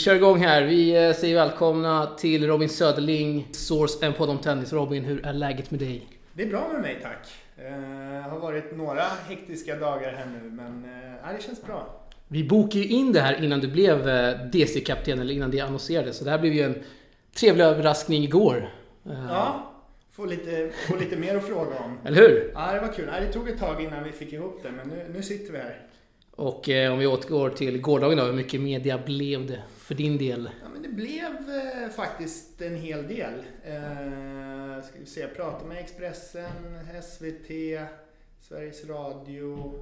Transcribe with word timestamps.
Kör 0.00 0.14
igång 0.14 0.38
här. 0.38 0.62
Vi 0.62 1.06
eh, 1.06 1.14
säger 1.14 1.34
välkomna 1.34 2.06
till 2.06 2.46
Robin 2.46 2.68
Söderling, 2.68 3.48
Source, 3.52 4.06
en 4.06 4.12
podd 4.12 4.30
om 4.30 4.38
tennis. 4.38 4.72
Robin, 4.72 5.04
hur 5.04 5.26
är 5.26 5.32
läget 5.32 5.70
med 5.70 5.80
dig? 5.80 6.06
Det 6.32 6.42
är 6.42 6.46
bra 6.46 6.68
med 6.72 6.82
mig 6.82 6.98
tack. 7.02 7.28
Det 7.56 8.28
har 8.30 8.38
varit 8.38 8.76
några 8.76 9.02
hektiska 9.28 9.76
dagar 9.76 10.12
här 10.12 10.26
nu 10.26 10.50
men 10.50 10.84
äh, 11.24 11.36
det 11.36 11.42
känns 11.42 11.62
bra. 11.62 12.06
Vi 12.28 12.44
bokade 12.44 12.78
ju 12.78 12.88
in 12.88 13.12
det 13.12 13.20
här 13.20 13.44
innan 13.44 13.60
du 13.60 13.68
blev 13.68 14.08
eh, 14.08 14.38
DC-kapten, 14.52 15.20
eller 15.20 15.34
innan 15.34 15.50
det 15.50 15.60
annonserades. 15.60 16.16
Så 16.16 16.24
det 16.24 16.30
här 16.30 16.38
blev 16.38 16.52
ju 16.52 16.62
en 16.62 16.82
trevlig 17.34 17.64
överraskning 17.64 18.24
igår. 18.24 18.68
Ja, 19.28 19.72
få 20.12 20.24
lite, 20.24 20.70
få 20.88 20.96
lite 20.96 21.16
mer 21.16 21.36
att 21.36 21.46
fråga 21.46 21.78
om. 21.78 21.98
Eller 22.04 22.16
hur? 22.16 22.52
Ja, 22.54 22.72
det 22.72 22.80
var 22.80 22.92
kul. 22.92 23.06
Det 23.06 23.32
tog 23.32 23.48
ett 23.48 23.58
tag 23.58 23.82
innan 23.82 24.04
vi 24.04 24.12
fick 24.12 24.32
ihop 24.32 24.60
det 24.62 24.70
men 24.70 24.88
nu, 24.88 25.10
nu 25.14 25.22
sitter 25.22 25.52
vi 25.52 25.58
här. 25.58 25.86
Och 26.30 26.68
eh, 26.68 26.92
om 26.92 26.98
vi 26.98 27.06
återgår 27.06 27.50
till 27.50 27.80
gårdagen 27.80 28.18
då, 28.18 28.24
hur 28.24 28.32
mycket 28.32 28.60
media 28.60 28.98
blev 28.98 29.46
det 29.46 29.62
för 29.90 29.94
din 29.94 30.18
del? 30.18 30.50
Ja, 30.62 30.68
men 30.72 30.82
det 30.82 30.88
blev 30.88 31.50
eh, 31.50 31.88
faktiskt 31.88 32.62
en 32.62 32.76
hel 32.76 33.08
del. 33.08 33.34
Eh, 33.64 34.84
ska 34.84 34.98
vi 34.98 35.06
se, 35.06 35.20
jag 35.20 35.34
pratade 35.34 35.68
med 35.68 35.78
Expressen, 35.78 36.78
SVT, 37.02 37.48
Sveriges 38.40 38.84
Radio. 38.84 39.74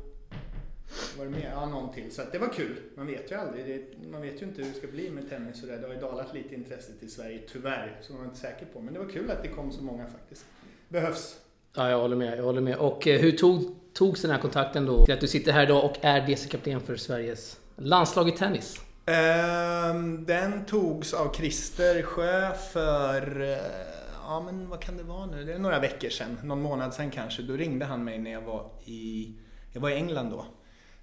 Var 1.19 1.25
det 1.25 1.31
mer? 1.31 1.51
Ja, 1.55 1.67
någon 1.67 1.95
till. 1.95 2.11
Så 2.11 2.23
det 2.33 2.39
var 2.39 2.49
kul. 2.49 2.77
Man 2.95 3.07
vet 3.07 3.31
ju 3.31 3.35
aldrig. 3.35 3.67
Det, 3.67 4.09
man 4.09 4.23
vet 4.23 4.43
ju 4.43 4.47
inte 4.47 4.63
hur 4.63 4.69
det 4.69 4.75
ska 4.79 4.87
bli 4.87 5.11
med 5.11 5.29
tennis 5.29 5.63
och 5.63 5.69
det. 5.69 5.77
Det 5.77 5.87
har 5.87 5.95
ju 5.95 6.01
dalat 6.01 6.35
lite 6.35 6.55
intresset 6.55 7.03
i 7.03 7.09
Sverige, 7.09 7.41
tyvärr. 7.53 7.99
Så 8.03 8.13
man 8.13 8.23
var 8.23 8.29
inte 8.29 8.41
säker 8.41 8.67
på. 8.67 8.81
Men 8.81 8.95
det 8.95 9.01
var 9.01 9.09
kul 9.09 9.31
att 9.31 9.43
det 9.43 9.49
kom 9.49 9.73
så 9.73 9.83
många 9.83 10.07
faktiskt. 10.07 10.45
Behövs. 10.89 11.37
Ja, 11.77 11.91
jag 11.91 11.99
håller 11.99 12.17
med. 12.17 12.39
Jag 12.39 12.45
håller 12.45 12.61
med. 12.61 12.77
Och 12.77 13.07
eh, 13.07 13.21
hur 13.21 13.33
tog, 13.33 13.75
togs 13.93 14.23
den 14.23 14.31
här 14.31 14.39
kontakten 14.39 14.87
då 14.87 15.05
till 15.05 15.15
att 15.15 15.21
du 15.21 15.27
sitter 15.27 15.53
här 15.53 15.63
idag 15.63 15.85
och 15.85 15.97
är 16.01 16.27
DC-kapten 16.27 16.81
för 16.81 16.97
Sveriges 16.97 17.61
landslag 17.77 18.29
i 18.29 18.33
tennis? 18.33 18.88
Ehm, 19.09 20.25
den 20.25 20.65
togs 20.65 21.15
av 21.15 21.35
Christer 21.35 22.03
Sjö 22.03 22.53
för, 22.73 23.41
eh, 23.41 23.59
ja 24.25 24.41
men 24.41 24.69
vad 24.69 24.81
kan 24.81 24.97
det 24.97 25.03
vara 25.03 25.27
nu? 25.27 25.45
Det 25.45 25.53
är 25.53 25.59
några 25.59 25.79
veckor 25.79 26.09
sedan, 26.09 26.39
någon 26.45 26.63
månad 26.63 26.95
sedan 26.95 27.11
kanske. 27.11 27.43
Då 27.43 27.55
ringde 27.55 27.85
han 27.85 28.05
mig 28.05 28.19
när 28.19 28.31
jag 28.31 28.41
var 28.41 28.71
i, 28.85 29.33
jag 29.73 29.81
var 29.81 29.91
i 29.91 29.95
England 29.95 30.31
då. 30.31 30.47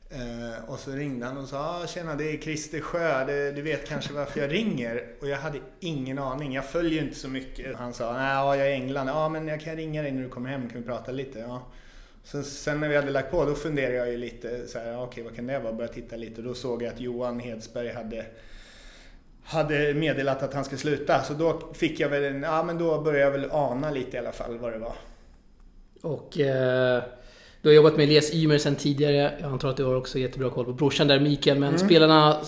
Eh, 0.10 0.70
och 0.70 0.80
så 0.80 0.92
ringde 0.92 1.26
han 1.26 1.38
och 1.38 1.48
sa 1.48 1.60
ah, 1.60 1.88
“Tjena, 1.88 2.16
det 2.16 2.32
är 2.32 2.38
Christer 2.38 2.80
Sjö, 2.80 3.26
du 3.52 3.62
vet 3.62 3.90
kanske 3.90 4.14
varför 4.14 4.40
jag 4.40 4.54
ringer?” 4.54 5.06
Och 5.22 5.28
jag 5.28 5.38
hade 5.38 5.60
ingen 5.80 6.20
aning, 6.20 6.54
jag 6.54 6.66
följer 6.66 7.04
inte 7.04 7.16
så 7.16 7.28
mycket. 7.28 7.76
Han 7.76 7.94
sa 7.94 8.14
“Nej, 8.14 8.36
jag 8.36 8.60
är 8.60 8.70
i 8.70 8.74
England, 8.74 9.08
ja 9.08 9.30
men 9.30 9.48
jag 9.48 9.62
kan 9.62 9.76
ringa 9.76 10.02
dig 10.02 10.12
när 10.12 10.24
du 10.24 10.30
kommer 10.30 10.50
hem, 10.50 10.70
kan 10.70 10.82
vi 10.82 10.88
prata 10.88 11.12
lite?” 11.12 11.40
ja. 11.40 11.62
Så 12.26 12.44
sen 12.44 12.80
när 12.80 12.90
vi 12.90 12.96
hade 12.96 13.12
lagt 13.12 13.32
på, 13.32 13.46
då 13.46 13.56
funderade 13.56 13.96
jag 13.96 14.12
ju 14.12 14.18
lite 14.18 14.68
så 14.68 14.80
här, 14.80 14.94
okej 14.94 15.04
okay, 15.04 15.24
vad 15.24 15.36
kan 15.36 15.48
det 15.48 15.60
vara? 15.60 15.74
Började 15.74 15.94
titta 15.94 16.16
lite 16.16 16.42
och 16.42 16.48
då 16.48 16.54
såg 16.54 16.84
jag 16.84 16.94
att 16.94 17.00
Johan 17.00 17.40
Hedsberg 17.40 17.94
hade 17.94 18.26
hade 19.46 19.94
meddelat 19.94 20.44
att 20.44 20.54
han 20.54 20.66
skulle 20.66 20.80
sluta. 20.80 21.24
Så 21.24 21.34
då 21.34 21.62
fick 21.74 22.00
jag 22.00 22.10
väl 22.10 22.24
en, 22.24 22.44
ja 22.44 22.64
men 22.64 22.78
då 22.78 23.02
började 23.02 23.20
jag 23.20 23.32
väl 23.32 23.52
ana 23.52 23.92
lite 23.92 24.18
i 24.18 24.20
alla 24.20 24.32
fall 24.32 24.58
vad 24.58 24.72
det 24.72 24.78
var. 24.78 24.96
Och 26.02 26.40
eh, 26.40 27.04
du 27.62 27.70
har 27.70 27.74
jobbat 27.74 27.98
med 27.98 28.04
Elias 28.04 28.34
Ymer 28.34 28.58
sen 28.58 28.76
tidigare. 28.76 29.38
Jag 29.42 29.52
antar 29.52 29.70
att 29.70 29.78
du 29.78 29.84
har 29.84 29.96
också 29.96 30.20
jättebra 30.20 30.50
koll 30.50 30.66
på 30.66 30.74
brorsan 30.74 31.08
där, 31.08 31.20
Mikael. 31.20 31.60
Men 31.60 31.70
mm. 31.70 31.88
spelarna 31.88 32.42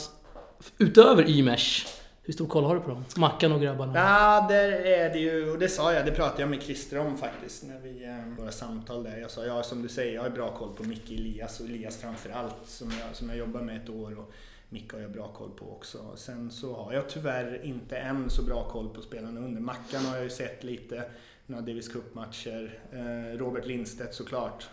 utöver 0.78 1.30
Ymers, 1.30 1.88
hur 2.27 2.33
stor 2.33 2.47
koll 2.47 2.63
har 2.63 2.75
du 2.75 2.81
på 2.81 2.89
dem? 2.89 3.05
Mackan 3.17 3.51
och 3.51 3.61
grabbarna? 3.61 3.93
Ja, 3.95 4.45
där 4.49 4.71
är 4.71 5.09
det 5.09 5.19
ju, 5.19 5.51
och 5.51 5.59
det 5.59 5.69
sa 5.69 5.93
jag, 5.93 6.05
det 6.05 6.11
pratade 6.11 6.41
jag 6.41 6.49
med 6.49 6.61
Christer 6.61 6.99
om 6.99 7.17
faktiskt 7.17 7.63
när 7.63 7.79
vi, 7.79 8.05
eh, 8.05 8.38
våra 8.38 8.51
samtal 8.51 9.03
där. 9.03 9.17
Jag 9.17 9.31
sa, 9.31 9.45
ja 9.45 9.63
som 9.63 9.81
du 9.81 9.88
säger, 9.88 10.15
jag 10.15 10.21
har 10.21 10.29
bra 10.29 10.51
koll 10.51 10.75
på 10.75 10.83
Micke 10.83 11.11
Elias 11.11 11.59
och 11.59 11.65
Elias 11.65 11.97
framförallt 11.97 12.55
som 12.65 12.91
jag, 12.91 13.15
som 13.15 13.29
jag 13.29 13.38
jobbar 13.38 13.61
med 13.61 13.77
ett 13.77 13.89
år. 13.89 14.19
Och 14.19 14.31
Micke 14.69 14.93
har 14.93 14.99
jag 14.99 15.11
bra 15.11 15.27
koll 15.27 15.51
på 15.51 15.71
också. 15.71 15.97
Sen 16.15 16.51
så 16.51 16.75
har 16.75 16.93
jag 16.93 17.09
tyvärr 17.09 17.65
inte 17.65 17.97
än 17.97 18.29
så 18.29 18.44
bra 18.44 18.69
koll 18.69 18.89
på 18.89 19.01
spelarna 19.01 19.39
under. 19.39 19.61
Mackan 19.61 20.05
har 20.05 20.15
jag 20.15 20.23
ju 20.23 20.29
sett 20.29 20.63
lite, 20.63 21.03
några 21.45 21.61
Davis 21.61 21.88
Cup-matcher. 21.88 22.79
Eh, 22.91 23.38
Robert 23.38 23.65
Lindstedt 23.65 24.15
såklart. 24.15 24.67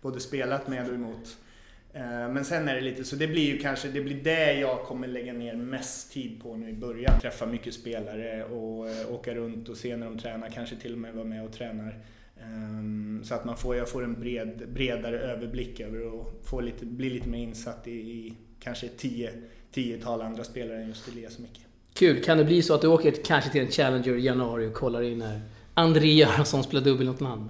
Både 0.00 0.20
spelat 0.20 0.68
med 0.68 0.88
och 0.88 0.94
emot. 0.94 1.36
Eh, 1.96 2.32
men 2.32 2.44
sen 2.44 2.68
är 2.68 2.74
det 2.74 2.80
lite 2.80 3.04
så 3.04 3.16
det 3.16 3.26
blir 3.26 3.46
ju 3.46 3.58
kanske 3.58 3.88
det 3.88 4.00
blir 4.00 4.16
det 4.16 4.52
jag 4.52 4.82
kommer 4.82 5.08
lägga 5.08 5.32
ner 5.32 5.56
mest 5.56 6.12
tid 6.12 6.42
på 6.42 6.56
nu 6.56 6.70
i 6.70 6.72
början. 6.72 7.20
Träffa 7.20 7.46
mycket 7.46 7.74
spelare 7.74 8.44
och 8.44 8.88
eh, 8.88 9.12
åka 9.12 9.34
runt 9.34 9.68
och 9.68 9.76
se 9.76 9.96
när 9.96 10.06
de 10.06 10.18
tränar, 10.18 10.48
kanske 10.48 10.76
till 10.76 10.92
och 10.92 10.98
med 10.98 11.14
vara 11.14 11.24
med 11.24 11.44
och 11.44 11.52
tränar. 11.52 11.98
Ehm, 12.42 13.20
så 13.24 13.34
att 13.34 13.44
man 13.44 13.56
får, 13.56 13.76
jag 13.76 13.88
får 13.88 14.04
en 14.04 14.20
bred, 14.20 14.68
bredare 14.68 15.18
överblick 15.18 15.80
över 15.80 16.06
och 16.06 16.40
får 16.44 16.62
lite, 16.62 16.86
blir 16.86 17.10
lite 17.10 17.28
mer 17.28 17.38
insatt 17.38 17.88
i, 17.88 17.92
i 17.92 18.34
kanske 18.60 18.88
tio, 18.88 19.30
tiotal 19.72 20.22
andra 20.22 20.44
spelare 20.44 20.82
än 20.82 20.88
just 20.88 21.08
Elias 21.08 21.36
och 21.36 21.40
Micke. 21.40 21.60
Kul! 21.94 22.22
Kan 22.24 22.38
det 22.38 22.44
bli 22.44 22.62
så 22.62 22.74
att 22.74 22.80
du 22.80 22.86
åker 22.86 23.14
kanske 23.24 23.50
till 23.50 23.60
en 23.60 23.70
Challenger 23.70 24.16
i 24.16 24.24
januari 24.24 24.66
och 24.66 24.74
kollar 24.74 25.02
in 25.02 25.18
när 25.18 25.40
André 25.74 26.12
Göransson 26.12 26.64
spelar 26.64 26.84
dubbel 26.84 27.06
något 27.06 27.20
land? 27.20 27.48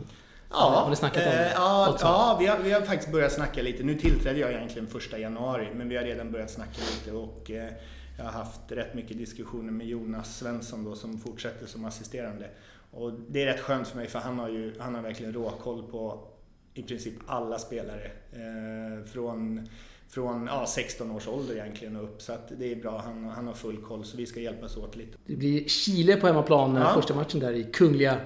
Ja, 0.50 0.82
har 0.84 0.90
ni 0.90 0.96
snackat 0.96 1.26
om 1.26 1.30
det? 1.30 1.46
Eh, 1.46 1.52
ja, 1.54 1.96
ja 2.00 2.36
vi, 2.40 2.46
har, 2.46 2.58
vi 2.58 2.72
har 2.72 2.80
faktiskt 2.80 3.12
börjat 3.12 3.32
snacka 3.32 3.62
lite. 3.62 3.82
Nu 3.82 3.94
tillträdde 3.94 4.38
jag 4.38 4.52
egentligen 4.52 4.88
första 4.88 5.18
januari, 5.18 5.68
men 5.74 5.88
vi 5.88 5.96
har 5.96 6.04
redan 6.04 6.32
börjat 6.32 6.50
snacka 6.50 6.80
lite 6.94 7.16
och 7.16 7.50
eh, 7.50 7.72
jag 8.18 8.24
har 8.24 8.32
haft 8.32 8.60
rätt 8.68 8.94
mycket 8.94 9.18
diskussioner 9.18 9.72
med 9.72 9.86
Jonas 9.86 10.38
Svensson 10.38 10.84
då 10.84 10.94
som 10.94 11.18
fortsätter 11.18 11.66
som 11.66 11.84
assisterande. 11.84 12.48
Och 12.90 13.12
det 13.28 13.42
är 13.42 13.46
rätt 13.46 13.60
skönt 13.60 13.88
för 13.88 13.96
mig 13.96 14.06
för 14.06 14.18
han 14.18 14.38
har 14.38 14.48
ju 14.48 14.74
han 14.78 14.94
har 14.94 15.02
verkligen 15.02 15.32
råkoll 15.32 15.82
på 15.82 16.28
i 16.74 16.82
princip 16.82 17.14
alla 17.26 17.58
spelare. 17.58 18.10
Eh, 18.32 19.04
från 19.12 19.68
från 20.08 20.46
ja, 20.46 20.66
16 20.66 21.10
års 21.10 21.28
ålder 21.28 21.54
egentligen 21.54 21.96
och 21.96 22.04
upp. 22.04 22.22
Så 22.22 22.32
att 22.32 22.52
det 22.58 22.72
är 22.72 22.76
bra, 22.76 23.02
han, 23.04 23.24
han 23.24 23.46
har 23.46 23.54
full 23.54 23.76
koll. 23.76 24.04
Så 24.04 24.16
vi 24.16 24.26
ska 24.26 24.40
hjälpas 24.40 24.76
åt 24.76 24.96
lite. 24.96 25.18
Det 25.26 25.36
blir 25.36 25.68
Chile 25.68 26.16
på 26.16 26.26
hemmaplan, 26.26 26.74
ja. 26.74 26.94
första 26.94 27.14
matchen 27.14 27.40
där 27.40 27.52
i 27.52 27.64
Kungliga 27.64 28.12
Eh, 28.12 28.20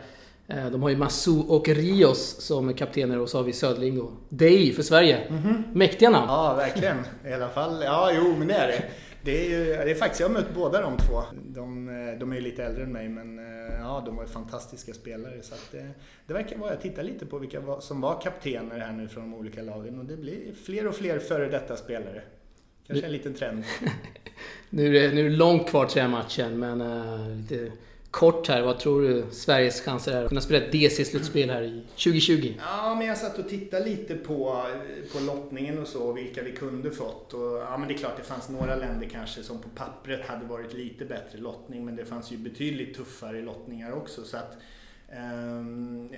de 0.72 0.83
har 0.83 0.91
ju 0.91 0.97
Massou 0.97 1.41
och 1.49 1.69
Rios 1.69 2.41
som 2.41 2.75
kaptener 2.75 3.19
och 3.19 3.28
så 3.28 3.38
har 3.38 3.44
vi 3.44 3.53
Södling 3.53 4.00
och 4.00 4.12
Dei 4.28 4.72
för 4.72 4.83
Sverige. 4.83 5.16
Mm 5.16 5.43
-hmm. 5.43 5.62
Mäktiga 5.72 6.11
namn. 6.11 6.27
Ja, 6.28 6.55
verkligen. 6.55 6.97
I 7.27 7.33
alla 7.33 7.49
fall. 7.49 7.83
Ja, 7.84 8.11
jo, 8.15 8.34
men 8.38 8.49
det 8.49 8.55
är 8.55 8.69
det. 8.69 8.83
Det 9.22 9.47
är, 9.47 9.50
ju, 9.50 9.65
det 9.65 9.91
är 9.91 9.94
faktiskt, 9.94 10.21
jag 10.21 10.28
har 10.28 10.34
mött 10.34 10.55
båda 10.55 10.81
de 10.83 10.97
två. 10.97 11.22
De, 11.47 11.88
eh, 11.88 12.19
de 12.19 12.33
är 12.33 12.37
ju 12.37 12.43
lite 12.43 12.65
äldre 12.65 12.83
än 12.83 12.93
mig 12.93 13.09
men 13.09 13.38
eh, 13.38 13.75
ja, 13.78 14.03
de 14.06 14.16
var 14.16 14.27
fantastiska 14.27 14.94
spelare. 14.94 15.43
Så 15.43 15.55
att 15.55 15.69
det, 15.72 15.88
det 16.27 16.34
verkar 16.34 16.59
vara, 16.59 16.71
jag 16.71 16.81
tittar 16.81 17.03
lite 17.03 17.27
på 17.27 17.38
vilka 17.38 17.81
som 17.81 18.00
var 18.00 18.21
kaptener 18.21 18.78
här 18.78 18.93
nu 18.93 19.09
från 19.09 19.31
de 19.31 19.38
olika 19.38 19.62
lagen 19.62 19.99
och 19.99 20.05
det 20.05 20.17
blir 20.17 20.55
fler 20.65 20.87
och 20.87 20.94
fler 20.94 21.19
före 21.19 21.49
detta 21.49 21.77
spelare. 21.77 22.22
Kanske 22.87 23.06
en 23.06 23.12
liten 23.12 23.34
trend. 23.34 23.65
nu, 24.71 24.97
är 24.97 25.03
det, 25.03 25.15
nu 25.15 25.21
är 25.27 25.31
det 25.31 25.37
långt 25.37 25.69
kvar 25.69 25.87
till 25.87 26.03
den 26.03 26.11
matchen 26.11 26.59
men 26.59 26.81
uh, 26.81 27.37
lite 27.37 27.72
kort 28.10 28.48
här, 28.48 28.62
vad 28.62 28.78
tror 28.78 29.03
du 29.03 29.25
Sveriges 29.31 29.81
chanser 29.81 30.12
är 30.12 30.22
att 30.22 30.28
kunna 30.28 30.41
spela 30.41 30.65
ett 30.65 30.72
DC-slutspel 30.72 31.50
här 31.50 31.62
i 31.62 31.82
2020? 31.91 32.54
Ja, 32.59 32.94
men 32.94 33.06
jag 33.06 33.19
satt 33.19 33.38
och 33.38 33.48
tittade 33.48 33.84
lite 33.84 34.15
på, 34.15 34.66
på 35.12 35.21
lottningen 35.21 35.78
och 35.78 35.87
så, 35.87 36.12
vilka 36.12 36.43
vi 36.43 36.53
kunde 36.53 36.91
fått. 36.91 37.34
Och, 37.34 37.56
ja, 37.56 37.76
men 37.78 37.88
det 37.88 37.94
är 37.94 37.99
klart, 37.99 38.16
det 38.16 38.22
fanns 38.22 38.49
några 38.49 38.76
länder 38.76 39.09
kanske 39.09 39.43
som 39.43 39.62
på 39.62 39.69
pappret 39.69 40.26
hade 40.26 40.47
varit 40.47 40.75
lite 40.75 41.04
bättre 41.04 41.38
lottning, 41.38 41.84
men 41.84 41.96
det 41.96 42.05
fanns 42.05 42.32
ju 42.32 42.37
betydligt 42.37 42.96
tuffare 42.96 43.43
lottningar 43.43 43.93
också. 43.93 44.25
Så 44.25 44.37
att, 44.37 44.56
um, 45.17 46.08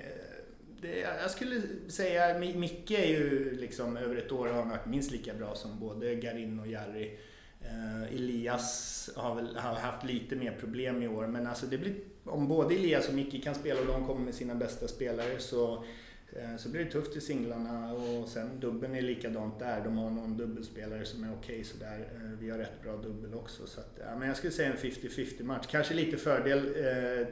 det, 0.81 0.99
jag 1.23 1.31
skulle 1.31 1.63
säga, 1.89 2.39
Micke 2.39 2.91
är 2.91 3.07
ju 3.07 3.57
liksom 3.61 3.97
över 3.97 4.17
ett 4.17 4.33
år 4.33 4.47
har 4.47 4.55
han 4.55 4.69
varit 4.69 4.87
minst 4.87 5.11
lika 5.11 5.35
bra 5.35 5.55
som 5.55 5.81
både 5.81 6.15
Garin 6.15 6.61
och 6.61 6.67
Jarry. 6.67 7.19
Uh, 7.65 8.15
Elias 8.15 9.11
har 9.17 9.35
väl 9.35 9.57
har 9.57 9.75
haft 9.75 10.05
lite 10.05 10.37
mer 10.37 10.57
problem 10.61 11.03
i 11.03 11.09
år 11.09 11.27
men 11.27 11.47
alltså 11.47 11.67
det 11.67 11.79
blir, 11.79 11.95
om 12.25 12.49
både 12.49 12.75
Elias 12.75 13.09
och 13.09 13.15
Micke 13.15 13.45
kan 13.45 13.55
spela 13.55 13.81
och 13.81 13.87
de 13.87 14.07
kommer 14.07 14.21
med 14.25 14.35
sina 14.35 14.55
bästa 14.55 14.89
spelare 14.89 15.39
så, 15.39 15.73
uh, 15.75 16.57
så 16.59 16.69
blir 16.69 16.85
det 16.85 16.91
tufft 16.91 17.17
i 17.17 17.21
singlarna 17.21 17.93
och 17.93 18.29
sen 18.29 18.61
dubbeln 18.61 18.95
är 18.95 19.03
likadant 19.03 19.59
där. 19.59 19.81
De 19.85 19.99
har 19.99 20.11
någon 20.11 20.37
dubbelspelare 20.37 21.05
som 21.05 21.25
är 21.25 21.29
okej 21.29 21.55
okay, 21.55 21.65
sådär. 21.65 22.09
Uh, 22.15 22.39
vi 22.41 22.51
har 22.51 22.59
rätt 22.59 22.83
bra 22.83 22.97
dubbel 22.97 23.35
också 23.35 23.67
så 23.67 23.81
att, 23.81 23.99
ja, 24.07 24.19
men 24.19 24.29
jag 24.29 24.37
skulle 24.37 24.53
säga 24.53 24.73
en 24.73 24.79
50-50 24.79 25.43
match. 25.43 25.67
Kanske 25.71 25.95
lite 25.95 26.17
fördel 26.17 26.75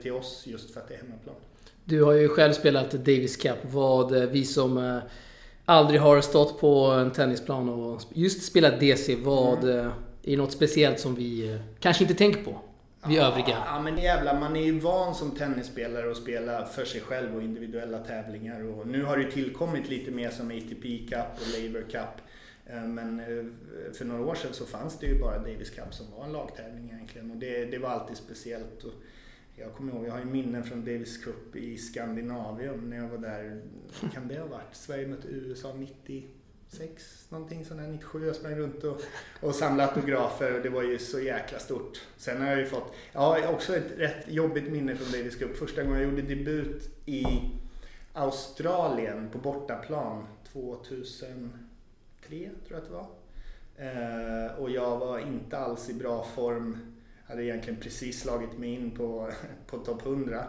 till 0.02 0.12
oss 0.12 0.44
just 0.46 0.70
för 0.70 0.80
att 0.80 0.88
det 0.88 0.94
är 0.94 0.98
hemmaplan. 0.98 1.36
Du 1.84 2.02
har 2.02 2.12
ju 2.12 2.28
själv 2.28 2.52
spelat 2.52 2.90
Davis 2.90 3.36
Cup. 3.36 3.58
Vad 3.62 4.12
vi 4.12 4.44
som 4.44 5.00
aldrig 5.64 6.00
har 6.00 6.20
stått 6.20 6.60
på 6.60 6.84
en 6.84 7.10
tennisplan 7.10 7.68
och 7.68 8.02
just 8.14 8.42
spelat 8.42 8.80
DC, 8.80 9.16
vad 9.16 9.64
mm 9.64 9.92
det 10.22 10.32
är 10.32 10.36
något 10.36 10.52
speciellt 10.52 11.00
som 11.00 11.14
vi 11.14 11.52
eh, 11.52 11.60
kanske 11.80 12.04
inte 12.04 12.14
tänker 12.14 12.42
på. 12.44 12.58
Vi 13.06 13.16
ja, 13.16 13.26
övriga. 13.26 13.62
Ja 13.66 13.80
men 13.80 13.98
jävlar, 13.98 14.40
man 14.40 14.56
är 14.56 14.64
ju 14.64 14.78
van 14.78 15.14
som 15.14 15.30
tennisspelare 15.30 16.10
att 16.10 16.16
spela 16.16 16.66
för 16.66 16.84
sig 16.84 17.00
själv 17.00 17.36
och 17.36 17.42
individuella 17.42 17.98
tävlingar. 17.98 18.64
Och 18.64 18.86
nu 18.86 19.04
har 19.04 19.16
det 19.16 19.22
ju 19.22 19.30
tillkommit 19.30 19.88
lite 19.88 20.10
mer 20.10 20.30
som 20.30 20.46
ATP 20.46 20.98
Cup 20.98 21.26
och 21.34 21.60
Labour 21.60 21.82
Cup. 21.90 22.22
Eh, 22.66 22.82
men 22.82 23.20
eh, 23.20 23.44
för 23.92 24.04
några 24.04 24.24
år 24.24 24.34
sedan 24.34 24.52
så 24.52 24.66
fanns 24.66 24.98
det 24.98 25.06
ju 25.06 25.20
bara 25.20 25.38
Davis 25.38 25.70
Cup 25.70 25.94
som 25.94 26.06
var 26.16 26.24
en 26.24 26.32
lagtävling 26.32 26.90
egentligen. 26.94 27.30
Och 27.30 27.36
det, 27.36 27.64
det 27.64 27.78
var 27.78 27.88
alltid 27.88 28.16
speciellt. 28.16 28.84
Och 28.84 28.92
jag 29.56 29.74
kommer 29.74 29.92
ihåg, 29.92 30.06
jag 30.06 30.12
har 30.12 30.18
ju 30.18 30.24
minnen 30.24 30.64
från 30.64 30.84
Davis 30.84 31.24
Cup 31.24 31.56
i 31.56 31.76
Skandinavium 31.76 32.90
när 32.90 32.96
jag 32.96 33.08
var 33.08 33.18
där. 33.18 33.60
Kan 34.14 34.28
det 34.28 34.38
ha 34.38 34.46
varit? 34.46 34.74
Sverige 34.76 35.06
mötte 35.06 35.28
USA 35.28 35.74
90 35.74 36.24
96 36.70 37.30
någonting 37.30 37.64
sånt 37.64 37.80
där, 37.80 37.88
97. 37.88 38.26
Jag 38.26 38.36
sprang 38.36 38.54
runt 38.54 38.84
och, 38.84 39.00
och 39.40 39.54
samlade 39.54 39.88
autografer 39.88 40.56
och 40.56 40.62
det 40.62 40.68
var 40.68 40.82
ju 40.82 40.98
så 40.98 41.20
jäkla 41.20 41.58
stort. 41.58 42.00
Sen 42.16 42.42
har 42.42 42.50
jag 42.50 42.58
ju 42.58 42.66
fått, 42.66 42.94
ja 43.12 43.48
också 43.48 43.76
ett 43.76 43.92
rätt 43.98 44.28
jobbigt 44.28 44.70
minne 44.70 44.96
från 44.96 45.12
Davis 45.12 45.36
Cup. 45.36 45.56
Första 45.56 45.82
gången 45.82 46.00
jag 46.00 46.10
gjorde 46.10 46.22
debut 46.22 46.90
i 47.06 47.24
Australien 48.12 49.28
på 49.32 49.38
bortaplan 49.38 50.26
2003 50.52 51.50
tror 52.28 52.50
jag 52.68 52.78
att 52.78 52.88
det 52.88 52.92
var. 52.92 53.06
Eh, 53.76 54.52
och 54.58 54.70
jag 54.70 54.98
var 54.98 55.18
inte 55.18 55.58
alls 55.58 55.90
i 55.90 55.94
bra 55.94 56.26
form. 56.34 56.78
Hade 57.24 57.44
egentligen 57.44 57.80
precis 57.80 58.20
slagit 58.20 58.58
mig 58.58 58.70
in 58.70 58.90
på, 58.90 59.30
på 59.66 59.78
topp 59.78 60.06
100. 60.06 60.44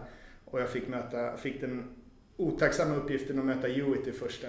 Och 0.46 0.62
jag 0.62 0.70
fick, 0.70 0.88
möta, 0.88 1.38
fick 1.38 1.62
den 1.62 1.96
otacksamma 2.38 2.96
uppgiften 2.96 3.40
att 3.40 3.46
möta 3.46 3.68
Hewitt 3.68 4.08
i 4.08 4.12
första. 4.12 4.48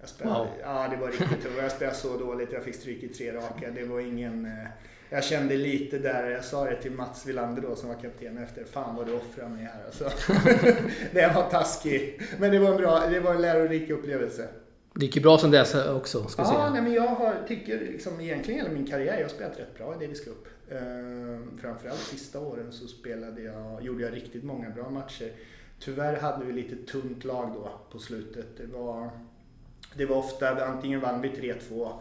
Jag 0.00 0.08
spelade, 0.08 0.38
wow. 0.38 0.48
Ja, 0.62 0.88
det 0.90 0.96
var 0.96 1.08
riktigt 1.08 1.42
tufft. 1.42 1.58
Jag 1.62 1.72
spelade 1.72 1.96
så 1.96 2.16
dåligt. 2.18 2.52
Jag 2.52 2.64
fick 2.64 2.74
stryk 2.74 3.02
i 3.02 3.08
tre 3.08 3.32
raka. 3.32 3.70
Det 3.70 3.84
var 3.84 4.00
ingen... 4.00 4.44
Eh, 4.44 4.68
jag 5.10 5.24
kände 5.24 5.56
lite 5.56 5.98
där, 5.98 6.30
jag 6.30 6.44
sa 6.44 6.64
det 6.64 6.76
till 6.76 6.92
Mats 6.92 7.26
Wilander 7.26 7.62
då 7.62 7.76
som 7.76 7.88
var 7.88 7.96
kapten 7.96 8.38
efter. 8.38 8.64
Fan 8.64 8.96
vad 8.96 9.06
du 9.06 9.12
offrar 9.12 9.48
mig 9.48 9.64
här 9.64 9.84
alltså. 9.86 10.04
det 11.12 11.32
var 11.34 11.50
taskig. 11.50 12.22
Men 12.38 12.50
det 12.50 12.58
var 12.58 12.70
en 12.70 12.76
bra, 12.76 13.06
det 13.06 13.20
var 13.20 13.34
en 13.34 13.42
lärorik 13.42 13.90
upplevelse. 13.90 14.48
Det 14.94 15.04
gick 15.04 15.16
ju 15.16 15.22
bra 15.22 15.38
sen 15.38 15.50
dess 15.50 15.74
också, 15.74 16.26
ska 16.26 16.42
ja, 16.42 16.48
säga. 16.48 16.70
Nej, 16.70 16.82
men 16.82 16.92
jag 16.92 17.06
har, 17.06 17.34
tycker 17.48 17.80
liksom 17.80 18.20
egentligen 18.20 18.60
hela 18.60 18.74
min 18.74 18.86
karriär, 18.86 19.14
jag 19.16 19.24
har 19.24 19.28
spelat 19.28 19.58
rätt 19.58 19.78
bra 19.78 19.94
i 19.94 20.04
Davis 20.04 20.24
Cup. 20.24 20.46
Ehm, 20.70 21.58
framförallt 21.60 21.98
sista 21.98 22.40
åren 22.40 22.72
så 22.72 22.86
spelade 22.86 23.42
jag, 23.42 23.82
gjorde 23.82 24.04
jag 24.04 24.14
riktigt 24.14 24.44
många 24.44 24.70
bra 24.70 24.90
matcher. 24.90 25.32
Tyvärr 25.80 26.16
hade 26.20 26.44
vi 26.44 26.52
lite 26.52 26.92
tunt 26.92 27.24
lag 27.24 27.52
då 27.54 27.70
på 27.92 27.98
slutet. 27.98 28.46
Det 28.56 28.66
var, 28.66 29.10
det 29.94 30.06
var 30.06 30.16
ofta, 30.16 30.64
antingen 30.64 31.00
vann 31.00 31.20
vi 31.20 31.28
3-2 31.28 31.92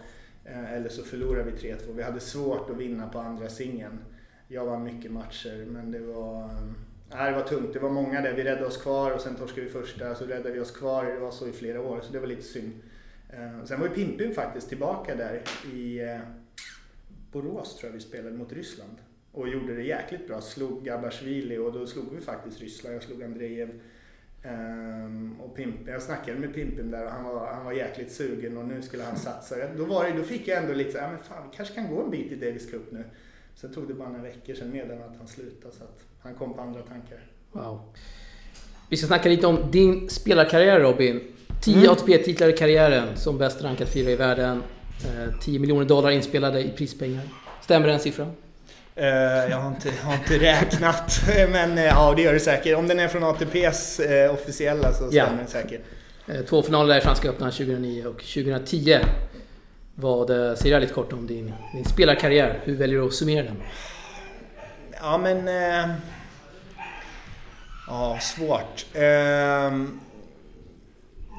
eh, 0.46 0.74
eller 0.74 0.90
så 0.90 1.04
förlorade 1.04 1.52
vi 1.52 1.74
3-2. 1.74 1.94
Vi 1.96 2.04
hade 2.04 2.20
svårt 2.20 2.70
att 2.70 2.78
vinna 2.78 3.10
på 3.10 3.20
andra 3.20 3.50
singeln. 3.50 4.00
Jag 4.48 4.66
vann 4.66 4.84
mycket 4.84 5.12
matcher 5.12 5.66
men 5.68 5.92
det 5.92 6.00
var, 6.00 6.44
eh, 6.44 6.62
nej, 7.10 7.32
det 7.32 7.38
var 7.38 7.48
tungt. 7.48 7.74
Det 7.74 7.80
var 7.80 7.90
många 7.90 8.22
där. 8.22 8.34
Vi 8.34 8.44
räddade 8.44 8.66
oss 8.66 8.78
kvar 8.78 9.12
och 9.12 9.22
sen 9.22 9.36
torskade 9.36 9.62
vi 9.62 9.70
första 9.70 10.16
så 10.16 10.26
räddade 10.26 10.52
vi 10.52 10.60
oss 10.60 10.72
kvar. 10.72 11.06
Det 11.06 11.20
var 11.20 11.32
så 11.32 11.48
i 11.48 11.52
flera 11.52 11.82
år 11.82 12.02
så 12.04 12.14
det 12.14 12.20
var 12.20 12.28
lite 12.28 12.42
synd. 12.42 12.74
Eh, 13.30 13.66
sen 13.66 13.80
var 13.80 13.88
ju 13.88 13.94
Pimpin 13.94 14.34
faktiskt 14.34 14.70
tillbaka 14.70 15.16
där 15.16 15.42
i 15.74 16.00
eh, 16.00 16.20
Borås 17.32 17.76
tror 17.76 17.90
jag 17.90 17.94
vi 17.94 18.00
spelade 18.00 18.38
mot 18.38 18.54
Ryssland 18.54 18.98
och 19.32 19.50
gjorde 19.50 19.76
det 19.76 19.84
jäkligt 19.84 20.28
bra. 20.28 20.42
Slog 20.42 20.84
Gabashvili 20.84 21.58
och 21.58 21.74
då 21.74 21.88
slog 21.88 22.16
vi 22.16 22.22
faktiskt 22.22 22.62
Ryssland. 22.62 22.96
Jag 22.96 23.04
slog 23.04 23.24
Andrejev. 23.24 23.80
Um, 24.44 25.42
och 25.42 25.56
Pimp, 25.56 25.88
jag 25.88 26.02
snackade 26.02 26.40
med 26.40 26.54
Pimpen 26.54 26.92
där 26.92 27.06
och 27.06 27.12
han 27.12 27.24
var, 27.24 27.54
han 27.54 27.66
var 27.66 27.72
jäkligt 27.72 28.12
sugen 28.12 28.58
och 28.58 28.66
nu 28.66 28.82
skulle 28.82 29.04
han 29.04 29.18
satsa. 29.18 29.56
Då, 29.78 29.86
var 29.86 30.04
det, 30.04 30.12
då 30.18 30.24
fick 30.24 30.48
jag 30.48 30.58
ändå 30.58 30.74
lite 30.74 30.92
så 30.92 30.98
här, 30.98 31.10
men 31.10 31.20
fan 31.20 31.50
vi 31.52 31.58
kanske 31.58 31.76
kan 31.76 31.96
gå 31.96 32.04
en 32.04 32.10
bit 32.10 32.32
i 32.32 32.36
Davis 32.36 32.72
Cup 32.72 32.92
nu. 32.92 33.04
Sen 33.56 33.74
tog 33.74 33.88
det 33.88 33.94
bara 33.94 34.10
några 34.10 34.24
veckor 34.24 34.54
sen 34.54 34.72
meddelade 34.72 35.06
att 35.06 35.18
han 35.18 35.28
slutade 35.28 35.76
så 35.76 35.84
att 35.84 36.06
han 36.20 36.36
kom 36.36 36.54
på 36.54 36.62
andra 36.62 36.82
tankar. 36.82 37.20
Wow. 37.52 37.82
Vi 38.90 38.98
ska 38.98 39.08
snacka 39.08 39.30
lite 39.30 39.48
om 39.48 39.72
din 39.72 40.10
spelarkarriär 40.10 40.80
Robin. 40.80 41.22
10 41.64 41.78
mm. 41.78 41.92
ATP-titlar 41.92 42.50
i 42.50 42.58
karriären 42.58 43.18
som 43.18 43.38
bäst 43.38 43.62
rankad 43.62 43.88
fyra 43.88 44.12
i 44.12 44.16
världen. 44.16 44.64
10 45.42 45.56
eh, 45.56 45.62
miljoner 45.62 45.86
dollar 45.86 46.10
inspelade 46.10 46.62
i 46.64 46.72
prispengar. 46.72 47.24
Stämmer 47.62 47.88
den 47.88 48.00
siffran? 48.00 48.32
Uh, 49.00 49.06
jag 49.50 49.58
har 49.58 49.68
inte, 49.68 49.92
har 50.04 50.14
inte 50.14 50.40
räknat, 50.40 51.22
men 51.50 51.78
uh, 51.78 51.84
ja 51.84 52.14
det 52.16 52.22
gör 52.22 52.34
det 52.34 52.40
säkert. 52.40 52.78
Om 52.78 52.88
den 52.88 53.00
är 53.00 53.08
från 53.08 53.24
ATPs 53.24 54.00
eh, 54.00 54.34
officiella 54.34 54.94
så 54.94 55.08
stämmer 55.08 55.32
ja. 55.32 55.38
den 55.38 55.48
säkert. 55.48 55.82
Två 56.50 56.64
finaler 56.64 56.98
i 56.98 57.02
Franska 57.02 57.30
öppna 57.30 57.52
2009 57.52 58.06
och 58.06 58.18
2010. 58.18 59.00
Vad 59.96 60.28
säger 60.28 60.72
jag 60.72 60.82
lite 60.82 60.94
kort 60.94 61.14
om 61.14 61.28
din, 61.28 61.54
din 61.74 61.86
spelarkarriär? 61.86 62.60
Hur 62.64 62.76
väljer 62.76 63.00
du 63.00 63.06
att 63.06 63.14
summera 63.14 63.44
den? 63.44 63.64
Ja 65.02 65.18
men... 65.18 65.48
ja, 67.88 68.20
svårt. 68.22 68.86
Ehm, 68.94 70.00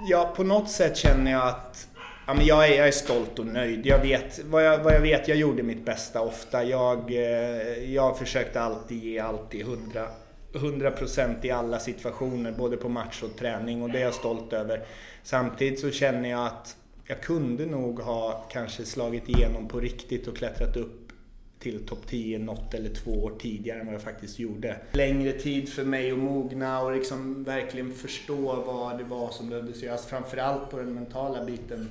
ja, 0.08 0.32
på 0.36 0.44
något 0.44 0.70
sätt 0.70 0.96
känner 0.96 1.32
jag 1.32 1.48
att 1.48 1.87
Ja, 2.28 2.34
men 2.34 2.46
jag, 2.46 2.68
är, 2.68 2.76
jag 2.76 2.88
är 2.88 2.92
stolt 2.92 3.38
och 3.38 3.46
nöjd. 3.46 3.86
Jag 3.86 3.98
vet, 3.98 4.40
vad, 4.44 4.66
jag, 4.66 4.78
vad 4.78 4.94
jag 4.94 5.00
vet, 5.00 5.28
jag 5.28 5.36
gjorde 5.36 5.62
mitt 5.62 5.84
bästa 5.84 6.20
ofta. 6.20 6.64
Jag, 6.64 7.10
eh, 7.10 7.94
jag 7.94 8.18
försökte 8.18 8.60
alltid 8.60 9.04
ge 9.04 9.18
alltid 9.18 9.60
100, 9.60 10.08
100% 10.52 11.46
i 11.46 11.50
alla 11.50 11.78
situationer, 11.78 12.52
både 12.52 12.76
på 12.76 12.88
match 12.88 13.22
och 13.22 13.36
träning 13.36 13.82
och 13.82 13.90
det 13.90 13.98
är 13.98 14.02
jag 14.02 14.14
stolt 14.14 14.52
över. 14.52 14.82
Samtidigt 15.22 15.80
så 15.80 15.90
känner 15.90 16.30
jag 16.30 16.46
att 16.46 16.76
jag 17.04 17.20
kunde 17.20 17.66
nog 17.66 18.00
ha 18.00 18.46
kanske 18.52 18.84
slagit 18.84 19.28
igenom 19.28 19.68
på 19.68 19.80
riktigt 19.80 20.26
och 20.26 20.36
klättrat 20.36 20.76
upp 20.76 21.12
till 21.58 21.86
topp 21.86 22.06
10 22.06 22.38
något 22.38 22.74
eller 22.74 22.90
två 22.94 23.10
år 23.10 23.32
tidigare 23.38 23.80
än 23.80 23.86
vad 23.86 23.94
jag 23.94 24.02
faktiskt 24.02 24.38
gjorde. 24.38 24.76
Längre 24.92 25.32
tid 25.32 25.68
för 25.68 25.84
mig 25.84 26.10
att 26.12 26.18
mogna 26.18 26.80
och 26.80 26.92
liksom 26.92 27.44
verkligen 27.44 27.92
förstå 27.92 28.62
vad 28.66 28.98
det 28.98 29.04
var 29.04 29.30
som 29.30 29.48
behövdes 29.48 29.82
göras. 29.82 30.06
Framförallt 30.06 30.70
på 30.70 30.78
den 30.78 30.94
mentala 30.94 31.44
biten 31.44 31.88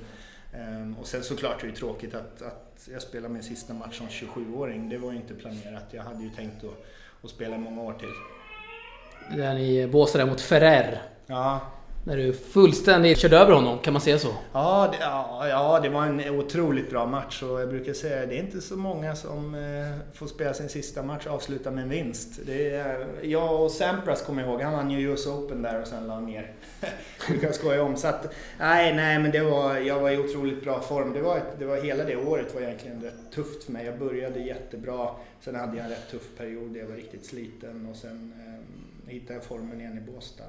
och 1.00 1.06
sen 1.06 1.22
såklart 1.22 1.62
är 1.62 1.66
det 1.66 1.74
tråkigt 1.74 2.14
att, 2.14 2.42
att 2.42 2.88
jag 2.92 3.02
spelar 3.02 3.28
min 3.28 3.42
sista 3.42 3.74
match 3.74 3.98
som 3.98 4.06
27-åring. 4.06 4.88
Det 4.88 4.98
var 4.98 5.12
ju 5.12 5.16
inte 5.16 5.34
planerat. 5.34 5.84
Jag 5.90 6.02
hade 6.02 6.22
ju 6.22 6.30
tänkt 6.30 6.64
att, 6.64 6.84
att 7.24 7.30
spela 7.30 7.58
många 7.58 7.82
år 7.82 7.92
till. 7.92 8.08
Den 9.38 9.58
i 9.58 9.86
Båstad 9.86 10.26
mot 10.26 10.40
Ferrer. 10.40 11.02
Ja, 11.26 11.60
när 12.04 12.16
du 12.16 12.32
fullständigt 12.32 13.18
körde 13.18 13.36
över 13.36 13.52
honom, 13.52 13.78
kan 13.78 13.92
man 13.92 14.02
säga 14.02 14.18
så? 14.18 14.34
Ja 14.52 14.88
det, 14.92 14.98
ja, 15.00 15.48
ja, 15.48 15.80
det 15.82 15.88
var 15.88 16.06
en 16.06 16.30
otroligt 16.30 16.90
bra 16.90 17.06
match 17.06 17.42
och 17.42 17.60
jag 17.60 17.68
brukar 17.68 17.92
säga 17.92 18.22
att 18.22 18.28
det 18.28 18.38
är 18.38 18.42
inte 18.42 18.60
så 18.60 18.76
många 18.76 19.16
som 19.16 19.54
eh, 19.54 20.14
får 20.14 20.26
spela 20.26 20.54
sin 20.54 20.68
sista 20.68 21.02
match 21.02 21.26
och 21.26 21.34
avsluta 21.34 21.70
med 21.70 21.82
en 21.82 21.88
vinst. 21.88 22.40
Det 22.46 22.70
är, 22.70 23.06
jag 23.22 23.62
och 23.62 23.70
Sampras 23.70 24.22
kommer 24.22 24.42
jag 24.42 24.50
ihåg, 24.50 24.62
han 24.62 24.72
vann 24.72 24.90
ju 24.90 25.12
US 25.12 25.26
Open 25.26 25.62
där 25.62 25.80
och 25.80 25.86
sen 25.86 26.06
la 26.06 26.20
ner. 26.20 26.52
brukar 27.28 27.46
jag 27.46 27.54
skoja 27.54 27.82
om. 27.82 27.96
Så 27.96 28.08
att, 28.08 28.34
nej, 28.58 28.94
nej 28.94 29.18
men 29.18 29.30
det 29.30 29.40
var, 29.40 29.76
jag 29.76 30.00
var 30.00 30.10
i 30.10 30.18
otroligt 30.18 30.64
bra 30.64 30.80
form. 30.80 31.12
Det 31.12 31.20
var, 31.20 31.36
ett, 31.36 31.58
det 31.58 31.64
var 31.64 31.76
hela 31.76 32.04
det 32.04 32.16
året 32.16 32.54
var 32.54 32.60
egentligen 32.60 33.02
rätt 33.02 33.32
tufft 33.34 33.64
för 33.64 33.72
mig. 33.72 33.86
Jag 33.86 33.98
började 33.98 34.40
jättebra, 34.40 35.10
sen 35.40 35.54
hade 35.54 35.76
jag 35.76 35.84
en 35.84 35.90
rätt 35.90 36.10
tuff 36.10 36.36
period 36.36 36.70
där 36.70 36.80
jag 36.80 36.86
var 36.86 36.96
riktigt 36.96 37.26
sliten 37.26 37.88
och 37.90 37.96
sen 37.96 38.32
eh, 38.46 39.12
hittade 39.12 39.34
jag 39.34 39.44
formen 39.44 39.80
igen 39.80 39.98
i 39.98 40.12
Båstad 40.12 40.44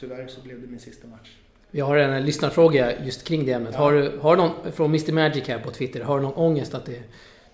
tyvärr 0.00 0.26
så 0.26 0.40
blev 0.40 0.60
det 0.60 0.66
min 0.66 0.80
sista 0.80 1.08
match. 1.08 1.30
Vi 1.70 1.80
har 1.80 1.96
en 1.96 2.26
lyssnarfråga 2.26 3.04
just 3.04 3.24
kring 3.24 3.46
det 3.46 3.52
ämnet. 3.52 3.74
Ja. 3.74 3.80
Har, 3.80 3.92
du, 3.92 4.18
har 4.18 4.36
någon, 4.36 4.72
från 4.72 4.90
Mr 4.90 5.12
Magic 5.12 5.48
här 5.48 5.58
på 5.58 5.70
Twitter, 5.70 6.00
har 6.00 6.16
du 6.16 6.22
någon 6.22 6.34
ångest 6.34 6.74
att 6.74 6.86
det, 6.86 7.02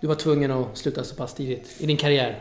du 0.00 0.07
var 0.07 0.14
tvungen 0.14 0.50
att 0.50 0.78
sluta 0.78 1.04
så 1.04 1.16
pass 1.16 1.35
tidigt 1.35 1.76
i 1.80 1.87
din 1.87 1.97
karriär? 1.97 2.38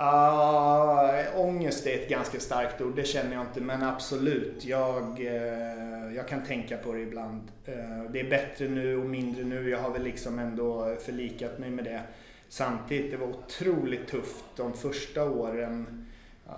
Uh, 0.00 1.40
ångest 1.40 1.86
är 1.86 1.94
ett 1.94 2.08
ganska 2.08 2.40
starkt 2.40 2.80
ord, 2.80 2.96
det 2.96 3.04
känner 3.04 3.32
jag 3.36 3.42
inte. 3.42 3.60
Men 3.60 3.82
absolut, 3.82 4.64
jag, 4.64 5.20
uh, 5.20 6.16
jag 6.16 6.28
kan 6.28 6.44
tänka 6.44 6.76
på 6.76 6.92
det 6.92 7.00
ibland. 7.00 7.42
Uh, 7.68 8.10
det 8.12 8.20
är 8.20 8.30
bättre 8.30 8.68
nu 8.68 8.96
och 8.96 9.06
mindre 9.06 9.44
nu. 9.44 9.70
Jag 9.70 9.78
har 9.78 9.90
väl 9.90 10.02
liksom 10.02 10.38
ändå 10.38 10.96
förlikat 11.06 11.58
mig 11.58 11.70
med 11.70 11.84
det. 11.84 12.00
Samtidigt, 12.48 13.10
det 13.10 13.16
var 13.16 13.26
otroligt 13.26 14.08
tufft 14.08 14.44
de 14.56 14.72
första 14.72 15.24
åren 15.24 16.06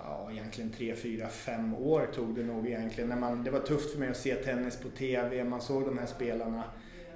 ja, 0.05 0.29
egentligen 0.31 0.71
tre, 0.71 0.95
fyra, 0.95 1.27
fem 1.27 1.73
år 1.73 2.09
tog 2.15 2.35
det 2.35 2.43
nog 2.43 2.67
egentligen. 2.67 3.09
När 3.09 3.15
man, 3.15 3.43
det 3.43 3.51
var 3.51 3.59
tufft 3.59 3.91
för 3.91 3.99
mig 3.99 4.09
att 4.09 4.17
se 4.17 4.35
tennis 4.35 4.77
på 4.77 4.89
TV. 4.89 5.43
Man 5.43 5.61
såg 5.61 5.85
de 5.85 5.97
här 5.97 6.05
spelarna 6.05 6.63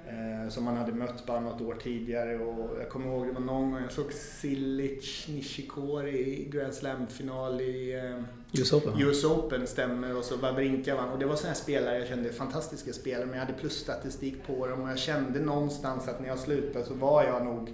eh, 0.06 0.50
som 0.50 0.64
man 0.64 0.76
hade 0.76 0.92
mött 0.92 1.26
bara 1.26 1.40
något 1.40 1.60
år 1.60 1.74
tidigare. 1.74 2.38
Och 2.38 2.80
jag 2.80 2.88
kommer 2.88 3.06
ihåg 3.06 3.26
det 3.26 3.32
var 3.32 3.40
någon 3.40 3.70
gång 3.70 3.82
jag 3.82 3.92
såg 3.92 4.12
Silic, 4.12 5.28
Nishikori 5.28 6.18
i 6.18 6.48
Grand 6.50 6.74
Slam-final 6.74 7.60
i 7.60 7.94
eh, 7.94 8.60
US 8.60 8.72
Open. 8.72 9.00
US 9.00 9.24
Open 9.24 9.66
stämmer 9.66 10.16
och 10.16 10.24
så 10.24 10.36
Wawrinka 10.36 10.94
vann. 10.94 11.08
Och 11.08 11.18
det 11.18 11.26
var 11.26 11.36
sådana 11.36 11.54
här 11.54 11.62
spelare 11.62 11.98
jag 11.98 12.08
kände, 12.08 12.32
fantastiska 12.32 12.92
spelare, 12.92 13.26
men 13.26 13.38
jag 13.38 13.46
hade 13.46 13.58
plusstatistik 13.58 14.46
på 14.46 14.66
dem 14.66 14.82
och 14.82 14.90
jag 14.90 14.98
kände 14.98 15.40
någonstans 15.40 16.08
att 16.08 16.20
när 16.20 16.28
jag 16.28 16.38
slutade 16.38 16.84
så 16.84 16.94
var 16.94 17.24
jag 17.24 17.44
nog 17.44 17.70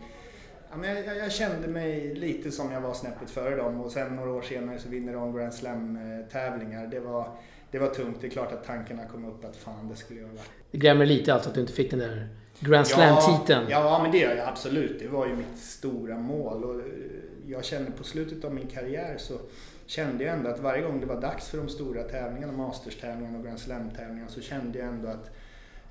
Ja, 0.75 0.81
men 0.81 1.04
jag, 1.04 1.16
jag, 1.16 1.33
kände 1.33 1.69
mig 1.69 2.14
lite 2.14 2.50
som 2.50 2.73
jag 2.73 2.81
var 2.81 2.95
snäppet 2.95 3.31
före 3.31 3.57
dem 3.57 3.81
och 3.81 3.93
sen 3.93 4.16
några 4.16 4.31
år 4.31 4.43
senare 4.43 4.78
så 4.78 4.88
vinner 4.88 5.12
de 5.12 5.37
Grand 5.37 5.54
Slam-tävlingar. 5.54 6.87
Det 6.87 7.00
var, 7.00 7.28
det 7.71 7.78
var 7.78 7.88
tungt. 7.88 8.16
Det 8.21 8.26
är 8.26 8.31
klart 8.31 8.52
att 8.52 8.64
tankarna 8.64 9.07
kom 9.07 9.25
upp 9.25 9.45
att 9.45 9.57
fan, 9.57 9.88
det 9.88 9.97
skulle 9.97 10.21
jag 10.21 10.28
vara. 10.28 10.45
Det 10.71 10.78
grämer 10.78 11.07
lite 11.07 11.35
alltså 11.35 11.49
att 11.49 11.54
du 11.54 11.61
inte 11.61 11.73
fick 11.73 11.90
den 11.90 11.99
där 12.00 12.28
Grand 12.61 12.87
Slam-titeln? 12.87 13.66
Ja, 13.71 13.85
ja, 13.85 14.02
men 14.02 14.12
det 14.12 14.19
gör 14.19 14.37
jag 14.37 14.49
absolut. 14.49 14.99
Det 14.99 15.09
var 15.09 15.26
ju 15.26 15.37
mitt 15.37 15.59
stora 15.59 16.19
mål. 16.19 16.64
Och 16.64 16.81
jag 17.47 17.64
kände 17.64 17.90
på 17.90 18.04
slutet 18.04 18.45
av 18.45 18.54
min 18.54 18.66
karriär 18.66 19.14
så 19.19 19.35
kände 19.87 20.25
jag 20.25 20.35
ändå 20.35 20.50
att 20.50 20.61
varje 20.61 20.83
gång 20.83 21.00
det 21.00 21.07
var 21.07 21.21
dags 21.21 21.49
för 21.49 21.59
de 21.59 21.69
stora 21.69 22.02
tävlingarna, 22.02 22.52
Masters-tävlingarna 22.52 23.38
och 23.38 23.45
Grand 23.45 23.59
Slam-tävlingarna 23.59 24.28
så 24.28 24.40
kände 24.40 24.78
jag 24.78 24.88
ändå 24.88 25.09
att 25.09 25.34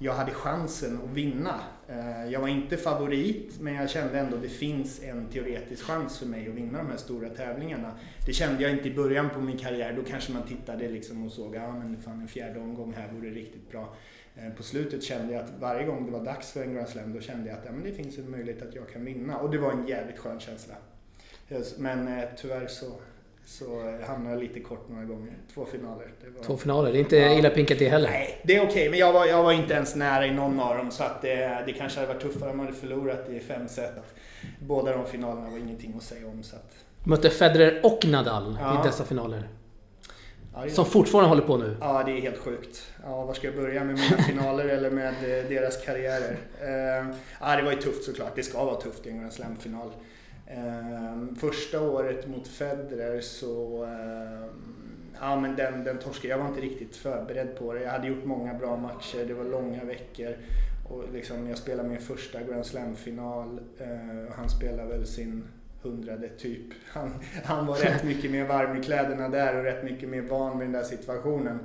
jag 0.04 0.14
hade 0.14 0.32
chansen 0.32 1.00
att 1.04 1.10
vinna. 1.10 1.60
Eh, 1.88 2.32
jag 2.32 2.40
var 2.40 2.48
inte 2.48 2.78
favorit, 2.78 3.60
men 3.60 3.74
jag 3.74 3.90
kände 3.90 4.20
ändå 4.20 4.36
att 4.36 4.42
det 4.42 4.50
finns 4.50 5.04
en 5.04 5.26
teoretisk 5.30 5.84
chans 5.84 6.20
för 6.20 6.26
mig 6.26 6.48
att 6.50 6.54
vinna 6.54 6.78
de 6.78 6.88
här 6.88 6.98
stora 6.98 7.30
tävlingarna. 7.30 7.92
Det 8.26 8.34
kände 8.34 8.64
jag 8.64 8.72
inte 8.72 8.88
i 8.88 8.94
början 8.94 9.30
på 9.30 9.40
min 9.40 9.58
karriär. 9.58 9.94
Då 9.94 10.04
kanske 10.04 10.34
man 10.34 10.48
tittade 10.48 10.90
liksom 10.90 11.26
och 11.26 11.32
såg 11.32 11.58
att 11.58 11.64
ah, 12.08 12.12
en 12.12 12.28
fjärde 12.28 12.60
omgång 12.60 12.94
här 12.98 13.12
vore 13.14 13.30
riktigt 13.30 13.72
bra. 13.72 13.96
Eh, 14.36 14.50
på 14.54 14.64
slutet 14.64 15.04
kände 15.04 15.34
jag 15.34 15.44
att 15.44 15.52
varje 15.60 15.86
gång 15.86 16.06
det 16.06 16.12
var 16.12 16.26
dags 16.26 16.52
för 16.52 16.64
en 16.64 16.74
Grand 16.74 16.90
Slam 16.90 17.14
då 17.14 17.22
kände 17.22 17.50
jag 17.50 17.60
att 17.60 17.66
ja, 17.66 17.72
men 17.72 17.84
det 17.84 17.92
finns 17.92 18.18
en 18.18 18.32
möjlighet 18.32 18.62
att 18.62 18.76
jag 18.76 18.90
kan 18.90 19.06
vinna 19.06 19.38
och 19.38 19.52
det 19.52 19.58
var 19.58 19.72
en 19.72 19.88
jävligt 19.88 20.20
skön 20.20 20.40
känsla. 20.40 20.76
Eh, 21.50 21.62
men 21.78 22.28
tyvärr 22.38 22.68
så, 22.68 22.86
så 23.46 23.66
hamnade 24.08 24.36
jag 24.36 24.44
lite 24.44 24.60
kort 24.60 24.90
några 24.90 25.06
gånger. 25.06 25.34
Två 25.54 25.66
finaler. 25.66 26.08
Var... 26.38 26.44
Två 26.44 26.58
finaler, 26.58 26.92
det 26.92 26.98
är 26.98 27.00
inte 27.00 27.18
ja. 27.18 27.38
illa 27.38 27.50
pinkat 27.50 27.80
det 27.80 27.90
heller. 27.90 28.10
Nej, 28.10 28.42
det 28.44 28.56
är 28.56 28.60
okej 28.60 28.70
okay, 28.70 28.90
men 28.90 29.00
jag 29.00 29.14
var, 29.14 29.26
jag 29.26 29.44
var 29.44 29.52
inte 29.52 29.74
ens 29.74 29.96
nära 29.96 30.26
i 30.26 30.32
någon 30.32 30.60
av 30.60 30.78
dem 30.78 30.92
så 30.92 31.04
att 31.04 31.22
det, 31.22 31.64
det 31.66 31.74
kanske 31.74 32.00
hade 32.00 32.14
varit 32.14 32.22
tuffare 32.22 32.52
om 32.52 32.58
man 32.58 32.66
hade 32.66 32.78
förlorat 32.78 33.30
i 33.30 33.40
fem 33.40 33.68
set. 33.68 34.04
Båda 34.60 34.98
de 34.98 35.06
finalerna 35.06 35.50
var 35.50 35.58
ingenting 35.58 35.94
att 35.98 36.04
säga 36.04 36.28
om. 36.28 36.44
Så 36.44 36.56
att... 36.56 36.74
Mötte 37.04 37.30
Federer 37.30 37.82
och 37.84 38.06
Nadal 38.06 38.58
ja. 38.62 38.82
i 38.84 38.88
dessa 38.88 39.04
finaler. 39.04 39.48
Ja, 40.56 40.70
som 40.70 40.86
fortfarande 40.86 41.30
håller 41.30 41.42
på 41.42 41.58
nu. 41.58 41.78
Ja, 41.82 42.04
det 42.06 42.12
är 42.12 42.22
helt 42.22 42.38
sjukt. 42.38 42.94
Ja, 43.04 43.26
var 43.26 43.34
ska 43.34 43.48
jag 43.48 43.56
börja? 43.56 43.84
Med 43.84 43.96
mina 43.96 44.24
finaler 44.28 44.66
eller 44.66 44.92
med 44.92 45.08
eh, 45.08 45.50
deras 45.50 45.86
karriärer? 45.86 46.38
Uh, 46.62 47.16
ja, 47.42 47.56
det 47.56 47.64
var 47.64 47.72
ju 47.72 47.78
tufft 47.78 48.04
såklart. 48.04 48.36
Det 48.36 48.44
ska 48.44 48.66
vara 48.66 48.82
tufft 48.82 49.06
i 49.06 49.10
en 49.10 49.20
Grand 49.20 49.34
Slam-final. 49.34 49.92
Uh, 50.54 51.36
första 51.36 51.82
året 51.82 52.28
mot 52.28 52.48
Federer 52.48 53.22
så... 53.22 53.84
Uh, 53.84 54.46
ja, 55.20 55.40
men 55.40 55.56
den, 55.56 55.84
den 55.84 55.98
torskade. 55.98 56.28
Jag 56.28 56.38
var 56.38 56.48
inte 56.48 56.62
riktigt 56.62 56.96
förberedd 56.96 57.56
på 57.60 57.74
det. 57.74 57.82
Jag 57.82 57.92
hade 57.92 58.08
gjort 58.08 58.26
många 58.26 58.54
bra 58.54 58.78
matcher. 58.78 59.26
Det 59.28 59.34
var 59.34 59.44
långa 59.44 59.84
veckor. 59.84 60.36
Och 60.90 61.04
liksom, 61.14 61.48
jag 61.48 61.58
spelade 61.58 61.90
min 61.90 62.02
första 62.02 62.44
Grand 62.44 62.66
Slam-final. 62.66 63.60
Uh, 63.82 64.32
han 64.36 64.50
spelade 64.50 64.90
väl 64.90 65.06
sin 65.06 65.44
hundrade 65.82 66.30
typ. 66.30 66.66
Han, 66.88 67.12
han 67.44 67.66
var 67.66 67.76
rätt 67.76 68.04
mycket 68.04 68.32
mer 68.32 68.46
varm 68.46 68.78
i 68.78 68.84
kläderna 68.84 69.30
där 69.30 69.58
och 69.58 69.64
rätt 69.64 69.84
mycket 69.84 70.10
mer 70.10 70.22
van 70.22 70.60
vid 70.60 70.68
den 70.68 70.74
där 70.74 70.84
situationen. 70.84 71.60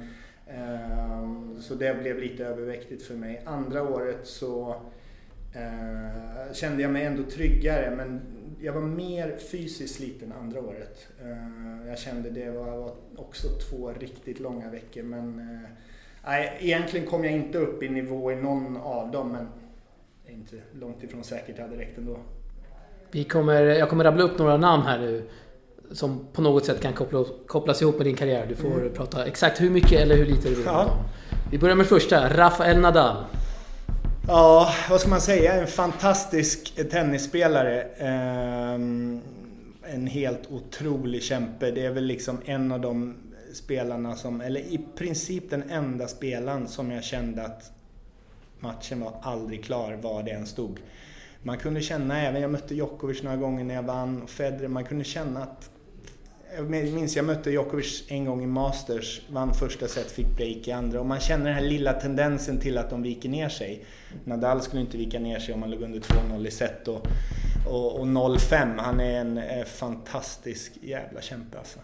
Ehm, 0.50 1.60
så 1.60 1.74
det 1.74 2.00
blev 2.02 2.18
lite 2.18 2.44
överväktigt 2.46 3.02
för 3.02 3.14
mig. 3.14 3.42
Andra 3.44 3.82
året 3.82 4.20
så 4.22 4.82
eh, 5.54 6.52
kände 6.52 6.82
jag 6.82 6.90
mig 6.90 7.04
ändå 7.04 7.22
tryggare 7.22 7.96
men 7.96 8.20
jag 8.60 8.72
var 8.72 8.80
mer 8.80 9.36
fysiskt 9.50 9.94
sliten 9.94 10.32
andra 10.40 10.60
året. 10.60 11.08
Ehm, 11.22 11.86
jag 11.88 11.98
kände 11.98 12.30
det 12.30 12.50
var 12.50 12.92
också 13.16 13.48
två 13.48 13.92
riktigt 14.00 14.40
långa 14.40 14.70
veckor 14.70 15.02
men 15.02 15.38
eh, 15.38 15.70
nej, 16.24 16.58
egentligen 16.60 17.06
kom 17.06 17.24
jag 17.24 17.32
inte 17.32 17.58
upp 17.58 17.82
i 17.82 17.88
nivå 17.88 18.32
i 18.32 18.36
någon 18.36 18.76
av 18.76 19.10
dem 19.10 19.32
men 19.32 19.46
inte 20.34 20.56
långt 20.80 21.02
ifrån 21.02 21.24
säkert 21.24 21.56
det 21.56 21.62
hade 21.62 21.76
räckt 21.76 21.98
ändå. 21.98 22.18
Vi 23.10 23.24
kommer, 23.24 23.62
jag 23.62 23.88
kommer 23.88 24.04
rabbla 24.04 24.22
upp 24.24 24.38
några 24.38 24.56
namn 24.56 24.82
här 24.82 24.98
nu 24.98 25.22
som 25.92 26.26
på 26.32 26.42
något 26.42 26.64
sätt 26.64 26.80
kan 26.80 26.92
koppla, 26.92 27.24
kopplas 27.46 27.82
ihop 27.82 27.96
med 27.96 28.06
din 28.06 28.16
karriär. 28.16 28.46
Du 28.48 28.56
får 28.56 28.80
mm. 28.80 28.92
prata 28.92 29.26
exakt 29.26 29.60
hur 29.60 29.70
mycket 29.70 30.00
eller 30.00 30.16
hur 30.16 30.26
lite 30.26 30.48
du 30.48 30.54
vill. 30.54 30.64
Ja. 30.64 31.04
Vi 31.50 31.58
börjar 31.58 31.76
med 31.76 31.86
första, 31.86 32.36
Rafael 32.36 32.80
Nadal. 32.80 33.24
Ja, 34.30 34.74
vad 34.90 35.00
ska 35.00 35.10
man 35.10 35.20
säga? 35.20 35.54
En 35.54 35.66
fantastisk 35.66 36.90
tennisspelare. 36.90 37.82
Ehm, 37.82 39.20
en 39.82 40.06
helt 40.06 40.50
otrolig 40.50 41.22
kämpe. 41.22 41.70
Det 41.70 41.86
är 41.86 41.90
väl 41.90 42.04
liksom 42.04 42.38
en 42.44 42.72
av 42.72 42.80
de 42.80 43.16
spelarna 43.52 44.16
som, 44.16 44.40
eller 44.40 44.60
i 44.60 44.80
princip 44.96 45.50
den 45.50 45.70
enda 45.70 46.08
spelaren 46.08 46.68
som 46.68 46.90
jag 46.90 47.04
kände 47.04 47.44
att 47.44 47.72
matchen 48.60 49.00
var 49.00 49.12
aldrig 49.22 49.64
klar 49.64 49.98
var 50.02 50.22
det 50.22 50.30
än 50.30 50.46
stod 50.46 50.80
man 51.42 51.58
kunde 51.58 51.80
känna, 51.80 52.22
även 52.22 52.42
jag 52.42 52.50
mötte 52.50 52.74
Djokovic 52.74 53.22
några 53.22 53.36
gånger 53.36 53.64
när 53.64 53.74
jag 53.74 53.82
vann 53.82 54.22
och 54.22 54.30
Federer, 54.30 54.68
man 54.68 54.84
kunde 54.84 55.04
känna 55.04 55.42
att 55.42 55.70
jag 56.56 56.70
minns 56.70 57.16
jag 57.16 57.24
mötte 57.24 57.50
Djokovic 57.50 58.04
en 58.08 58.24
gång 58.24 58.42
i 58.42 58.46
Masters, 58.46 59.20
vann 59.30 59.54
första 59.54 59.88
set, 59.88 60.10
fick 60.10 60.36
break 60.36 60.68
i 60.68 60.72
andra 60.72 61.00
och 61.00 61.06
man 61.06 61.20
känner 61.20 61.44
den 61.44 61.54
här 61.54 61.62
lilla 61.62 61.92
tendensen 61.92 62.60
till 62.60 62.78
att 62.78 62.90
de 62.90 63.02
viker 63.02 63.28
ner 63.28 63.48
sig. 63.48 63.84
Nadal 64.24 64.62
skulle 64.62 64.82
inte 64.82 64.96
vika 64.96 65.18
ner 65.18 65.38
sig 65.38 65.54
om 65.54 65.62
han 65.62 65.70
låg 65.70 65.82
under 65.82 66.00
2-0 66.00 66.46
i 66.46 66.50
set 66.50 66.88
och, 66.88 67.06
och, 67.66 68.00
och 68.00 68.06
0-5. 68.06 68.78
Han 68.78 69.00
är 69.00 69.20
en 69.20 69.38
är 69.38 69.64
fantastisk 69.64 70.72
jävla 70.80 71.20
kämpe 71.20 71.58
alltså. 71.58 71.78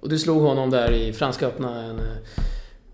Och 0.00 0.08
du 0.08 0.18
slog 0.18 0.42
honom 0.42 0.70
där 0.70 0.92
i 0.92 1.12
Franska 1.12 1.46
öppna, 1.46 1.84
en 1.84 1.98
eh, 1.98 2.16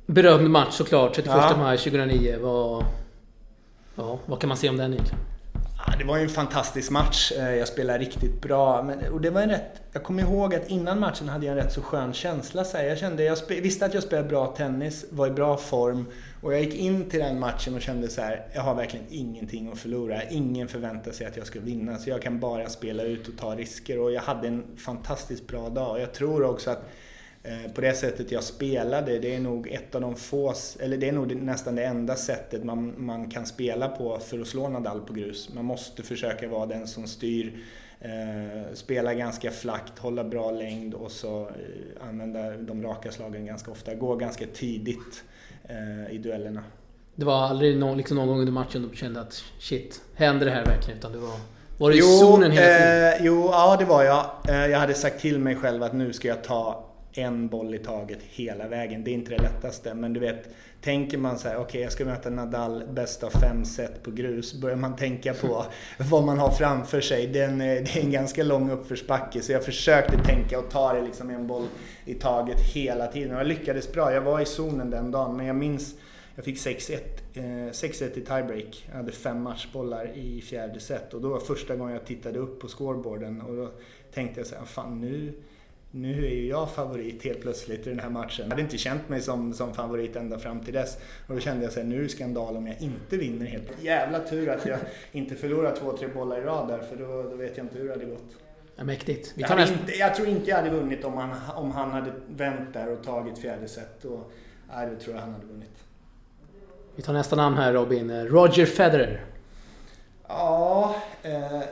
berömd 0.07 0.51
match 0.51 0.73
såklart, 0.73 1.15
31 1.15 1.37
ja. 1.37 1.57
maj 1.59 1.79
2009. 1.79 2.39
Vad, 2.41 2.85
ja, 3.97 4.19
vad 4.27 4.41
kan 4.41 4.49
man 4.49 4.57
säga 4.57 4.71
om 4.71 4.77
den 4.77 4.93
egentligen? 4.93 5.30
Det 5.99 6.05
var 6.05 6.17
ju 6.17 6.23
en 6.23 6.29
fantastisk 6.29 6.91
match. 6.91 7.33
Eh, 7.33 7.55
jag 7.55 7.69
spelade 7.69 7.99
riktigt 7.99 8.43
bra. 8.43 8.83
Men, 8.83 9.13
och 9.13 9.21
det 9.21 9.31
var 9.31 9.43
en 9.43 9.51
rätt, 9.51 9.83
jag 9.93 10.03
kommer 10.03 10.23
ihåg 10.23 10.55
att 10.55 10.69
innan 10.69 11.01
matchen 11.01 11.29
hade 11.29 11.47
jag 11.47 11.59
en 11.59 11.65
rätt 11.65 11.73
så 11.73 11.83
skön 11.83 12.13
känsla. 12.13 12.65
Så 12.65 12.77
jag, 12.77 12.99
kände, 12.99 13.23
jag 13.23 13.37
visste 13.49 13.87
att 13.87 13.95
jag 13.95 14.03
spelade 14.03 14.29
bra 14.29 14.47
tennis, 14.47 15.05
var 15.11 15.27
i 15.27 15.31
bra 15.31 15.57
form. 15.57 16.07
Och 16.43 16.55
jag 16.55 16.61
gick 16.61 16.75
in 16.75 17.11
till 17.11 17.21
den 17.21 17.41
matchen 17.41 17.75
och 17.75 17.81
kände 17.81 18.09
så 18.09 18.21
här, 18.21 18.47
jag 18.55 18.63
har 18.63 18.75
verkligen 18.75 19.07
ingenting 19.11 19.73
att 19.73 19.79
förlora. 19.79 20.23
Ingen 20.23 20.69
förväntar 20.69 21.13
sig 21.13 21.27
att 21.27 21.37
jag 21.37 21.47
ska 21.47 21.61
vinna. 21.61 21.99
Så 21.99 22.11
jag 22.11 22.23
kan 22.23 22.41
bara 22.41 22.69
spela 22.69 23.03
ut 23.03 23.29
och 23.29 23.39
ta 23.39 23.55
risker. 23.55 23.99
Och 23.99 24.13
jag 24.13 24.23
hade 24.23 24.49
en 24.49 24.65
fantastiskt 24.77 25.47
bra 25.47 25.69
dag. 25.69 25.91
Och 25.91 26.01
jag 26.01 26.13
tror 26.13 26.45
också 26.45 26.71
att 26.71 26.91
på 27.75 27.81
det 27.81 27.95
sättet 27.95 28.33
jag 28.33 28.45
spelade, 28.45 29.19
det 29.19 29.35
är 29.35 29.41
nog 29.41 29.69
ett 29.69 29.95
av 29.95 30.01
de 30.01 30.17
få, 30.17 30.55
eller 30.79 30.97
det 30.97 31.09
är 31.09 31.13
nog 31.13 31.37
nästan 31.37 31.75
det 31.75 31.85
enda 31.85 32.17
sättet 32.17 32.65
man, 32.65 32.95
man 32.97 33.31
kan 33.31 33.47
spela 33.47 33.89
på 33.89 34.19
för 34.19 34.41
att 34.41 34.47
slå 34.47 34.69
Nadal 34.69 35.01
på 35.01 35.13
grus. 35.13 35.51
Man 35.55 35.65
måste 35.65 36.03
försöka 36.03 36.49
vara 36.49 36.67
den 36.67 36.87
som 36.87 37.07
styr, 37.07 37.53
eh, 38.01 38.75
spela 38.75 39.15
ganska 39.15 39.51
flackt, 39.51 39.99
hålla 39.99 40.25
bra 40.25 40.51
längd 40.51 40.95
och 40.95 41.11
så 41.11 41.41
eh, 41.43 42.09
använda 42.09 42.57
de 42.57 42.83
raka 42.83 43.13
slagen 43.13 43.47
ganska 43.47 43.71
ofta. 43.71 43.95
Gå 43.95 44.17
ganska 44.17 44.47
tidigt 44.55 45.25
eh, 45.65 46.15
i 46.15 46.19
duellerna. 46.19 46.63
Det 47.15 47.25
var 47.25 47.43
aldrig 47.43 47.79
någon, 47.79 47.97
liksom 47.97 48.17
någon 48.17 48.29
gång 48.29 48.39
under 48.39 48.53
matchen 48.53 48.89
du 48.91 48.97
kände 48.97 49.21
att 49.21 49.45
shit, 49.59 50.03
händer 50.15 50.47
det 50.47 50.53
här 50.53 50.65
verkligen? 50.65 50.99
Utan 50.99 51.13
det 51.13 51.19
var, 51.19 51.37
var 51.79 51.91
du 51.91 51.99
i 51.99 52.03
zonen 52.03 52.51
hela 52.51 52.79
tiden? 52.79 53.13
Eh, 53.13 53.27
jo, 53.27 53.49
ja 53.53 53.77
det 53.79 53.85
var 53.85 54.05
jag. 54.05 54.27
Eh, 54.49 54.67
jag 54.67 54.79
hade 54.79 54.95
sagt 54.95 55.21
till 55.21 55.39
mig 55.39 55.57
själv 55.57 55.83
att 55.83 55.93
nu 55.93 56.13
ska 56.13 56.29
jag 56.29 56.45
ta 56.45 56.90
en 57.21 57.49
boll 57.49 57.75
i 57.75 57.79
taget 57.79 58.19
hela 58.23 58.69
vägen. 58.69 59.05
Det 59.05 59.11
är 59.11 59.13
inte 59.13 59.31
det 59.31 59.43
lättaste. 59.43 59.95
Men 59.95 60.13
du 60.13 60.21
vet, 60.21 60.49
tänker 60.81 61.19
man 61.19 61.39
så 61.39 61.49
här, 61.49 61.55
okej 61.55 61.65
okay, 61.65 61.81
jag 61.81 61.93
ska 61.93 62.05
möta 62.05 62.31
Nadal 62.31 62.85
bäst 62.93 63.23
av 63.23 63.31
fem 63.31 63.65
set 63.65 64.03
på 64.03 64.11
grus. 64.11 64.55
Börjar 64.55 64.77
man 64.77 64.97
tänka 64.97 65.35
på 65.35 65.65
vad 66.11 66.25
man 66.25 66.39
har 66.39 66.51
framför 66.51 67.01
sig. 67.01 67.27
Det 67.27 67.41
är, 67.41 67.49
en, 67.49 67.59
det 67.59 67.97
är 67.97 68.01
en 68.01 68.11
ganska 68.11 68.43
lång 68.43 68.71
uppförsbacke. 68.71 69.43
Så 69.43 69.53
jag 69.53 69.65
försökte 69.65 70.19
tänka 70.25 70.59
och 70.59 70.71
ta 70.71 70.93
det 70.93 71.03
liksom 71.03 71.31
en 71.31 71.47
boll 71.47 71.67
i 72.05 72.15
taget 72.15 72.61
hela 72.61 73.07
tiden. 73.07 73.35
Och 73.35 73.41
jag 73.41 73.47
lyckades 73.47 73.93
bra. 73.93 74.13
Jag 74.13 74.23
var 74.23 74.41
i 74.41 74.47
zonen 74.47 74.91
den 74.91 75.11
dagen. 75.11 75.37
Men 75.37 75.47
jag 75.47 75.57
minns, 75.57 75.95
jag 76.35 76.45
fick 76.45 76.57
6-1 76.57 76.99
eh, 77.35 78.19
i 78.19 78.21
tiebreak. 78.21 78.87
Jag 78.89 78.97
hade 78.97 79.13
fem 79.13 79.43
matchbollar 79.43 80.13
i 80.15 80.41
fjärde 80.41 80.81
set. 80.81 81.15
Och 81.15 81.21
då 81.21 81.29
var 81.29 81.41
första 81.41 81.77
gången 81.77 81.95
jag 81.95 82.05
tittade 82.05 82.39
upp 82.39 82.61
på 82.61 82.69
scoreboarden. 82.69 83.41
Och 83.41 83.57
då 83.57 83.71
tänkte 84.15 84.41
jag 84.41 84.47
så 84.47 84.55
här, 84.55 84.65
fan 84.65 85.01
nu 85.01 85.33
nu 85.91 86.27
är 86.27 86.31
ju 86.31 86.47
jag 86.47 86.71
favorit 86.71 87.25
helt 87.25 87.41
plötsligt 87.41 87.87
i 87.87 87.91
den 87.91 87.99
här 87.99 88.11
matchen. 88.11 88.45
Jag 88.45 88.51
hade 88.51 88.63
inte 88.63 88.79
känt 88.79 89.09
mig 89.09 89.21
som, 89.21 89.55
som 89.55 89.75
favorit 89.75 90.17
ända 90.17 90.39
fram 90.39 90.61
till 90.61 90.75
dess. 90.75 90.97
Och 91.27 91.35
då 91.35 91.41
kände 91.41 91.65
jag 91.65 91.79
att 91.79 91.87
nu 91.87 91.99
är 91.99 92.03
det 92.03 92.09
skandal 92.09 92.57
om 92.57 92.67
jag 92.67 92.77
inte 92.81 93.17
vinner 93.17 93.47
helt. 93.47 93.83
Jävla 93.83 94.21
tur 94.21 94.49
att 94.49 94.67
jag 94.67 94.79
inte 95.13 95.35
förlorar 95.35 95.77
två, 95.77 95.97
tre 95.97 96.09
bollar 96.09 96.39
i 96.39 96.43
rad 96.43 96.69
där 96.69 96.79
för 96.79 96.97
då, 96.97 97.23
då 97.31 97.37
vet 97.37 97.57
jag 97.57 97.67
inte 97.67 97.79
hur 97.79 97.85
det 97.85 97.93
hade 97.93 98.05
gått. 98.05 98.37
Ja, 98.77 98.85
mäktigt. 98.85 99.33
Vi 99.37 99.43
jag, 99.43 99.61
inte, 99.61 99.93
jag 99.99 100.15
tror 100.15 100.29
inte 100.29 100.51
jag 100.51 100.57
hade 100.57 100.71
vunnit 100.71 101.05
om 101.05 101.17
han, 101.17 101.31
om 101.55 101.71
han 101.71 101.91
hade 101.91 102.13
vänt 102.29 102.73
där 102.73 102.93
och 102.93 103.05
tagit 103.05 103.39
fjärde 103.39 103.69
set. 103.69 104.05
Och, 104.05 104.33
nej, 104.75 104.89
då 104.91 105.01
tror 105.01 105.15
jag 105.15 105.23
han 105.23 105.33
hade 105.33 105.47
vunnit. 105.47 105.85
Vi 106.97 107.03
tar 107.03 107.13
nästa 107.13 107.37
namn 107.37 107.57
här 107.57 107.73
Robin. 107.73 108.29
Roger 108.29 108.67
Federer. 108.67 109.25
Ja, 110.29 110.97
eh, 111.23 111.63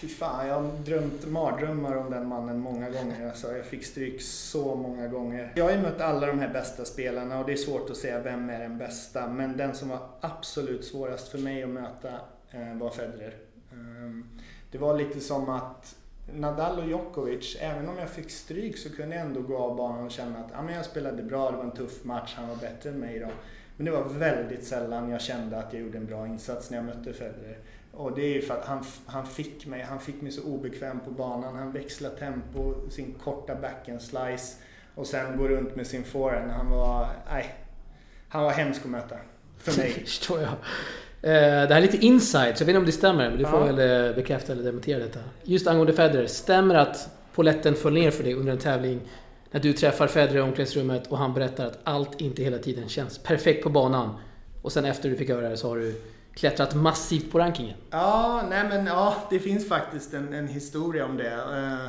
Fy 0.00 0.08
fan, 0.08 0.46
jag 0.46 0.54
har 0.54 0.72
drömt 0.84 1.26
mardrömmar 1.28 1.96
om 1.96 2.10
den 2.10 2.28
mannen 2.28 2.58
många 2.58 2.90
gånger. 2.90 3.28
Alltså, 3.28 3.56
jag 3.56 3.66
fick 3.66 3.84
stryk 3.84 4.22
så 4.22 4.74
många 4.74 5.08
gånger. 5.08 5.52
Jag 5.54 5.64
har 5.64 5.72
ju 5.72 5.78
mött 5.78 6.00
alla 6.00 6.26
de 6.26 6.38
här 6.38 6.48
bästa 6.48 6.84
spelarna 6.84 7.40
och 7.40 7.46
det 7.46 7.52
är 7.52 7.56
svårt 7.56 7.90
att 7.90 7.96
säga 7.96 8.20
vem 8.20 8.50
är 8.50 8.60
den 8.60 8.78
bästa. 8.78 9.28
Men 9.28 9.56
den 9.56 9.74
som 9.74 9.88
var 9.88 10.00
absolut 10.20 10.84
svårast 10.84 11.28
för 11.28 11.38
mig 11.38 11.62
att 11.62 11.68
möta 11.68 12.08
eh, 12.50 12.74
var 12.74 12.90
Federer. 12.90 13.34
Um, 13.72 14.40
det 14.70 14.78
var 14.78 14.98
lite 14.98 15.20
som 15.20 15.48
att 15.48 15.96
Nadal 16.34 16.78
och 16.78 16.88
Djokovic, 16.88 17.56
även 17.60 17.88
om 17.88 17.98
jag 17.98 18.10
fick 18.10 18.30
stryk 18.30 18.78
så 18.78 18.90
kunde 18.90 19.16
jag 19.16 19.26
ändå 19.26 19.40
gå 19.40 19.58
av 19.58 19.76
banan 19.76 20.04
och 20.04 20.10
känna 20.10 20.38
att 20.38 20.52
ah, 20.54 20.62
men 20.62 20.74
jag 20.74 20.84
spelade 20.84 21.22
bra, 21.22 21.50
det 21.50 21.56
var 21.56 21.64
en 21.64 21.70
tuff 21.70 22.04
match, 22.04 22.34
han 22.36 22.48
var 22.48 22.56
bättre 22.56 22.90
än 22.90 23.00
mig 23.00 23.16
idag. 23.16 23.32
Men 23.76 23.84
det 23.84 23.92
var 23.92 24.04
väldigt 24.04 24.64
sällan 24.64 25.10
jag 25.10 25.20
kände 25.20 25.58
att 25.58 25.72
jag 25.72 25.82
gjorde 25.82 25.98
en 25.98 26.06
bra 26.06 26.26
insats 26.26 26.70
när 26.70 26.78
jag 26.78 26.84
mötte 26.84 27.12
Federer. 27.12 27.58
Och 27.92 28.14
det 28.14 28.22
är 28.22 28.34
ju 28.34 28.42
för 28.42 28.54
att 28.54 28.64
han, 28.64 28.84
han, 29.06 29.26
fick 29.26 29.66
mig, 29.66 29.82
han 29.82 30.00
fick 30.00 30.22
mig 30.22 30.32
så 30.32 30.42
obekväm 30.42 31.00
på 31.00 31.10
banan. 31.10 31.56
Han 31.56 31.72
växlade 31.72 32.16
tempo, 32.16 32.74
sin 32.90 33.14
korta 33.24 33.54
backhand 33.54 34.02
slice 34.02 34.56
och 34.94 35.06
sen 35.06 35.36
går 35.38 35.48
runt 35.48 35.76
med 35.76 35.86
sin 35.86 36.04
forehand. 36.04 36.50
Han 36.50 36.70
var, 36.70 37.08
nej, 37.30 37.54
han 38.28 38.44
var 38.44 38.50
hemsk 38.50 38.80
att 38.84 38.90
möta. 38.90 39.16
För 39.56 39.76
mig. 39.76 39.90
förstår 40.04 40.40
jag. 40.40 40.50
Eh, 41.22 41.68
det 41.68 41.74
här 41.74 41.76
är 41.76 41.80
lite 41.80 42.06
inside, 42.06 42.56
så 42.56 42.62
jag 42.62 42.66
vet 42.66 42.68
inte 42.68 42.78
om 42.78 42.86
det 42.86 42.92
stämmer, 42.92 43.30
men 43.30 43.38
du 43.38 43.44
får 43.44 43.60
ja. 43.60 43.72
väl 43.72 44.08
eh, 44.08 44.14
bekräfta 44.14 44.52
eller 44.52 44.62
dementera 44.62 44.98
detta. 44.98 45.20
Just 45.42 45.66
angående 45.66 45.92
Federer, 45.92 46.26
stämmer 46.26 46.74
att 46.74 47.08
poletten 47.34 47.74
föll 47.74 47.92
ner 47.92 48.10
för 48.10 48.24
dig 48.24 48.34
under 48.34 48.52
en 48.52 48.58
tävling 48.58 49.00
när 49.50 49.60
du 49.60 49.72
träffar 49.72 50.06
Federer 50.06 50.38
i 50.38 50.40
omklädningsrummet 50.40 51.06
och 51.06 51.18
han 51.18 51.34
berättar 51.34 51.66
att 51.66 51.78
allt 51.84 52.20
inte 52.20 52.42
hela 52.42 52.58
tiden 52.58 52.88
känns 52.88 53.18
perfekt 53.18 53.62
på 53.62 53.70
banan? 53.70 54.16
Och 54.62 54.72
sen 54.72 54.84
efter 54.84 55.10
du 55.10 55.16
fick 55.16 55.28
höra 55.28 55.48
det 55.48 55.56
så 55.56 55.68
har 55.68 55.76
du 55.76 55.94
klättrat 56.40 56.74
massivt 56.74 57.32
på 57.32 57.38
rankingen. 57.38 57.76
Ja, 57.90 58.46
nej 58.50 58.68
men 58.68 58.86
ja, 58.86 59.16
det 59.30 59.38
finns 59.38 59.68
faktiskt 59.68 60.14
en, 60.14 60.32
en 60.32 60.48
historia 60.48 61.04
om 61.04 61.16
det. 61.16 61.32
Eh, 61.32 61.88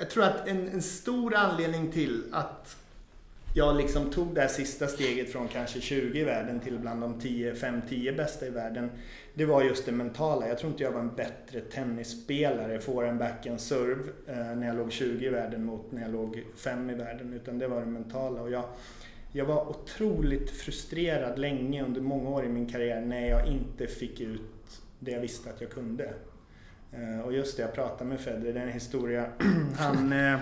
jag 0.00 0.10
tror 0.10 0.24
att 0.24 0.48
en, 0.48 0.68
en 0.68 0.82
stor 0.82 1.34
anledning 1.34 1.92
till 1.92 2.22
att 2.32 2.76
jag 3.56 3.76
liksom 3.76 4.10
tog 4.10 4.34
det 4.34 4.40
här 4.40 4.48
sista 4.48 4.86
steget 4.86 5.32
från 5.32 5.48
kanske 5.48 5.80
20 5.80 6.20
i 6.20 6.24
världen 6.24 6.60
till 6.60 6.78
bland 6.78 7.00
de 7.00 7.20
5-10 7.20 8.16
bästa 8.16 8.46
i 8.46 8.50
världen. 8.50 8.90
Det 9.34 9.44
var 9.44 9.62
just 9.62 9.86
det 9.86 9.92
mentala. 9.92 10.48
Jag 10.48 10.58
tror 10.58 10.72
inte 10.72 10.84
jag 10.84 10.92
var 10.92 11.00
en 11.00 11.14
bättre 11.14 11.60
tennisspelare, 11.60 12.80
forehand, 12.80 13.18
backhand, 13.18 13.60
serve, 13.60 14.02
eh, 14.26 14.56
när 14.56 14.66
jag 14.66 14.76
låg 14.76 14.92
20 14.92 15.26
i 15.26 15.28
världen 15.28 15.64
mot 15.64 15.92
när 15.92 16.02
jag 16.02 16.12
låg 16.12 16.44
5 16.56 16.90
i 16.90 16.94
världen. 16.94 17.32
Utan 17.32 17.58
det 17.58 17.68
var 17.68 17.80
det 17.80 17.86
mentala. 17.86 18.42
Och 18.42 18.50
jag, 18.50 18.64
jag 19.36 19.44
var 19.44 19.68
otroligt 19.68 20.50
frustrerad 20.50 21.38
länge 21.38 21.84
under 21.84 22.00
många 22.00 22.30
år 22.30 22.44
i 22.44 22.48
min 22.48 22.66
karriär 22.66 23.00
när 23.00 23.28
jag 23.28 23.46
inte 23.46 23.86
fick 23.86 24.20
ut 24.20 24.80
det 24.98 25.10
jag 25.10 25.20
visste 25.20 25.50
att 25.50 25.60
jag 25.60 25.70
kunde. 25.70 26.14
Eh, 26.92 27.20
och 27.20 27.32
just 27.32 27.56
det, 27.56 27.62
jag 27.62 27.74
pratade 27.74 28.04
med 28.04 28.20
Federer, 28.20 28.52
det 28.52 28.60
är 28.60 28.66
en 28.66 28.72
historia. 28.72 29.26
Han 29.78 30.12
eh, 30.12 30.38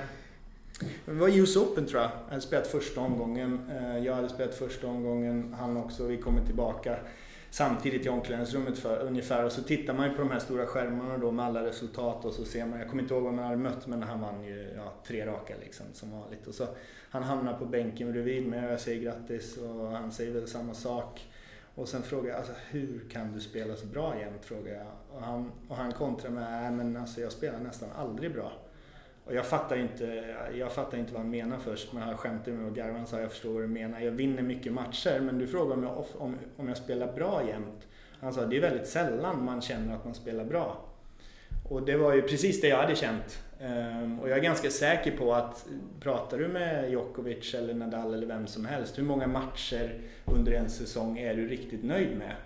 det 1.05 1.13
var 1.13 1.29
US 1.29 1.57
Open 1.57 1.87
tror 1.87 2.03
jag. 2.03 2.11
Jag 2.11 2.31
hade 2.31 2.41
spelat 2.41 2.67
första 2.67 3.01
omgången. 3.01 3.71
Eh, 3.71 3.99
jag 3.99 4.15
hade 4.15 4.29
spelat 4.29 4.55
första 4.55 4.87
omgången, 4.87 5.55
han 5.59 5.77
också. 5.77 6.07
Vi 6.07 6.17
kommer 6.17 6.47
tillbaka 6.47 6.97
samtidigt 7.53 8.07
i 8.07 8.09
omklädningsrummet 8.09 8.79
för, 8.79 8.99
ungefär. 8.99 9.45
Och 9.45 9.53
så 9.53 9.63
tittar 9.63 9.95
man 9.95 10.09
ju 10.09 10.15
på 10.15 10.23
de 10.23 10.31
här 10.31 10.39
stora 10.39 10.67
skärmarna 10.67 11.19
då 11.19 11.31
med 11.31 11.45
alla 11.45 11.65
resultat 11.65 12.25
och 12.25 12.33
så 12.33 12.45
ser 12.45 12.67
man, 12.67 12.79
jag 12.79 12.89
kommer 12.89 13.03
inte 13.03 13.15
ihåg 13.15 13.25
vem 13.25 13.37
man 13.37 13.45
hade 13.45 13.57
mött 13.57 13.87
men 13.87 14.03
han 14.03 14.21
vann 14.21 14.45
ju 14.45 14.73
ja, 14.77 14.93
tre 15.07 15.27
raka 15.27 15.55
liksom 15.61 15.87
som 15.93 16.11
vanligt. 16.11 16.47
Och 16.47 16.55
så, 16.55 16.67
han 17.11 17.23
hamnar 17.23 17.59
på 17.59 17.65
bänken 17.65 18.13
bredvid 18.13 18.49
mig 18.49 18.67
och 18.67 18.73
jag 18.73 18.81
säger 18.81 19.03
grattis 19.03 19.57
och 19.57 19.89
han 19.89 20.13
säger 20.13 20.33
väl 20.33 20.49
samma 20.49 20.75
sak. 20.75 21.29
Och 21.75 21.89
sen 21.89 22.03
frågar 22.03 22.31
jag, 22.31 22.39
alltså, 22.39 22.53
hur 22.71 23.09
kan 23.11 23.33
du 23.33 23.41
spela 23.41 23.77
så 23.77 23.87
bra 23.87 24.19
jämt? 24.21 24.45
Frågar 24.45 24.75
jag. 24.75 24.87
Och 25.17 25.23
han, 25.23 25.53
och 25.69 25.77
han 25.77 25.93
kontrar 25.93 26.31
med, 26.31 26.51
nej 26.51 26.71
men 26.71 26.97
alltså 26.97 27.21
jag 27.21 27.33
spelar 27.33 27.59
nästan 27.59 27.89
aldrig 27.97 28.33
bra. 28.33 28.53
Och 29.25 29.35
jag 29.35 29.47
fattar 29.47 29.76
inte, 29.76 30.37
jag 30.55 30.73
fattar 30.73 30.99
inte 30.99 31.12
vad 31.12 31.23
han 31.23 31.31
menar 31.31 31.59
först, 31.59 31.93
men 31.93 32.02
han 32.02 32.17
skämtade 32.17 32.57
med 32.57 32.67
och 32.67 32.76
garvade. 32.76 32.99
Han 32.99 33.07
sa 33.07 33.21
jag 33.21 33.31
förstår 33.31 33.52
vad 33.52 33.62
du 33.62 33.69
menar. 33.69 34.00
Jag 34.00 34.11
vinner 34.11 34.43
mycket 34.43 34.73
matcher, 34.73 35.21
men 35.21 35.38
du 35.38 35.47
frågar 35.47 35.75
om 35.75 35.83
jag, 35.83 36.05
om, 36.19 36.38
om 36.57 36.69
jag 36.69 36.76
spelar 36.76 37.12
bra 37.12 37.49
jämt. 37.49 37.88
Han 38.21 38.33
sa 38.33 38.47
det 38.47 38.57
är 38.57 38.61
väldigt 38.61 38.88
sällan 38.88 39.45
man 39.45 39.61
känner 39.61 39.95
att 39.95 40.05
man 40.05 40.14
spelar 40.14 40.45
bra. 40.45 40.85
Och 41.71 41.83
det 41.83 41.97
var 41.97 42.14
ju 42.14 42.23
precis 42.23 42.61
det 42.61 42.69
jag 42.69 42.76
hade 42.76 42.97
känt. 42.97 43.43
Ehm, 43.61 44.21
och 44.21 44.29
jag 44.29 44.38
är 44.38 44.43
ganska 44.43 44.71
säker 44.71 45.17
på 45.17 45.35
att 45.35 45.67
pratar 46.00 46.38
du 46.38 46.49
med 46.49 46.91
Djokovic 46.91 47.55
eller 47.55 47.75
Nadal 47.75 48.14
eller 48.14 48.26
vem 48.26 48.47
som 48.47 48.64
helst, 48.64 48.99
hur 48.99 49.02
många 49.02 49.26
matcher 49.26 50.00
under 50.25 50.52
en 50.52 50.71
säsong 50.71 51.19
är 51.19 51.35
du 51.35 51.49
riktigt 51.49 51.85
nöjd 51.85 52.17
med? 52.17 52.37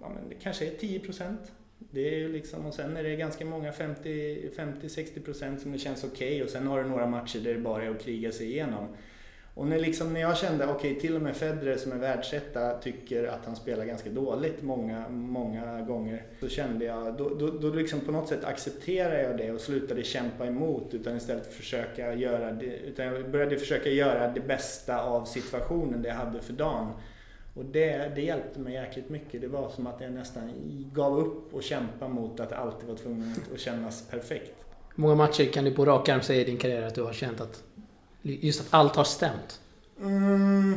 Ja, 0.00 0.08
men 0.08 0.28
det 0.28 0.34
kanske 0.34 0.66
är 0.66 0.70
10 0.70 1.00
procent. 1.00 1.52
Det 1.94 2.24
är 2.24 2.28
liksom, 2.28 2.66
och 2.66 2.74
sen 2.74 2.96
är 2.96 3.02
det 3.02 3.16
ganska 3.16 3.44
många 3.44 3.70
50-60% 3.70 5.58
som 5.58 5.72
det 5.72 5.78
känns 5.78 6.04
okej 6.04 6.28
okay, 6.28 6.42
och 6.42 6.50
sen 6.50 6.66
har 6.66 6.82
du 6.82 6.88
några 6.88 7.06
matcher 7.06 7.38
där 7.38 7.54
det 7.54 7.60
bara 7.60 7.84
är 7.84 7.90
att 7.90 8.02
kriga 8.02 8.32
sig 8.32 8.46
igenom. 8.46 8.88
Och 9.54 9.66
när, 9.66 9.78
liksom, 9.78 10.12
när 10.12 10.20
jag 10.20 10.36
kände, 10.36 10.64
okej 10.64 10.90
okay, 10.90 11.00
till 11.00 11.16
och 11.16 11.22
med 11.22 11.36
Federer 11.36 11.76
som 11.76 11.92
är 11.92 11.96
världsetta 11.96 12.78
tycker 12.78 13.24
att 13.24 13.46
han 13.46 13.56
spelar 13.56 13.84
ganska 13.84 14.10
dåligt 14.10 14.62
många, 14.62 15.08
många 15.08 15.80
gånger. 15.80 16.22
Så 16.40 16.48
kände 16.48 16.84
jag, 16.84 17.16
då, 17.16 17.28
då, 17.28 17.50
då 17.50 17.70
liksom 17.70 18.00
på 18.00 18.12
något 18.12 18.28
sätt 18.28 18.44
accepterade 18.44 19.22
jag 19.22 19.36
det 19.36 19.52
och 19.52 19.60
slutade 19.60 20.02
kämpa 20.02 20.46
emot 20.46 20.94
utan 20.94 21.16
istället 21.16 21.54
försöka 21.54 22.14
göra 22.14 22.52
det, 22.52 22.76
utan 22.76 23.06
jag 23.06 23.30
började 23.30 23.56
försöka 23.56 23.88
göra 23.88 24.28
det 24.32 24.40
bästa 24.40 25.02
av 25.02 25.24
situationen 25.24 26.02
det 26.02 26.08
jag 26.08 26.16
hade 26.16 26.40
för 26.40 26.52
dagen. 26.52 26.92
Och 27.54 27.64
det, 27.64 28.12
det 28.14 28.20
hjälpte 28.20 28.60
mig 28.60 28.72
jäkligt 28.72 29.08
mycket. 29.08 29.40
Det 29.40 29.48
var 29.48 29.70
som 29.70 29.86
att 29.86 30.00
jag 30.00 30.12
nästan 30.12 30.50
gav 30.92 31.18
upp 31.18 31.54
och 31.54 31.62
kämpade 31.62 32.14
mot 32.14 32.40
att 32.40 32.52
alltid 32.52 32.88
vara 32.88 32.98
tvungen 32.98 33.34
att 33.54 33.60
kännas 33.60 34.08
perfekt. 34.08 34.52
Hur 34.94 35.02
många 35.02 35.14
matcher 35.14 35.44
kan 35.52 35.64
du 35.64 35.70
på 35.70 35.84
rak 35.84 36.08
arm 36.08 36.22
säga 36.22 36.40
i 36.40 36.44
din 36.44 36.56
karriär 36.56 36.82
att 36.82 36.94
du 36.94 37.02
har 37.02 37.12
känt 37.12 37.40
att 37.40 37.62
just 38.22 38.60
att 38.60 38.74
allt 38.74 38.96
har 38.96 39.04
stämt? 39.04 39.60
Mm. 40.00 40.76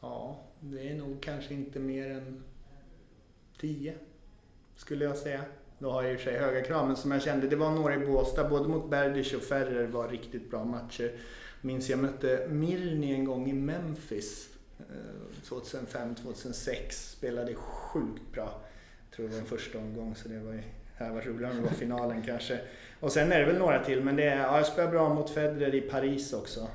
Ja, 0.00 0.40
det 0.60 0.88
är 0.88 0.94
nog 0.94 1.20
kanske 1.20 1.54
inte 1.54 1.78
mer 1.78 2.10
än 2.10 2.42
tio, 3.60 3.94
skulle 4.76 5.04
jag 5.04 5.16
säga. 5.16 5.40
Då 5.78 5.90
har 5.90 6.02
jag 6.02 6.12
i 6.12 6.16
och 6.16 6.20
för 6.20 6.30
sig 6.30 6.40
höga 6.40 6.62
krav, 6.62 6.86
men 6.86 6.96
som 6.96 7.10
jag 7.10 7.22
kände, 7.22 7.48
det 7.48 7.56
var 7.56 7.70
några 7.70 7.94
i 7.94 8.06
Båstad, 8.06 8.48
både 8.48 8.68
mot 8.68 8.90
Berdych 8.90 9.34
och 9.34 9.42
Ferrer 9.42 9.86
var 9.86 10.08
riktigt 10.08 10.50
bra 10.50 10.64
matcher. 10.64 11.12
Minns 11.60 11.90
jag 11.90 11.98
mötte 11.98 12.46
Mirni 12.50 13.12
en 13.12 13.24
gång 13.24 13.50
i 13.50 13.52
Memphis 13.52 14.48
2005, 15.48 16.14
2006 16.14 17.10
spelade 17.10 17.54
sjukt 17.54 18.32
bra. 18.32 18.60
Jag 19.08 19.16
tror 19.16 19.28
det 19.28 19.32
var 19.32 19.40
en 19.40 19.46
första 19.46 19.78
omgång 19.78 20.14
så 20.14 20.28
det 20.28 20.38
var 20.38 20.52
ju 20.52 20.62
här 20.94 21.12
var 21.12 21.20
roligare 21.20 21.52
om 21.52 21.56
det 21.56 21.64
var 21.64 21.76
finalen 21.76 22.22
kanske. 22.22 22.60
Och 23.00 23.12
sen 23.12 23.32
är 23.32 23.40
det 23.40 23.46
väl 23.46 23.58
några 23.58 23.84
till 23.84 24.04
men 24.04 24.16
det 24.16 24.24
är, 24.24 24.38
ja, 24.38 24.56
jag 24.56 24.66
spelade 24.66 24.92
bra 24.92 25.14
mot 25.14 25.30
Federer 25.30 25.74
i 25.74 25.80
Paris 25.80 26.32
också 26.32 26.68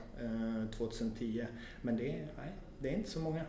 2010. 0.78 1.40
Eh, 1.40 1.46
men 1.82 1.98
det, 1.98 2.04
nej, 2.04 2.54
det 2.80 2.90
är 2.90 2.94
inte 2.94 3.10
så 3.10 3.20
många. 3.20 3.42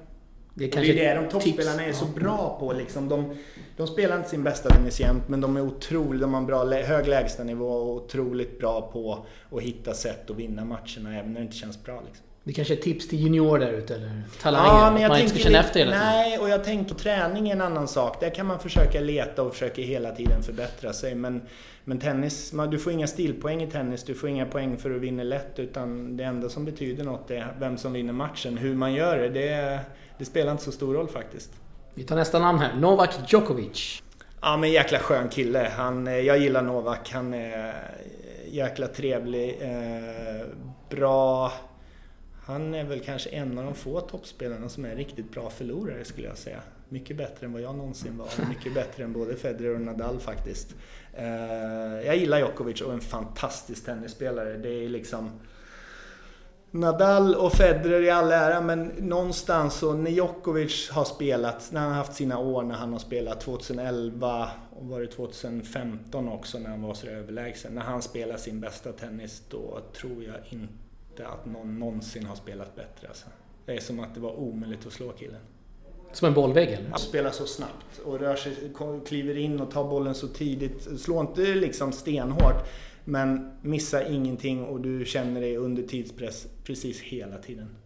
Det 0.54 0.64
är, 0.64 0.70
kanske 0.70 0.92
det 0.92 1.06
är 1.06 1.14
det 1.14 1.22
de 1.22 1.30
toppspelarna 1.30 1.84
är 1.84 1.92
så 1.92 2.06
bra 2.06 2.56
på. 2.60 2.72
Liksom. 2.72 3.08
De, 3.08 3.36
de 3.76 3.86
spelar 3.86 4.16
inte 4.16 4.28
sin 4.28 4.44
bästa 4.44 4.68
tennis 4.68 5.00
jämt 5.00 5.28
men 5.28 5.40
de 5.40 5.56
är 5.56 5.60
otroligt, 5.60 6.20
de 6.20 6.32
har 6.32 6.40
en 6.40 6.46
bra, 6.46 6.64
hög 6.64 7.06
lägstanivå 7.06 7.68
och 7.68 7.94
otroligt 7.94 8.58
bra 8.58 8.90
på 8.92 9.26
att 9.50 9.62
hitta 9.62 9.94
sätt 9.94 10.30
att 10.30 10.36
vinna 10.36 10.64
matcherna 10.64 11.18
även 11.18 11.32
när 11.32 11.40
det 11.40 11.46
inte 11.46 11.56
känns 11.56 11.84
bra. 11.84 12.02
Liksom. 12.06 12.26
Det 12.46 12.52
kanske 12.52 12.74
är 12.74 12.78
tips 12.78 13.08
till 13.08 13.20
junior 13.20 13.58
där 13.58 13.72
ute 13.72 13.94
eller 13.94 14.22
talanger? 14.42 14.68
Ja, 14.68 14.90
men 14.90 15.02
jag 15.02 15.08
man 15.08 15.20
inte 15.20 15.34
ska 15.34 15.38
känna 15.38 15.58
efter 15.58 15.80
hela 15.80 15.92
tiden? 15.92 16.06
Nej, 16.06 16.38
och 16.38 16.48
jag 16.48 16.64
tänker 16.64 16.94
träning 16.94 17.48
är 17.48 17.52
en 17.52 17.60
annan 17.60 17.88
sak. 17.88 18.20
Där 18.20 18.30
kan 18.30 18.46
man 18.46 18.58
försöka 18.58 19.00
leta 19.00 19.42
och 19.42 19.52
försöka 19.52 19.82
hela 19.82 20.12
tiden 20.12 20.42
förbättra 20.42 20.92
sig. 20.92 21.14
Men, 21.14 21.42
men 21.84 21.98
tennis, 21.98 22.52
du 22.70 22.78
får 22.78 22.92
inga 22.92 23.06
stilpoäng 23.06 23.62
i 23.62 23.70
tennis. 23.70 24.04
Du 24.04 24.14
får 24.14 24.28
inga 24.28 24.46
poäng 24.46 24.76
för 24.76 24.90
att 24.94 25.00
vinna 25.00 25.22
lätt. 25.22 25.58
Utan 25.58 26.16
det 26.16 26.24
enda 26.24 26.48
som 26.48 26.64
betyder 26.64 27.04
något 27.04 27.30
är 27.30 27.56
vem 27.58 27.76
som 27.76 27.92
vinner 27.92 28.12
matchen. 28.12 28.58
Hur 28.58 28.74
man 28.74 28.94
gör 28.94 29.18
det, 29.18 29.28
det, 29.28 29.80
det 30.18 30.24
spelar 30.24 30.52
inte 30.52 30.64
så 30.64 30.72
stor 30.72 30.94
roll 30.94 31.08
faktiskt. 31.08 31.50
Vi 31.94 32.02
tar 32.02 32.16
nästa 32.16 32.38
namn 32.38 32.58
här. 32.58 32.74
Novak 32.76 33.32
Djokovic. 33.32 34.02
Ja, 34.40 34.56
men 34.56 34.72
jäkla 34.72 34.98
skön 34.98 35.28
kille. 35.28 35.70
Han, 35.76 36.06
jag 36.06 36.38
gillar 36.38 36.62
Novak. 36.62 37.10
Han 37.12 37.34
är 37.34 37.74
jäkla 38.50 38.86
trevlig. 38.86 39.58
Eh, 39.60 40.46
bra 40.90 41.52
han 42.46 42.74
är 42.74 42.84
väl 42.84 43.00
kanske 43.00 43.30
en 43.30 43.58
av 43.58 43.64
de 43.64 43.74
få 43.74 44.00
toppspelarna 44.00 44.68
som 44.68 44.84
är 44.84 44.96
riktigt 44.96 45.32
bra 45.32 45.50
förlorare 45.50 46.04
skulle 46.04 46.28
jag 46.28 46.38
säga. 46.38 46.60
Mycket 46.88 47.16
bättre 47.16 47.46
än 47.46 47.52
vad 47.52 47.62
jag 47.62 47.76
någonsin 47.76 48.18
var. 48.18 48.48
Mycket 48.48 48.74
bättre 48.74 49.04
än 49.04 49.12
både 49.12 49.36
Federer 49.36 49.74
och 49.74 49.80
Nadal 49.80 50.20
faktiskt. 50.20 50.74
Eh, 51.12 51.26
jag 52.06 52.16
gillar 52.16 52.38
Djokovic 52.38 52.80
och 52.80 52.92
en 52.92 53.00
fantastisk 53.00 53.84
tennisspelare. 53.84 54.56
Det 54.56 54.68
är 54.68 54.88
liksom... 54.88 55.30
Nadal 56.70 57.34
och 57.34 57.52
Federer 57.52 58.02
i 58.02 58.10
all 58.10 58.32
ära, 58.32 58.60
men 58.60 58.86
någonstans 58.86 59.74
så 59.74 59.92
när 59.92 60.10
Djokovic 60.10 60.90
har 60.90 61.04
spelat, 61.04 61.68
när 61.72 61.80
han 61.80 61.90
har 61.90 61.96
haft 61.96 62.14
sina 62.14 62.38
år 62.38 62.62
när 62.62 62.74
han 62.74 62.92
har 62.92 62.98
spelat 62.98 63.40
2011 63.40 64.50
och 64.76 64.86
var 64.86 65.00
det 65.00 65.06
2015 65.06 66.28
också 66.28 66.58
när 66.58 66.70
han 66.70 66.82
var 66.82 66.94
så 66.94 67.06
överlägsen. 67.06 67.74
När 67.74 67.82
han 67.82 68.02
spelar 68.02 68.36
sin 68.36 68.60
bästa 68.60 68.92
tennis, 68.92 69.42
då 69.50 69.80
tror 69.92 70.24
jag 70.24 70.36
inte 70.48 70.83
inte 71.14 71.28
att 71.28 71.46
någon 71.46 71.78
någonsin 71.78 72.26
har 72.26 72.36
spelat 72.36 72.76
bättre. 72.76 73.08
Alltså. 73.08 73.26
Det 73.66 73.72
är 73.72 73.80
som 73.80 74.00
att 74.00 74.14
det 74.14 74.20
var 74.20 74.38
omöjligt 74.38 74.86
att 74.86 74.92
slå 74.92 75.12
killen. 75.12 75.40
Som 76.12 76.28
en 76.28 76.34
bollvägg 76.34 76.68
eller? 76.68 76.90
Han 76.90 76.98
spelar 76.98 77.30
så 77.30 77.46
snabbt 77.46 77.98
och 78.04 78.20
rör 78.20 78.36
sig, 78.36 78.52
kliver 79.06 79.36
in 79.36 79.60
och 79.60 79.70
tar 79.70 79.84
bollen 79.84 80.14
så 80.14 80.28
tidigt. 80.28 81.00
Slår 81.00 81.20
inte 81.20 81.42
liksom 81.42 81.92
stenhårt 81.92 82.66
men 83.04 83.50
missar 83.62 84.12
ingenting 84.12 84.64
och 84.64 84.80
du 84.80 85.04
känner 85.04 85.40
dig 85.40 85.56
under 85.56 85.82
tidspress 85.82 86.46
precis 86.64 87.00
hela 87.00 87.38
tiden. 87.38 87.76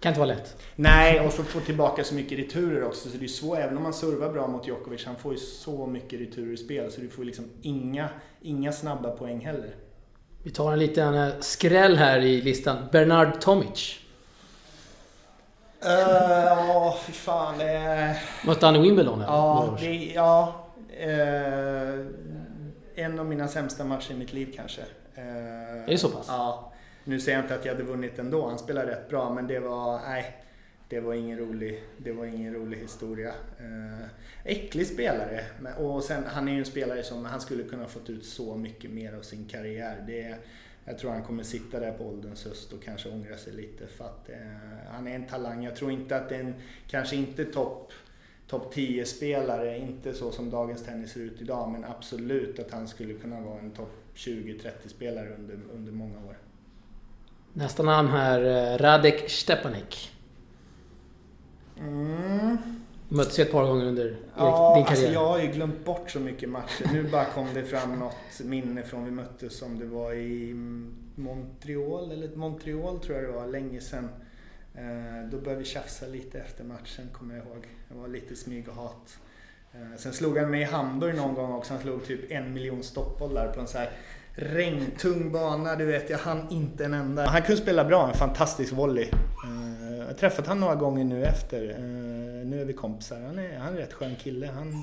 Kan 0.00 0.10
inte 0.10 0.20
vara 0.20 0.28
lätt. 0.28 0.56
Nej, 0.76 1.26
och 1.26 1.32
så 1.32 1.42
få 1.42 1.60
tillbaka 1.60 2.04
så 2.04 2.14
mycket 2.14 2.38
returer 2.38 2.84
också. 2.84 3.08
Så 3.08 3.16
det 3.18 3.24
är 3.24 3.28
svårt, 3.28 3.58
även 3.58 3.76
om 3.76 3.82
man 3.82 3.94
servar 3.94 4.32
bra 4.32 4.48
mot 4.48 4.68
Djokovic, 4.68 5.04
han 5.04 5.16
får 5.16 5.32
ju 5.32 5.38
så 5.38 5.86
mycket 5.86 6.20
returer 6.20 6.52
i 6.52 6.56
spel 6.56 6.92
så 6.92 7.00
du 7.00 7.08
får 7.08 7.24
liksom 7.24 7.44
inga, 7.62 8.08
inga 8.42 8.72
snabba 8.72 9.10
poäng 9.10 9.40
heller. 9.40 9.74
Vi 10.42 10.50
tar 10.50 10.72
en 10.72 10.78
liten 10.78 11.14
eh, 11.14 11.28
skräll 11.40 11.96
här 11.96 12.20
i 12.20 12.42
listan. 12.42 12.76
Bernard 12.92 13.40
Tomic. 13.40 13.98
Eh, 15.84 15.90
ja, 15.90 16.94
uh, 16.94 17.02
fy 17.06 17.12
fan. 17.12 17.60
Uh, 17.60 18.16
Mötte 18.46 18.66
han 18.66 18.76
i 18.76 18.78
Wimbledon? 18.78 19.20
Ja, 19.20 19.76
det, 19.80 20.12
ja 20.14 20.54
uh, 21.06 22.06
en 22.94 23.18
av 23.18 23.26
mina 23.26 23.48
sämsta 23.48 23.84
matcher 23.84 24.12
i 24.12 24.14
mitt 24.14 24.32
liv 24.32 24.52
kanske. 24.56 24.80
Uh, 25.18 25.24
är 25.84 25.86
det 25.86 25.98
så 25.98 26.08
pass? 26.08 26.26
Ja. 26.28 26.72
Nu 27.04 27.20
säger 27.20 27.38
jag 27.38 27.44
inte 27.44 27.54
att 27.54 27.64
jag 27.64 27.72
hade 27.72 27.84
vunnit 27.84 28.18
ändå. 28.18 28.48
Han 28.48 28.58
spelade 28.58 28.90
rätt 28.90 29.08
bra, 29.08 29.30
men 29.30 29.46
det 29.46 29.58
var... 29.58 30.00
Nej 30.08 30.41
det 30.92 31.00
var 31.00 31.14
ingen 31.14 31.38
rolig, 31.38 31.82
det 31.96 32.12
var 32.12 32.26
ingen 32.26 32.54
rolig 32.54 32.78
historia. 32.78 33.28
Eh, 33.58 34.06
äcklig 34.44 34.86
spelare. 34.86 35.44
Och 35.78 36.04
sen, 36.04 36.24
han 36.26 36.48
är 36.48 36.52
ju 36.52 36.58
en 36.58 36.64
spelare 36.64 37.02
som 37.02 37.24
han 37.24 37.40
skulle 37.40 37.62
kunna 37.64 37.86
fått 37.86 38.10
ut 38.10 38.24
så 38.24 38.56
mycket 38.56 38.90
mer 38.90 39.14
av 39.14 39.22
sin 39.22 39.44
karriär. 39.44 40.04
Det, 40.06 40.36
jag 40.84 40.98
tror 40.98 41.10
han 41.10 41.22
kommer 41.22 41.42
sitta 41.42 41.80
där 41.80 41.92
på 41.92 42.04
ålderns 42.04 42.44
höst 42.44 42.72
och 42.72 42.82
kanske 42.82 43.08
ångra 43.08 43.36
sig 43.36 43.52
lite 43.52 43.86
för 43.86 44.04
att 44.04 44.28
eh, 44.28 44.36
han 44.90 45.06
är 45.06 45.14
en 45.14 45.26
talang. 45.26 45.64
Jag 45.64 45.76
tror 45.76 45.90
inte 45.90 46.16
att 46.16 46.28
det 46.28 46.36
är 46.36 46.40
en, 46.40 46.54
kanske 46.88 47.16
inte 47.16 47.44
topp 47.44 47.92
topp 48.46 48.74
10-spelare, 48.74 49.78
inte 49.78 50.14
så 50.14 50.30
som 50.30 50.50
dagens 50.50 50.84
tennis 50.84 51.12
ser 51.12 51.20
ut 51.20 51.40
idag, 51.40 51.70
men 51.70 51.84
absolut 51.84 52.58
att 52.58 52.70
han 52.70 52.88
skulle 52.88 53.14
kunna 53.14 53.40
vara 53.40 53.58
en 53.58 53.70
topp 53.70 53.92
20-30-spelare 54.14 55.34
under, 55.38 55.58
under 55.74 55.92
många 55.92 56.18
år. 56.18 56.38
Nästa 57.52 57.82
namn 57.82 58.08
här, 58.08 58.72
eh, 58.72 58.78
Radek 58.78 59.30
Stepanek. 59.30 60.12
Mm. 61.78 62.56
Möttes 63.08 63.38
ett 63.38 63.52
par 63.52 63.66
gånger 63.66 63.86
under 63.86 64.16
ja, 64.36 64.74
din 64.76 64.84
karriär. 64.84 65.02
Alltså 65.02 65.14
jag 65.14 65.28
har 65.28 65.38
ju 65.38 65.46
glömt 65.46 65.84
bort 65.84 66.10
så 66.10 66.20
mycket 66.20 66.48
matcher. 66.48 66.90
Nu 66.92 67.10
bara 67.10 67.24
kom 67.24 67.46
det 67.54 67.64
fram 67.64 67.98
något 67.98 68.40
minne 68.44 68.82
från 68.82 69.04
vi 69.04 69.10
möttes 69.10 69.58
som 69.58 69.78
det 69.78 69.86
var 69.86 70.12
i 70.12 70.54
Montreal, 71.14 72.12
eller 72.12 72.36
Montreal 72.36 72.98
tror 72.98 73.16
jag 73.16 73.24
det 73.24 73.32
var, 73.32 73.46
länge 73.46 73.80
sedan. 73.80 74.08
Eh, 74.74 75.30
då 75.30 75.38
började 75.38 75.58
vi 75.58 75.64
tjafsa 75.64 76.06
lite 76.06 76.38
efter 76.38 76.64
matchen, 76.64 77.08
kommer 77.12 77.34
jag 77.36 77.46
ihåg. 77.46 77.66
Det 77.88 77.94
var 77.94 78.08
lite 78.08 78.36
smyg 78.36 78.68
och 78.68 78.74
hat. 78.74 79.18
Eh, 79.72 79.98
sen 79.98 80.12
slog 80.12 80.38
han 80.38 80.50
mig 80.50 80.60
i 80.60 80.64
Hamburg 80.64 81.16
någon 81.16 81.34
gång 81.34 81.52
också. 81.52 81.72
Han 81.72 81.82
slog 81.82 82.04
typ 82.04 82.32
en 82.32 82.54
miljon 82.54 82.82
stoppbollar 82.82 83.52
på 83.52 83.60
en 83.60 83.66
så 83.66 83.78
här 83.78 83.90
regntung 84.34 85.32
bana. 85.32 85.76
Du 85.76 85.84
vet, 85.84 86.10
jag 86.10 86.18
hann 86.18 86.46
inte 86.50 86.84
en 86.84 86.94
enda. 86.94 87.26
Han 87.26 87.42
kunde 87.42 87.62
spela 87.62 87.84
bra, 87.84 88.08
en 88.08 88.14
fantastisk 88.14 88.72
volley. 88.72 89.08
Eh, 90.12 90.14
har 90.14 90.20
träffat 90.20 90.46
honom 90.46 90.60
några 90.60 90.74
gånger 90.74 91.04
nu 91.04 91.24
efter. 91.24 91.78
Nu 92.44 92.60
är 92.60 92.64
vi 92.64 92.72
kompisar. 92.72 93.20
Han 93.20 93.38
är, 93.38 93.58
han 93.58 93.68
är 93.68 93.72
en 93.72 93.76
rätt 93.76 93.92
skön 93.92 94.16
kille. 94.22 94.46
Han 94.46 94.82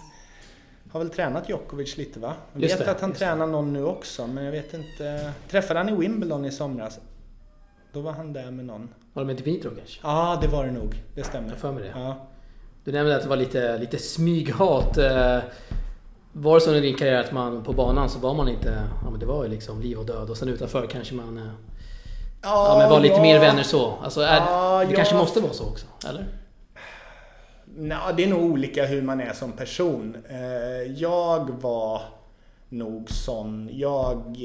har 0.91 0.99
väl 0.99 1.09
tränat 1.09 1.49
Djokovic 1.49 1.97
lite 1.97 2.19
va? 2.19 2.33
Jag 2.53 2.61
vet 2.61 2.79
det, 2.79 2.91
att 2.91 3.01
han 3.01 3.13
tränar 3.13 3.45
det. 3.45 3.51
någon 3.51 3.73
nu 3.73 3.83
också, 3.83 4.27
men 4.27 4.43
jag 4.43 4.51
vet 4.51 4.73
inte. 4.73 5.33
Träffade 5.49 5.79
han 5.79 5.89
i 5.89 5.95
Wimbledon 5.95 6.45
i 6.45 6.51
somras? 6.51 6.99
Då 7.93 8.01
var 8.01 8.11
han 8.11 8.33
där 8.33 8.51
med 8.51 8.65
någon. 8.65 8.89
Var 9.13 9.23
det 9.23 9.27
med 9.27 9.35
Dimitrov 9.35 9.75
kanske? 9.75 9.99
Ja, 10.03 10.39
det 10.41 10.47
var 10.47 10.65
det 10.65 10.71
nog. 10.71 11.03
Det 11.15 11.23
stämmer. 11.23 11.49
Jag 11.49 11.57
för 11.57 11.71
mig 11.71 11.83
det. 11.83 11.89
Ja. 11.95 12.27
Du 12.83 12.91
nämnde 12.91 13.15
att 13.15 13.23
det 13.23 13.29
var 13.29 13.37
lite, 13.37 13.77
lite 13.77 13.97
smyghat. 13.97 14.97
Eh, 14.97 15.39
var 16.33 16.55
det 16.55 16.61
så 16.61 16.69
under 16.69 16.81
din 16.81 16.95
karriär 16.95 17.19
att 17.19 17.31
man 17.31 17.63
på 17.63 17.73
banan 17.73 18.09
så 18.09 18.19
var 18.19 18.33
man 18.33 18.47
inte... 18.49 18.83
Ja 19.03 19.09
men 19.09 19.19
det 19.19 19.25
var 19.25 19.43
ju 19.43 19.49
liksom 19.49 19.81
liv 19.81 19.97
och 19.97 20.05
död 20.05 20.29
och 20.29 20.37
sen 20.37 20.49
utanför 20.49 20.87
kanske 20.87 21.15
man... 21.15 21.51
Eh, 22.43 22.49
ja, 22.49 22.75
men 22.79 22.89
var 22.89 22.99
lite 22.99 23.15
ja. 23.15 23.21
mer 23.21 23.39
vänner 23.39 23.63
så. 23.63 23.93
Alltså, 24.03 24.21
är, 24.21 24.37
ja, 24.37 24.85
det 24.89 24.95
kanske 24.95 25.15
måste 25.15 25.39
vara 25.39 25.53
så 25.53 25.69
också? 25.69 25.85
Eller? 26.07 26.25
Nej, 27.65 27.97
det 28.17 28.23
är 28.23 28.27
nog 28.27 28.43
olika 28.43 28.85
hur 28.85 29.01
man 29.01 29.21
är 29.21 29.33
som 29.33 29.51
person. 29.51 30.17
Eh, 30.29 30.91
jag 30.95 31.49
var 31.61 32.01
nog 32.69 33.09
sån. 33.11 33.69
Jag 33.71 34.37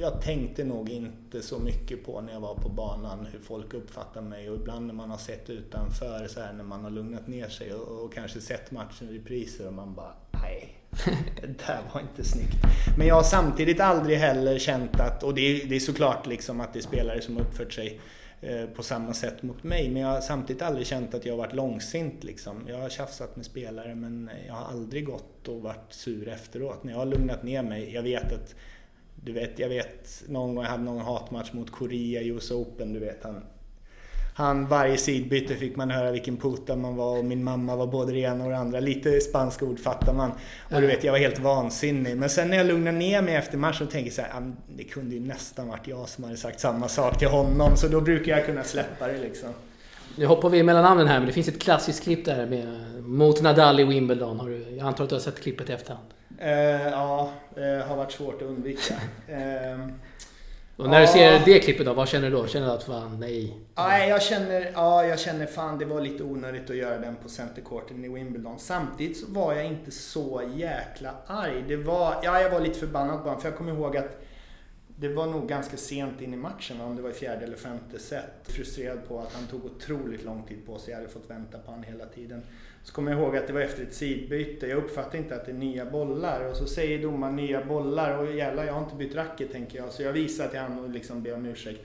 jag 0.00 0.20
tänkte 0.22 0.64
nog 0.64 0.88
inte 0.88 1.42
så 1.42 1.58
mycket 1.58 2.04
på 2.04 2.20
när 2.20 2.32
jag 2.32 2.40
var 2.40 2.54
på 2.54 2.68
banan 2.68 3.26
hur 3.32 3.38
folk 3.38 3.74
uppfattar 3.74 4.20
mig 4.20 4.50
och 4.50 4.56
ibland 4.56 4.86
när 4.86 4.94
man 4.94 5.10
har 5.10 5.18
sett 5.18 5.50
utanför 5.50 6.28
så 6.28 6.40
här, 6.40 6.52
när 6.52 6.64
man 6.64 6.84
har 6.84 6.90
lugnat 6.90 7.26
ner 7.26 7.48
sig 7.48 7.74
och, 7.74 8.04
och 8.04 8.14
kanske 8.14 8.40
sett 8.40 8.70
matchen 8.70 9.08
i 9.08 9.18
repriser 9.18 9.66
och 9.66 9.72
man 9.72 9.94
bara 9.94 10.12
nej, 10.30 10.79
det 11.40 11.66
där 11.66 11.80
var 11.94 12.00
inte 12.00 12.24
snyggt. 12.24 12.56
Men 12.98 13.06
jag 13.06 13.14
har 13.14 13.22
samtidigt 13.22 13.80
aldrig 13.80 14.18
heller 14.18 14.58
känt 14.58 15.00
att, 15.00 15.22
och 15.22 15.34
det 15.34 15.40
är, 15.40 15.66
det 15.66 15.76
är 15.76 15.80
såklart 15.80 16.26
liksom 16.26 16.60
att 16.60 16.72
det 16.72 16.78
är 16.78 16.82
spelare 16.82 17.20
som 17.20 17.38
uppfört 17.38 17.72
sig 17.72 18.00
eh, 18.40 18.64
på 18.66 18.82
samma 18.82 19.14
sätt 19.14 19.42
mot 19.42 19.62
mig. 19.62 19.88
Men 19.90 20.02
jag 20.02 20.08
har 20.08 20.20
samtidigt 20.20 20.62
aldrig 20.62 20.86
känt 20.86 21.14
att 21.14 21.26
jag 21.26 21.32
har 21.32 21.38
varit 21.38 21.54
långsint. 21.54 22.24
Liksom. 22.24 22.66
Jag 22.68 22.78
har 22.78 22.88
tjafsat 22.88 23.36
med 23.36 23.44
spelare 23.44 23.94
men 23.94 24.30
jag 24.46 24.54
har 24.54 24.66
aldrig 24.66 25.06
gått 25.06 25.48
och 25.48 25.62
varit 25.62 25.92
sur 25.92 26.28
efteråt. 26.28 26.84
När 26.84 26.92
jag 26.92 26.98
har 26.98 27.06
lugnat 27.06 27.42
ner 27.42 27.62
mig, 27.62 27.94
jag 27.94 28.02
vet 28.02 28.32
att 28.32 28.54
du 29.24 29.32
vet, 29.32 29.58
jag 29.58 29.68
vet 29.68 30.22
någon 30.28 30.54
gång 30.54 30.64
jag 30.64 30.70
hade 30.70 30.82
någon 30.82 31.00
hatmatch 31.00 31.52
mot 31.52 31.70
Korea 31.70 32.22
i 32.22 32.28
US 32.28 32.50
Open, 32.50 32.92
du 32.92 33.00
vet 33.00 33.22
han 33.22 33.42
han, 34.34 34.66
varje 34.66 34.96
sidbyte 34.96 35.54
fick 35.54 35.76
man 35.76 35.90
höra 35.90 36.10
vilken 36.10 36.36
puta 36.36 36.76
man 36.76 36.96
var 36.96 37.18
och 37.18 37.24
min 37.24 37.44
mamma 37.44 37.76
var 37.76 37.86
både 37.86 38.12
det 38.12 38.18
ena 38.18 38.44
och 38.44 38.50
det 38.50 38.56
andra. 38.56 38.80
Lite 38.80 39.20
spanska 39.20 39.64
ord 39.64 39.78
fattar 39.78 40.12
man. 40.12 40.32
Och 40.70 40.80
du 40.80 40.86
vet, 40.86 41.04
jag 41.04 41.12
var 41.12 41.18
helt 41.18 41.38
vansinnig. 41.38 42.16
Men 42.16 42.30
sen 42.30 42.50
när 42.50 42.56
jag 42.56 42.66
lugnade 42.66 42.98
ner 42.98 43.22
mig 43.22 43.34
efter 43.34 43.58
matchen 43.58 43.86
och 43.86 43.92
tänkte 43.92 44.14
så 44.14 44.22
här, 44.22 44.52
det 44.76 44.84
kunde 44.84 45.14
ju 45.14 45.20
nästan 45.20 45.68
varit 45.68 45.88
jag 45.88 46.08
som 46.08 46.24
hade 46.24 46.36
sagt 46.36 46.60
samma 46.60 46.88
sak 46.88 47.18
till 47.18 47.28
honom. 47.28 47.76
Så 47.76 47.88
då 47.88 48.00
brukar 48.00 48.36
jag 48.36 48.46
kunna 48.46 48.64
släppa 48.64 49.06
det 49.06 49.18
liksom. 49.18 49.48
Nu 50.16 50.26
hoppar 50.26 50.48
vi 50.48 50.62
mellan 50.62 50.82
namnen 50.82 51.08
här, 51.08 51.18
men 51.18 51.26
det 51.26 51.32
finns 51.32 51.48
ett 51.48 51.62
klassiskt 51.62 52.02
klipp 52.02 52.24
där 52.24 52.46
med, 52.46 52.66
mot 53.02 53.42
Nadal 53.42 53.80
i 53.80 53.84
Wimbledon. 53.84 54.40
Har 54.40 54.48
du, 54.48 54.66
jag 54.70 54.86
antar 54.86 55.04
att 55.04 55.10
du 55.10 55.16
har 55.16 55.20
sett 55.20 55.40
klippet 55.40 55.70
i 55.70 55.72
efterhand? 55.72 56.06
Uh, 56.42 56.48
ja, 56.90 57.30
uh, 57.58 57.86
har 57.86 57.96
varit 57.96 58.12
svårt 58.12 58.42
att 58.42 58.48
undvika. 58.48 58.94
Uh, 58.94 59.86
och 60.80 60.90
när 60.90 61.00
ja. 61.00 61.06
du 61.06 61.12
ser 61.12 61.44
det 61.44 61.58
klippet 61.58 61.86
då, 61.86 61.94
vad 61.94 62.08
känner 62.08 62.30
du 62.30 62.36
då? 62.36 62.46
Känner 62.46 62.66
du 62.66 62.72
att 62.72 62.82
fan, 62.82 63.20
nej? 63.20 63.56
Nej, 63.74 64.08
jag 64.08 64.22
känner, 64.22 64.70
ja, 64.74 65.06
jag 65.06 65.18
känner 65.18 65.46
fan 65.46 65.78
det 65.78 65.84
var 65.84 66.00
lite 66.00 66.22
onödigt 66.22 66.70
att 66.70 66.76
göra 66.76 66.98
den 66.98 67.16
på 67.16 67.28
centercourten 67.28 68.04
i 68.04 68.08
Wimbledon. 68.08 68.58
Samtidigt 68.58 69.16
så 69.16 69.26
var 69.28 69.54
jag 69.54 69.66
inte 69.66 69.90
så 69.90 70.42
jäkla 70.54 71.14
arg. 71.26 71.64
Det 71.68 71.76
var, 71.76 72.16
ja, 72.22 72.40
jag 72.40 72.50
var 72.50 72.60
lite 72.60 72.78
förbannad 72.78 73.18
honom, 73.18 73.40
för 73.40 73.48
jag 73.48 73.58
kommer 73.58 73.72
ihåg 73.72 73.96
att 73.96 74.20
det 74.96 75.08
var 75.08 75.26
nog 75.26 75.48
ganska 75.48 75.76
sent 75.76 76.20
in 76.20 76.34
i 76.34 76.36
matchen, 76.36 76.80
om 76.80 76.96
det 76.96 77.02
var 77.02 77.10
i 77.10 77.12
fjärde 77.12 77.44
eller 77.44 77.56
femte 77.56 77.98
set. 77.98 78.34
Frustrerad 78.42 79.08
på 79.08 79.20
att 79.20 79.32
han 79.32 79.46
tog 79.46 79.64
otroligt 79.64 80.24
lång 80.24 80.42
tid 80.42 80.66
på 80.66 80.78
sig. 80.78 80.90
Jag 80.90 80.98
hade 80.98 81.12
fått 81.12 81.30
vänta 81.30 81.58
på 81.58 81.70
honom 81.70 81.84
hela 81.84 82.06
tiden. 82.06 82.42
Så 82.82 82.92
kommer 82.92 83.12
jag 83.12 83.20
ihåg 83.20 83.36
att 83.36 83.46
det 83.46 83.52
var 83.52 83.60
efter 83.60 83.82
ett 83.82 83.94
sidbyte. 83.94 84.66
Jag 84.66 84.78
uppfattar 84.78 85.18
inte 85.18 85.34
att 85.34 85.46
det 85.46 85.52
är 85.52 85.56
nya 85.56 85.84
bollar. 85.84 86.48
Och 86.48 86.56
så 86.56 86.66
säger 86.66 87.02
domaren 87.02 87.36
nya 87.36 87.64
bollar 87.64 88.18
och 88.18 88.34
jävlar 88.34 88.64
jag 88.64 88.72
har 88.72 88.82
inte 88.82 88.96
bytt 88.96 89.14
racket 89.14 89.52
tänker 89.52 89.78
jag. 89.78 89.92
Så 89.92 90.02
jag 90.02 90.12
visar 90.12 90.48
till 90.48 90.60
honom 90.60 90.84
och 90.84 90.90
liksom 90.90 91.22
ber 91.22 91.34
om 91.34 91.46
ursäkt. 91.46 91.80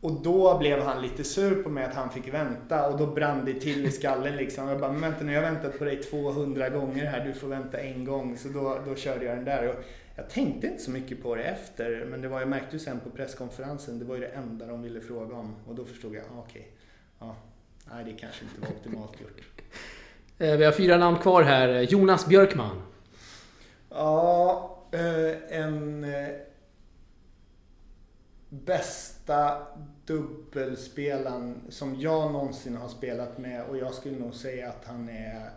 Och 0.00 0.12
då 0.22 0.58
blev 0.58 0.80
han 0.80 1.02
lite 1.02 1.24
sur 1.24 1.62
på 1.62 1.68
mig 1.68 1.84
att 1.84 1.94
han 1.94 2.10
fick 2.10 2.34
vänta 2.34 2.88
och 2.88 2.98
då 2.98 3.06
brann 3.06 3.44
det 3.44 3.54
till 3.54 3.86
i 3.86 3.90
skallen 3.90 4.36
liksom. 4.36 4.68
Jag 4.68 4.80
bara, 4.80 4.92
men 4.92 5.00
vänta 5.00 5.24
nu 5.24 5.32
jag 5.32 5.42
har 5.42 5.50
väntat 5.50 5.78
på 5.78 5.84
dig 5.84 6.02
200 6.02 6.68
gånger 6.68 7.04
här, 7.04 7.24
du 7.24 7.32
får 7.32 7.48
vänta 7.48 7.78
en 7.78 8.04
gång. 8.04 8.38
Så 8.38 8.48
då, 8.48 8.80
då 8.86 8.94
körde 8.94 9.24
jag 9.24 9.36
den 9.36 9.44
där. 9.44 9.68
Och 9.68 9.84
jag 10.16 10.30
tänkte 10.30 10.66
inte 10.66 10.82
så 10.82 10.90
mycket 10.90 11.22
på 11.22 11.34
det 11.34 11.42
efter, 11.42 12.06
men 12.10 12.22
det 12.22 12.28
var, 12.28 12.40
jag 12.40 12.48
märkte 12.48 12.76
ju 12.76 12.78
sen 12.78 13.00
på 13.00 13.10
presskonferensen, 13.10 13.98
det 13.98 14.04
var 14.04 14.14
ju 14.14 14.20
det 14.20 14.28
enda 14.28 14.66
de 14.66 14.82
ville 14.82 15.00
fråga 15.00 15.36
om. 15.36 15.54
Och 15.66 15.74
då 15.74 15.84
förstod 15.84 16.14
jag, 16.14 16.24
ah, 16.24 16.38
okej, 16.38 16.60
okay, 16.60 16.72
ja, 17.18 17.36
nej 17.92 18.04
det 18.04 18.12
kanske 18.12 18.44
inte 18.44 18.60
var 18.60 18.68
optimalt 18.68 19.20
gjort. 19.20 19.40
Eh, 20.40 20.56
vi 20.56 20.64
har 20.64 20.72
fyra 20.72 20.96
namn 20.96 21.18
kvar 21.18 21.42
här. 21.42 21.68
Eh, 21.68 21.80
Jonas 21.80 22.26
Björkman. 22.26 22.82
Ja, 23.90 24.78
eh, 24.92 25.58
en 25.60 26.06
bästa 28.48 29.66
dubbelspelaren 30.06 31.60
som 31.68 32.00
jag 32.00 32.32
någonsin 32.32 32.76
har 32.76 32.88
spelat 32.88 33.38
med 33.38 33.64
och 33.64 33.76
jag 33.76 33.94
skulle 33.94 34.18
nog 34.18 34.34
säga 34.34 34.68
att 34.68 34.84
han 34.84 35.08
är 35.08 35.50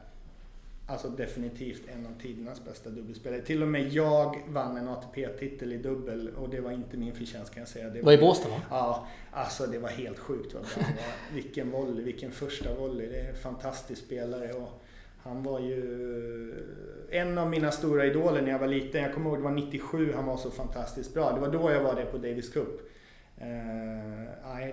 alltså 0.91 1.09
definitivt 1.09 1.81
en 1.87 2.05
av 2.05 2.21
tidernas 2.21 2.65
bästa 2.65 2.89
dubbelspelare. 2.89 3.41
Till 3.41 3.61
och 3.61 3.67
med 3.67 3.89
jag 3.89 4.43
vann 4.49 4.77
en 4.77 4.87
ATP-titel 4.87 5.73
i 5.73 5.77
dubbel 5.77 6.29
och 6.37 6.49
det 6.49 6.61
var 6.61 6.71
inte 6.71 6.97
min 6.97 7.15
förtjänst 7.15 7.53
kan 7.53 7.61
jag 7.61 7.69
säga. 7.69 7.89
Det 7.89 7.99
var, 7.99 8.05
var 8.05 8.13
i 8.13 8.17
Båstad 8.17 8.49
va? 8.49 8.61
Ja, 8.69 9.07
alltså 9.31 9.67
det 9.67 9.79
var 9.79 9.89
helt 9.89 10.19
sjukt 10.19 10.53
vad 10.53 10.63
bra 10.63 10.83
han 10.83 10.83
var. 10.83 11.35
Vilken 11.35 11.71
volley, 11.71 12.03
vilken 12.03 12.31
första 12.31 12.75
volley. 12.75 13.07
Det 13.07 13.19
är 13.19 13.29
en 13.29 13.35
fantastisk 13.35 14.01
spelare. 14.05 14.53
Och 14.53 14.81
han 15.17 15.43
var 15.43 15.59
ju 15.59 16.53
en 17.09 17.37
av 17.37 17.49
mina 17.49 17.71
stora 17.71 18.05
idoler 18.05 18.41
när 18.41 18.51
jag 18.51 18.59
var 18.59 18.67
liten. 18.67 19.03
Jag 19.03 19.13
kommer 19.13 19.29
ihåg 19.29 19.37
det 19.37 19.43
var 19.43 19.51
97 19.51 20.13
han 20.15 20.25
var 20.25 20.37
så 20.37 20.51
fantastiskt 20.51 21.13
bra. 21.13 21.31
Det 21.31 21.41
var 21.41 21.51
då 21.51 21.71
jag 21.71 21.83
var 21.83 21.95
där 21.95 22.05
på 22.05 22.17
Davis 22.17 22.49
Cup. 22.49 22.91
Uh, 23.41 24.21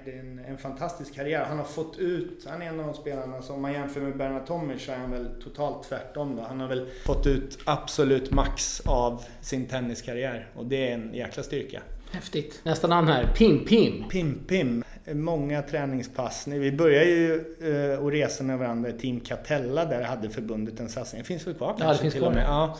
det 0.04 0.10
är 0.10 0.18
en, 0.18 0.40
en, 0.48 0.58
fantastisk 0.58 1.14
karriär. 1.14 1.44
Han 1.44 1.58
har 1.58 1.64
fått 1.64 1.98
ut, 1.98 2.46
han 2.48 2.62
är 2.62 2.66
en 2.66 2.80
av 2.80 2.86
de 2.86 2.94
spelarna 2.94 3.42
som 3.42 3.56
om 3.56 3.62
man 3.62 3.72
jämför 3.72 4.00
med 4.00 4.16
Bernard 4.16 4.46
Tomic 4.46 4.84
så 4.84 4.92
är 4.92 4.96
han 4.96 5.10
väl 5.10 5.42
totalt 5.42 5.88
tvärtom 5.88 6.36
då. 6.36 6.42
Han 6.42 6.60
har 6.60 6.68
väl 6.68 6.86
fått 7.06 7.26
ut 7.26 7.58
absolut 7.64 8.30
max 8.30 8.80
av 8.80 9.22
sin 9.40 9.66
tenniskarriär 9.66 10.48
och 10.56 10.66
det 10.66 10.90
är 10.90 10.94
en 10.94 11.14
jäkla 11.14 11.42
styrka. 11.42 11.82
Häftigt. 12.12 12.60
Nästa 12.64 12.86
namn 12.86 13.08
här, 13.08 13.34
Pim 13.36 13.64
Pim. 13.64 14.04
Pim 14.08 14.44
Pim. 14.46 14.84
Många 15.14 15.62
träningspass. 15.62 16.46
Vi 16.46 16.72
började 16.72 17.10
ju 17.10 17.44
uh, 17.62 18.06
att 18.06 18.12
resa 18.12 18.44
med 18.44 18.58
varandra 18.58 18.90
i 18.90 18.92
Team 18.92 19.20
Catella 19.20 19.84
där 19.84 20.02
hade 20.02 20.30
förbundet 20.30 20.80
en 20.80 20.88
satsning. 20.88 21.22
Det 21.22 21.26
finns 21.26 21.46
väl 21.46 21.54
kvar 21.54 21.68
kanske? 21.68 21.84
Ja, 21.84 21.92
det 21.92 21.98
finns 21.98 22.14
kvar. 22.14 22.36
Ja. 22.36 22.78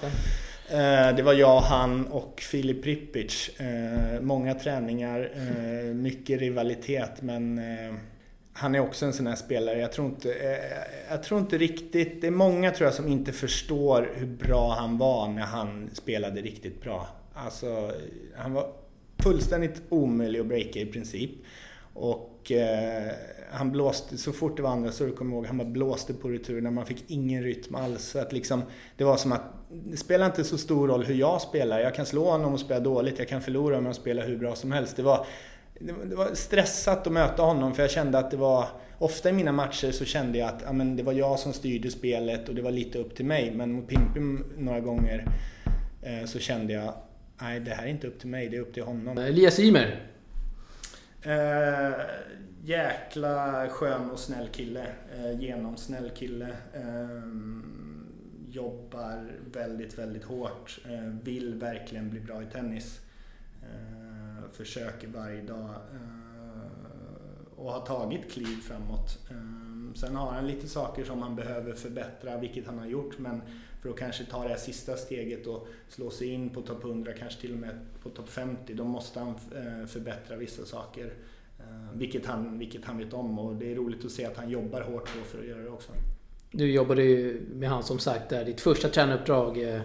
Eh, 0.71 1.17
det 1.17 1.23
var 1.23 1.33
jag, 1.33 1.61
han 1.61 2.07
och 2.07 2.41
Filip 2.41 2.83
Pripic. 2.83 3.51
Eh, 3.59 4.21
många 4.21 4.55
träningar, 4.55 5.31
eh, 5.37 5.95
mycket 5.95 6.41
rivalitet 6.41 7.23
men 7.23 7.61
han 8.53 8.75
är 8.75 8.81
också 8.81 9.07
en 9.07 9.13
sån 9.13 9.27
här 9.27 9.37
spelare. 9.37 9.79
Jag 9.79 9.93
tror, 9.93 10.07
inte, 10.07 10.35
jag 11.11 11.23
tror 11.23 11.41
inte 11.41 11.59
riktigt... 11.59 12.21
Det 12.21 12.27
är 12.27 12.31
många 12.31 12.71
tror 12.71 12.87
jag 12.87 12.95
som 12.95 13.09
inte 13.09 13.33
förstår 13.33 14.11
hur 14.15 14.27
bra 14.27 14.75
han 14.75 14.99
var 14.99 15.29
när 15.29 15.43
han 15.43 15.91
spelade 15.93 16.41
riktigt 16.41 16.83
bra. 16.83 17.09
Alltså, 17.35 17.93
han 18.37 18.53
var 18.53 18.73
fullständigt 19.19 19.83
omöjlig 19.89 20.41
att 20.41 20.47
breaka 20.47 20.79
i 20.79 20.87
princip. 20.87 21.31
Och 21.99 22.53
eh, 22.53 23.13
han 23.51 23.73
blåste, 23.73 24.19
så 24.19 24.33
fort 24.33 24.57
det 24.57 24.63
var 24.63 24.71
andra 24.71 24.93
så 24.93 25.11
kommer 25.11 25.31
jag 25.31 25.37
ihåg, 25.37 25.47
han 25.47 25.59
bara 25.59 25.69
blåste 25.69 26.15
på 26.15 26.29
returerna. 26.29 26.71
Man 26.71 26.87
fick 26.87 27.05
ingen 27.07 27.43
rytm 27.43 27.75
alls. 27.75 28.03
Så 28.03 28.19
att 28.19 28.33
liksom, 28.33 28.63
det 28.97 29.05
var 29.05 29.17
som 29.17 29.33
att, 29.33 29.43
det 29.71 29.97
spelar 29.97 30.27
inte 30.27 30.45
så 30.45 30.59
stor 30.59 30.89
roll 30.89 31.05
hur 31.05 31.15
jag 31.15 31.43
spelar. 31.43 31.81
Jag 31.81 31.95
kan 31.95 32.07
slå 32.07 32.31
honom 32.31 32.53
och 32.53 32.61
spela 32.61 32.81
dåligt, 32.81 33.19
jag 33.19 33.29
kan 33.29 33.43
förlora 33.43 33.79
om 33.79 33.87
jag 33.87 33.95
spelar 33.95 34.27
hur 34.27 34.37
bra 34.37 34.55
som 34.55 34.73
helst. 34.73 34.97
Det 34.97 35.03
var, 35.03 35.27
det 35.81 36.15
var 36.15 36.35
stressat 36.35 37.07
att 37.07 37.13
möta 37.13 37.43
honom 37.43 37.75
för 37.75 37.83
jag 37.83 37.91
kände 37.91 38.19
att 38.19 38.31
det 38.31 38.37
var 38.37 38.69
Ofta 39.01 39.31
i 39.31 39.33
mina 39.33 39.53
matcher 39.53 39.91
så 39.91 40.05
kände 40.05 40.39
jag 40.39 40.49
att 40.49 40.63
ja, 40.67 40.73
men 40.73 40.97
det 40.97 41.03
var 41.03 41.13
jag 41.13 41.39
som 41.39 41.53
styrde 41.53 41.91
spelet 41.91 42.49
och 42.49 42.55
det 42.55 42.63
var 42.63 42.71
lite 42.71 42.99
upp 42.99 43.15
till 43.15 43.25
mig. 43.25 43.53
Men 43.55 43.73
mot 43.73 43.89
Pimpim 43.89 44.45
några 44.57 44.81
gånger 44.81 45.27
eh, 46.03 46.27
så 46.27 46.39
kände 46.39 46.73
jag 46.73 46.95
nej 47.41 47.61
det 47.61 47.71
här 47.71 47.85
är 47.85 47.89
inte 47.89 48.07
upp 48.07 48.19
till 48.19 48.29
mig, 48.29 48.49
det 48.49 48.57
är 48.57 48.61
upp 48.61 48.75
till 48.75 48.83
honom. 48.83 49.19
Eh, 49.19 49.25
Elias 49.25 49.59
Ymer? 49.59 50.01
Eh, 51.23 51.93
jäkla 52.65 53.69
skön 53.69 54.11
och 54.11 54.19
snäll 54.19 54.49
kille. 54.49 54.87
Eh, 55.17 55.41
genomsnäll 55.41 56.11
kille. 56.11 56.49
Eh, 56.73 57.23
jobbar 58.49 59.33
väldigt, 59.53 59.99
väldigt 59.99 60.25
hårt. 60.25 60.79
Eh, 60.85 61.09
vill 61.23 61.55
verkligen 61.55 62.11
bli 62.11 62.21
bra 62.21 62.43
i 62.43 62.47
tennis. 62.47 63.01
Eh, 63.63 64.51
försöker 64.53 65.09
varje 65.09 65.43
dag. 65.43 65.71
Eh, 65.71 66.39
och 67.57 67.73
har 67.73 67.87
tagit 67.87 68.33
kliv 68.33 68.57
framåt. 68.57 69.19
Eh, 69.31 69.95
sen 69.95 70.17
har 70.17 70.33
han 70.33 70.47
lite 70.47 70.69
saker 70.69 71.05
som 71.05 71.23
han 71.23 71.37
behöver 71.37 71.73
förbättra, 71.73 72.39
vilket 72.39 72.67
han 72.67 72.79
har 72.79 72.87
gjort. 72.87 73.19
Men 73.19 73.43
för 73.83 73.91
att 73.91 73.97
kanske 73.97 74.25
ta 74.25 74.43
det 74.43 74.49
här 74.49 74.57
sista 74.57 74.97
steget 74.97 75.47
och 75.47 75.69
slå 75.89 76.11
sig 76.11 76.29
in 76.29 76.51
på 76.51 76.63
topp 76.63 76.85
100, 76.85 77.13
kanske 77.13 77.41
till 77.41 77.53
och 77.53 77.59
med 77.59 77.79
på 78.03 78.11
topp 78.11 78.29
50, 78.29 78.75
då 78.75 78.85
måste 78.85 79.21
han 79.21 79.29
eh, 79.29 79.87
förbättra 79.87 80.37
vissa 80.37 80.65
saker. 80.65 81.15
Eh, 81.59 81.65
vilket 81.95 82.27
han, 82.27 82.59
vilket 82.59 82.85
han 82.85 82.99
vet 82.99 83.13
om 83.13 83.39
och 83.39 83.55
det 83.55 83.73
är 83.73 83.75
roligt 83.75 84.05
att 84.05 84.11
se 84.11 84.25
att 84.25 84.37
han 84.37 84.51
jobbar 84.51 84.81
hårt 84.81 85.05
på 85.05 85.25
för 85.25 85.39
att 85.39 85.47
göra 85.47 85.63
det 85.63 85.71
också. 85.71 85.93
Du 86.51 86.73
jobbade 86.73 87.03
ju 87.03 87.41
med 87.55 87.69
han 87.69 87.83
som 87.83 87.99
sagt 87.99 88.31
där, 88.31 88.45
ditt 88.45 88.61
första 88.61 88.89
tränaruppdrag. 88.89 89.63
Eh, 89.63 89.81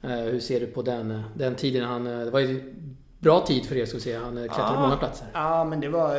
hur 0.00 0.40
ser 0.40 0.60
du 0.60 0.66
på 0.66 0.82
den, 0.82 1.22
den 1.36 1.54
tiden? 1.54 1.84
Han, 1.84 2.04
det 2.04 2.30
var 2.30 2.40
ju 2.40 2.74
bra 3.22 3.46
tid 3.46 3.66
för 3.66 3.76
er 3.76 3.86
ska 3.86 3.96
vi 3.96 4.02
säga. 4.02 4.20
Han 4.20 4.34
klättrade 4.34 4.74
ja, 4.74 4.80
många 4.80 4.96
platser. 4.96 5.26
Ja, 5.32 5.64
men 5.64 5.80
det 5.80 5.88
var... 5.88 6.16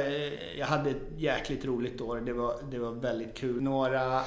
Jag 0.57 0.65
hade 0.65 0.89
ett 0.89 1.01
jäkligt 1.17 1.65
roligt 1.65 2.01
år. 2.01 2.21
Det 2.21 2.33
var, 2.33 2.55
det 2.71 2.79
var 2.79 2.91
väldigt 2.91 3.33
kul. 3.33 3.61
Några 3.61 4.21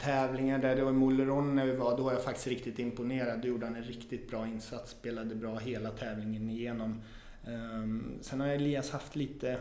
tävlingar 0.00 0.58
där, 0.58 0.76
det 0.76 0.84
var 0.84 0.90
i 0.90 0.94
Moleron 0.94 1.56
när 1.56 1.66
vi 1.66 1.76
var, 1.76 1.96
då 1.96 2.02
var 2.02 2.12
jag 2.12 2.24
faktiskt 2.24 2.46
riktigt 2.46 2.78
imponerad. 2.78 3.40
Då 3.42 3.48
gjorde 3.48 3.66
han 3.66 3.76
en 3.76 3.82
riktigt 3.82 4.30
bra 4.30 4.46
insats. 4.46 4.90
Spelade 4.90 5.34
bra 5.34 5.58
hela 5.58 5.90
tävlingen 5.90 6.50
igenom. 6.50 7.00
Ehm, 7.46 8.18
sen 8.20 8.40
har 8.40 8.48
Elias 8.48 8.90
haft 8.90 9.16
lite 9.16 9.58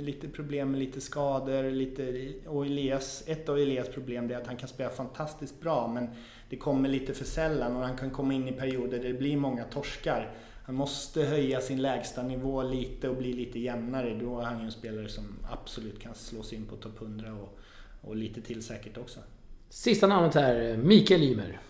lite 0.00 0.28
problem 0.28 0.70
med 0.70 0.80
lite 0.80 1.00
skador. 1.00 1.70
Lite, 1.70 2.32
och 2.46 2.66
Elias, 2.66 3.24
ett 3.26 3.48
av 3.48 3.58
Elias 3.58 3.88
problem 3.88 4.30
är 4.30 4.36
att 4.36 4.46
han 4.46 4.56
kan 4.56 4.68
spela 4.68 4.90
fantastiskt 4.90 5.60
bra 5.60 5.88
men 5.88 6.08
det 6.48 6.56
kommer 6.56 6.88
lite 6.88 7.14
för 7.14 7.24
sällan 7.24 7.76
och 7.76 7.82
han 7.82 7.96
kan 7.96 8.10
komma 8.10 8.34
in 8.34 8.48
i 8.48 8.52
perioder 8.52 8.98
där 8.98 9.08
det 9.08 9.18
blir 9.18 9.36
många 9.36 9.64
torskar. 9.64 10.32
Han 10.64 10.74
måste 10.74 11.22
höja 11.22 11.60
sin 11.60 11.82
lägsta 11.82 12.22
nivå 12.22 12.62
lite 12.62 13.08
och 13.08 13.16
bli 13.16 13.32
lite 13.32 13.58
jämnare. 13.58 14.14
Då 14.14 14.40
är 14.40 14.44
han 14.44 14.58
ju 14.58 14.64
en 14.64 14.72
spelare 14.72 15.08
som 15.08 15.24
absolut 15.50 16.00
kan 16.00 16.14
slå 16.14 16.42
sig 16.42 16.58
in 16.58 16.66
på 16.66 16.76
topp 16.76 17.02
100 17.02 17.32
och, 17.32 17.58
och 18.00 18.16
lite 18.16 18.40
till 18.40 18.62
säkert 18.62 18.98
också. 18.98 19.20
Sista 19.68 20.06
namnet 20.06 20.34
här, 20.34 20.76
Mikael 20.76 21.22
Ymer. 21.22 21.60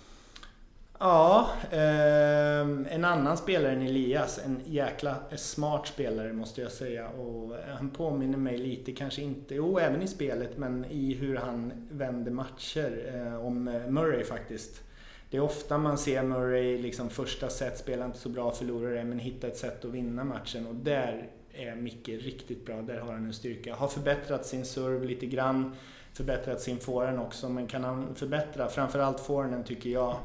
Ja, 0.98 1.50
eh, 1.70 2.61
en 2.94 3.05
annan 3.05 3.37
spelare 3.37 3.72
än 3.72 3.83
Elias. 3.83 4.40
En 4.44 4.61
jäkla 4.66 5.16
smart 5.37 5.87
spelare 5.87 6.33
måste 6.33 6.61
jag 6.61 6.72
säga. 6.72 7.09
Och 7.09 7.57
han 7.76 7.90
påminner 7.90 8.38
mig 8.38 8.59
lite, 8.59 8.92
kanske 8.92 9.22
inte, 9.22 9.55
jo 9.55 9.78
även 9.78 10.02
i 10.02 10.09
spelet, 10.09 10.59
men 10.59 10.85
i 10.85 11.14
hur 11.14 11.37
han 11.37 11.72
vänder 11.90 12.31
matcher. 12.31 13.12
Eh, 13.14 13.46
om 13.46 13.64
Murray 13.88 14.24
faktiskt. 14.24 14.83
Det 15.32 15.38
är 15.38 15.42
ofta 15.42 15.78
man 15.78 15.98
ser 15.98 16.22
Murray, 16.22 16.78
liksom 16.78 17.10
första 17.10 17.48
set, 17.48 17.78
spelar 17.78 18.06
inte 18.06 18.18
så 18.18 18.28
bra, 18.28 18.52
förlorar 18.52 18.94
det, 18.94 19.04
men 19.04 19.18
hittar 19.18 19.48
ett 19.48 19.56
sätt 19.56 19.84
att 19.84 19.90
vinna 19.90 20.24
matchen. 20.24 20.66
Och 20.66 20.74
där 20.74 21.28
är 21.52 21.74
Micke 21.74 22.08
riktigt 22.08 22.66
bra. 22.66 22.82
Där 22.82 22.98
har 22.98 23.12
han 23.12 23.26
en 23.26 23.32
styrka. 23.32 23.74
Har 23.74 23.88
förbättrat 23.88 24.46
sin 24.46 24.64
serve 24.64 25.06
lite 25.06 25.26
grann. 25.26 25.76
Förbättrat 26.12 26.60
sin 26.60 26.78
forehand 26.78 27.20
också, 27.20 27.48
men 27.48 27.66
kan 27.66 27.84
han 27.84 28.14
förbättra, 28.14 28.68
framförallt 28.68 29.20
forehanden 29.20 29.64
tycker 29.64 29.90
jag, 29.90 30.16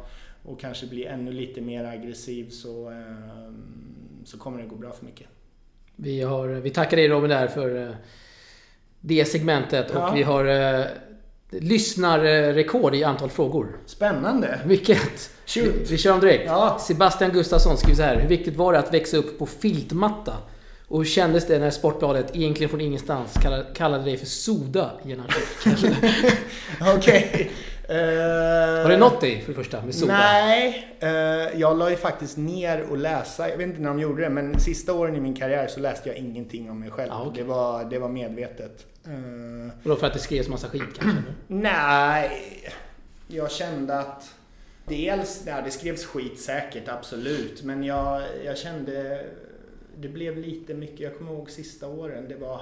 och 0.45 0.59
kanske 0.59 0.87
bli 0.87 1.05
ännu 1.05 1.31
lite 1.31 1.61
mer 1.61 1.83
aggressiv 1.83 2.49
så, 2.49 2.89
ehm, 2.89 4.23
så 4.25 4.37
kommer 4.37 4.61
det 4.61 4.67
gå 4.67 4.75
bra 4.75 4.91
för 4.91 5.05
mycket. 5.05 5.27
Vi, 5.95 6.21
har, 6.21 6.47
vi 6.47 6.69
tackar 6.69 6.97
dig 6.97 7.07
Robin 7.07 7.29
där 7.29 7.47
för 7.47 7.87
eh, 7.87 7.95
det 9.01 9.25
segmentet 9.25 9.91
ja. 9.93 10.09
och 10.09 10.17
vi 10.17 10.23
har 10.23 10.45
eh, 10.45 10.85
lyssnarrekord 11.49 12.95
i 12.95 13.03
antal 13.03 13.29
frågor. 13.29 13.79
Spännande! 13.85 14.59
Vilket! 14.65 15.29
Vi, 15.55 15.71
vi 15.89 15.97
kör 15.97 16.11
dem 16.11 16.19
direkt. 16.19 16.43
Ja. 16.45 16.77
Sebastian 16.81 17.31
Gustafsson 17.31 17.77
skriver 17.77 17.95
så 17.95 18.03
här. 18.03 18.15
Hur 18.15 18.27
viktigt 18.27 18.55
var 18.55 18.73
det 18.73 18.79
att 18.79 18.93
växa 18.93 19.17
upp 19.17 19.39
på 19.39 19.45
filtmatta? 19.45 20.33
Och 20.87 20.97
hur 20.97 21.05
kändes 21.05 21.47
det 21.47 21.59
när 21.59 21.69
Sportbladet, 21.69 22.35
egentligen 22.35 22.69
från 22.69 22.81
ingenstans, 22.81 23.33
kallade, 23.41 23.65
kallade 23.75 24.03
dig 24.03 24.17
för 24.17 24.25
Soda 24.25 24.91
i 25.05 25.11
en 25.11 25.19
artikel? 25.19 25.95
Okej. 26.95 27.51
Uh, 27.89 27.95
har 28.83 28.89
det 28.89 28.97
nått 28.97 29.21
dig 29.21 29.41
för 29.41 29.47
det 29.47 29.55
första 29.55 29.81
med 29.81 29.95
Soda? 29.95 30.13
Nej, 30.13 30.97
uh, 31.03 31.09
jag 31.59 31.77
la 31.77 31.89
ju 31.89 31.95
faktiskt 31.95 32.37
ner 32.37 32.85
och 32.89 32.97
läsa. 32.97 33.49
Jag 33.49 33.57
vet 33.57 33.67
inte 33.67 33.81
när 33.81 33.89
de 33.89 33.99
gjorde 33.99 34.21
det, 34.21 34.29
men 34.29 34.59
sista 34.59 34.93
åren 34.93 35.15
i 35.15 35.19
min 35.19 35.35
karriär 35.35 35.67
så 35.67 35.79
läste 35.79 36.09
jag 36.09 36.17
ingenting 36.17 36.71
om 36.71 36.79
mig 36.79 36.89
själv. 36.91 37.11
Ah, 37.11 37.21
okay. 37.21 37.43
det, 37.43 37.49
var, 37.49 37.85
det 37.85 37.99
var 37.99 38.09
medvetet. 38.09 38.85
Uh, 39.09 39.69
och 39.83 39.89
då 39.89 39.95
för 39.95 40.07
att 40.07 40.13
det 40.13 40.19
skrevs 40.19 40.47
massa 40.47 40.67
skit 40.67 40.99
kanske? 40.99 41.23
Nej, 41.47 42.31
jag 43.27 43.51
kände 43.51 43.99
att 43.99 44.35
dels, 44.85 45.43
ja, 45.47 45.61
det 45.61 45.71
skrevs 45.71 46.05
skit 46.05 46.39
säkert, 46.39 46.87
absolut. 46.87 47.63
Men 47.63 47.83
jag, 47.83 48.23
jag 48.45 48.57
kände, 48.57 49.25
det 49.97 50.09
blev 50.09 50.37
lite 50.37 50.73
mycket, 50.73 50.99
jag 50.99 51.17
kommer 51.17 51.31
ihåg 51.31 51.49
sista 51.49 51.87
åren, 51.87 52.25
det 52.29 52.35
var 52.35 52.61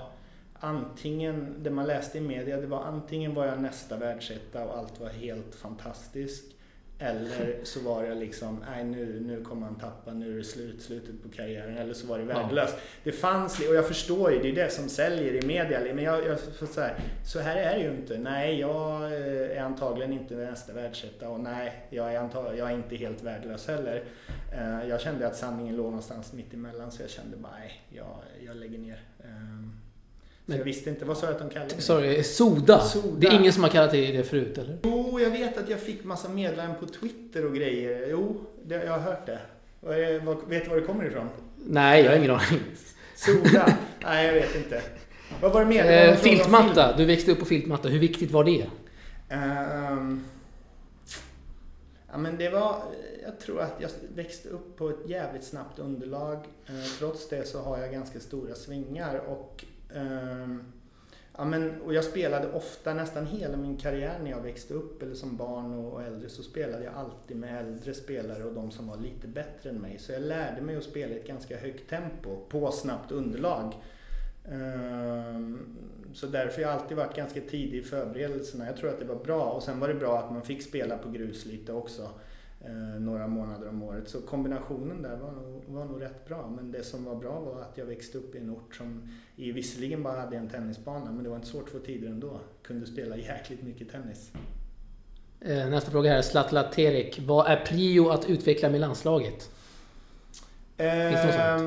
antingen, 0.60 1.56
det 1.64 1.70
man 1.70 1.88
läste 1.88 2.18
i 2.18 2.22
media, 2.22 2.58
det 2.58 2.68
var 2.68 2.84
antingen 2.84 3.34
var 3.34 3.46
jag 3.46 3.62
nästa 3.62 3.98
världsetta 3.98 4.66
och 4.66 4.78
allt 4.78 5.00
var 5.00 5.10
helt 5.10 5.56
fantastiskt. 5.56 6.55
Eller 7.00 7.56
så 7.64 7.80
var 7.80 8.04
jag 8.04 8.18
liksom, 8.18 8.64
nej 8.70 8.84
nu, 8.84 9.20
nu 9.20 9.44
kommer 9.44 9.66
han 9.66 9.76
tappa, 9.76 10.14
nu 10.14 10.34
är 10.34 10.38
det 10.38 10.44
slut, 10.44 10.82
slutet 10.82 11.24
på 11.24 11.30
karriären. 11.30 11.78
Eller 11.78 11.94
så 11.94 12.08
var 12.08 12.20
det 12.20 12.24
värdelöst. 12.24 12.74
Ja. 12.78 12.82
Det 13.04 13.12
fanns, 13.12 13.60
och 13.60 13.76
jag 13.76 13.88
förstår 13.88 14.32
ju, 14.32 14.42
det 14.42 14.50
är 14.50 14.66
det 14.66 14.72
som 14.72 14.90
säljer 14.90 15.44
i 15.44 15.48
media. 15.48 15.80
Men 15.96 16.04
jag, 16.04 16.26
jag 16.26 16.40
så, 16.40 16.82
här, 16.82 17.00
så 17.26 17.40
här 17.40 17.56
är 17.56 17.76
det 17.76 17.84
ju 17.84 17.92
inte. 17.92 18.18
Nej, 18.18 18.60
jag 18.60 19.04
eh, 19.04 19.58
är 19.58 19.62
antagligen 19.62 20.14
inte 20.14 20.36
nästa 20.36 20.74
världsetta 20.74 21.30
och 21.30 21.40
nej, 21.40 21.86
jag 21.90 22.14
är, 22.14 22.20
antag, 22.20 22.58
jag 22.58 22.72
är 22.72 22.76
inte 22.76 22.96
helt 22.96 23.24
värdelös 23.24 23.68
heller. 23.68 24.04
Eh, 24.54 24.90
jag 24.90 25.02
kände 25.02 25.28
att 25.28 25.36
sanningen 25.36 25.76
låg 25.76 25.86
någonstans 25.86 26.34
mitt 26.34 26.54
emellan 26.54 26.92
så 26.92 27.04
jag 27.04 27.10
kände 27.10 27.38
bara, 27.38 27.54
nej, 27.60 27.82
jag, 27.90 28.18
jag 28.46 28.58
lägger 28.58 28.80
ner. 28.80 29.00
Men 30.46 30.58
jag 30.58 30.66
visste 30.66 30.90
inte. 30.90 31.06
Vad 31.06 31.18
sa 31.18 31.26
jag 31.26 31.34
att 31.34 31.40
de 31.40 31.50
kallade 31.50 31.76
det? 31.76 31.82
Sorry, 31.82 32.24
soda. 32.24 32.80
soda. 32.80 33.20
Det 33.20 33.28
är 33.28 33.40
ingen 33.40 33.54
som 33.54 33.64
har 33.64 33.70
kallat 33.70 33.92
det 33.92 34.12
det 34.12 34.24
förut 34.24 34.58
eller? 34.58 34.78
Jo, 34.84 35.20
jag 35.20 35.30
vet 35.30 35.58
att 35.58 35.70
jag 35.70 35.80
fick 35.80 36.04
massa 36.04 36.30
meddelanden 36.30 36.76
på 36.80 36.86
Twitter 36.86 37.46
och 37.46 37.56
grejer. 37.56 38.08
Jo, 38.10 38.42
det, 38.66 38.86
jag 38.86 38.92
har 38.92 39.00
hört 39.00 39.26
det. 39.26 39.40
vet 40.48 40.64
du 40.64 40.70
var 40.70 40.76
det 40.76 40.82
kommer 40.82 41.06
ifrån? 41.06 41.30
Nej, 41.66 42.04
jag 42.04 42.12
har 42.12 42.18
ingen 42.18 42.32
aning. 42.32 42.62
Soda? 43.16 43.78
Nej, 44.04 44.26
jag 44.26 44.34
vet 44.34 44.56
inte. 44.56 44.82
Vad 45.42 45.52
var 45.52 45.62
det 45.62 45.68
mer? 45.68 46.10
Eh, 46.10 46.16
filtmatta. 46.16 46.98
Du 46.98 47.06
växte 47.06 47.32
upp 47.32 47.40
på 47.40 47.46
filtmatta. 47.46 47.90
Hur 47.90 48.00
viktigt 48.00 48.32
var 48.32 48.44
det? 48.44 48.66
Um, 49.32 50.26
ja, 52.12 52.18
men 52.18 52.38
det 52.38 52.50
var... 52.50 52.82
Jag 53.24 53.40
tror 53.40 53.62
att 53.62 53.76
jag 53.80 53.90
växte 54.16 54.50
upp 54.50 54.78
på 54.78 54.90
ett 54.90 55.10
jävligt 55.10 55.44
snabbt 55.44 55.80
underlag. 55.80 56.38
Eh, 56.68 56.74
trots 57.00 57.30
det 57.30 57.48
så 57.48 57.62
har 57.62 57.78
jag 57.78 57.92
ganska 57.92 58.20
stora 58.20 58.56
svingar 58.56 59.18
och 59.28 59.66
Ehm, 59.94 60.64
ja, 61.38 61.46
men, 61.46 61.82
och 61.82 61.94
jag 61.94 62.04
spelade 62.04 62.52
ofta, 62.52 62.94
nästan 62.94 63.26
hela 63.26 63.58
min 63.58 63.78
karriär 63.78 64.20
när 64.24 64.32
jag 64.32 64.42
växte 64.42 64.74
upp 64.74 65.04
eller 65.04 65.16
som 65.16 65.38
barn 65.38 65.74
och 65.74 66.04
äldre 66.04 66.30
så 66.30 66.44
spelade 66.44 66.84
jag 66.84 66.94
alltid 66.94 67.38
med 67.38 67.60
äldre 67.60 67.94
spelare 67.94 68.44
och 68.44 68.54
de 68.54 68.72
som 68.72 68.88
var 68.88 68.98
lite 68.98 69.28
bättre 69.28 69.70
än 69.70 69.82
mig. 69.82 70.00
Så 70.00 70.12
jag 70.12 70.22
lärde 70.22 70.62
mig 70.62 70.76
att 70.76 70.84
spela 70.84 71.14
i 71.14 71.20
ett 71.20 71.28
ganska 71.28 71.58
högt 71.58 71.90
tempo 71.90 72.38
på 72.50 72.72
snabbt 72.72 73.12
underlag. 73.12 73.74
Ehm, 74.52 75.60
så 76.14 76.28
därför 76.28 76.64
har 76.64 76.72
jag 76.72 76.82
alltid 76.82 76.98
varit 76.98 77.16
ganska 77.16 77.42
tidig 77.42 77.78
i 77.78 77.84
förberedelserna. 77.84 78.66
Jag 78.66 78.78
tror 78.78 78.90
att 78.90 79.00
det 79.00 79.06
var 79.06 79.24
bra 79.24 79.44
och 79.44 79.64
sen 79.64 79.80
var 79.80 79.88
det 79.88 79.94
bra 79.94 80.20
att 80.20 80.32
man 80.32 80.42
fick 80.42 80.64
spela 80.64 80.98
på 80.98 81.10
grus 81.10 81.46
lite 81.46 81.74
också 81.74 82.10
eh, 82.66 83.02
några 83.02 83.28
månader 83.28 83.70
om 83.70 83.84
året. 83.84 84.10
Så 84.10 84.22
kombinationen 84.22 85.02
där 85.02 85.16
var 85.16 85.32
nog, 85.32 85.64
var 85.68 85.86
nog 85.86 86.02
rätt 86.02 86.28
bra. 86.28 86.54
Men 86.56 86.72
det 86.72 86.84
som 86.84 87.06
var 87.06 87.16
bra 87.16 87.40
var 87.40 87.62
att 87.62 87.78
jag 87.78 87.86
växte 87.86 88.18
upp 88.18 88.36
i 88.36 88.38
en 88.38 88.50
ort 88.50 88.76
som 88.76 89.10
i, 89.36 89.52
visserligen 89.52 90.04
bara 90.04 90.20
hade 90.20 90.38
en 90.38 90.50
tennisbana, 90.50 91.12
men 91.12 91.24
det 91.24 91.30
var 91.30 91.36
inte 91.36 91.48
svårt 91.48 91.64
att 91.64 91.70
få 91.70 91.80
tider 91.80 92.08
ändå. 92.08 92.40
Kunde 92.62 92.86
spela 92.86 93.18
jäkligt 93.18 93.64
mycket 93.64 93.92
tennis. 93.92 94.32
Eh, 95.42 95.70
nästa 95.70 95.92
fråga 95.92 96.12
här, 96.12 96.22
Zlatla 96.22 96.64
Terek. 96.64 97.20
Vad 97.26 97.48
är 97.48 97.66
prio 97.66 98.10
att 98.10 98.30
utveckla 98.30 98.70
med 98.70 98.82
landslaget? 98.82 99.50
Eh, 100.78 101.60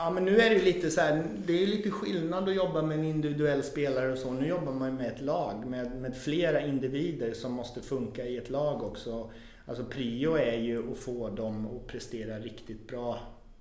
Ja, 0.00 0.10
men 0.10 0.24
nu 0.24 0.38
är 0.38 0.50
det 0.50 0.56
ju 0.56 0.64
lite 0.64 0.90
så 0.90 1.00
här, 1.00 1.24
det 1.46 1.62
är 1.62 1.66
lite 1.66 1.90
skillnad 1.90 2.48
att 2.48 2.54
jobba 2.54 2.82
med 2.82 2.98
en 2.98 3.04
individuell 3.04 3.62
spelare 3.62 4.12
och 4.12 4.18
så. 4.18 4.32
Nu 4.32 4.46
jobbar 4.46 4.72
man 4.72 4.94
med 4.94 5.06
ett 5.06 5.20
lag, 5.20 5.66
med, 5.66 5.96
med 5.96 6.16
flera 6.16 6.60
individer 6.60 7.32
som 7.32 7.52
måste 7.52 7.80
funka 7.80 8.24
i 8.26 8.36
ett 8.36 8.50
lag 8.50 8.82
också. 8.82 9.30
Alltså 9.68 9.84
prio 9.84 10.36
är 10.36 10.58
ju 10.58 10.92
att 10.92 10.98
få 10.98 11.30
dem 11.30 11.66
att 11.66 11.86
prestera 11.86 12.38
riktigt 12.38 12.86
bra 12.86 13.18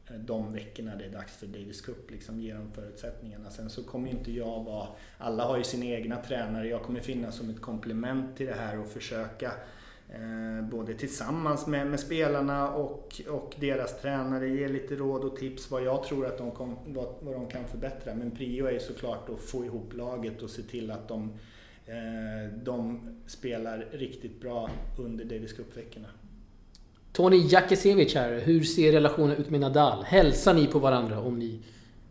eh, 0.09 0.15
de 0.15 0.53
veckorna 0.53 0.95
det 0.95 1.05
är 1.05 1.09
dags 1.09 1.37
för 1.37 1.47
Davis 1.47 1.81
Cup, 1.81 2.11
liksom 2.11 2.39
ge 2.41 2.53
dem 2.53 2.71
förutsättningarna. 2.75 3.49
Sen 3.49 3.69
så 3.69 3.83
kommer 3.83 4.09
inte 4.09 4.31
jag 4.31 4.63
vara, 4.63 4.87
alla 5.17 5.45
har 5.45 5.57
ju 5.57 5.63
sina 5.63 5.85
egna 5.85 6.21
tränare, 6.21 6.67
jag 6.67 6.83
kommer 6.83 6.99
finnas 6.99 7.35
som 7.35 7.49
ett 7.49 7.61
komplement 7.61 8.37
till 8.37 8.45
det 8.45 8.53
här 8.53 8.79
och 8.79 8.87
försöka 8.87 9.51
Eh, 10.09 10.69
både 10.69 10.93
tillsammans 10.93 11.67
med, 11.67 11.87
med 11.87 11.99
spelarna 11.99 12.71
och, 12.71 13.21
och 13.29 13.55
deras 13.59 14.01
tränare 14.01 14.49
ge 14.49 14.67
lite 14.67 14.95
råd 14.95 15.23
och 15.23 15.35
tips 15.35 15.71
vad 15.71 15.83
jag 15.83 16.03
tror 16.03 16.25
att 16.25 16.37
de, 16.37 16.51
kom, 16.51 16.77
vad, 16.85 17.15
vad 17.19 17.33
de 17.33 17.47
kan 17.47 17.67
förbättra. 17.67 18.15
Men 18.15 18.31
prio 18.31 18.65
är 18.65 18.71
ju 18.71 18.79
såklart 18.79 19.29
att 19.29 19.39
få 19.39 19.65
ihop 19.65 19.93
laget 19.93 20.41
och 20.41 20.49
se 20.49 20.61
till 20.61 20.91
att 20.91 21.07
de, 21.07 21.33
de 22.63 22.99
spelar 23.27 23.85
riktigt 23.91 24.41
bra 24.41 24.69
under 24.97 25.25
Davis 25.25 25.53
Cup-veckorna. 25.53 26.07
Tony 27.13 27.37
Jakisevic 27.37 28.15
här. 28.15 28.39
Hur 28.39 28.63
ser 28.63 28.91
relationen 28.91 29.37
ut 29.37 29.49
med 29.49 29.59
Nadal? 29.59 30.03
Hälsar 30.03 30.53
ni 30.53 30.67
på 30.67 30.79
varandra 30.79 31.19
om 31.19 31.39
ni 31.39 31.59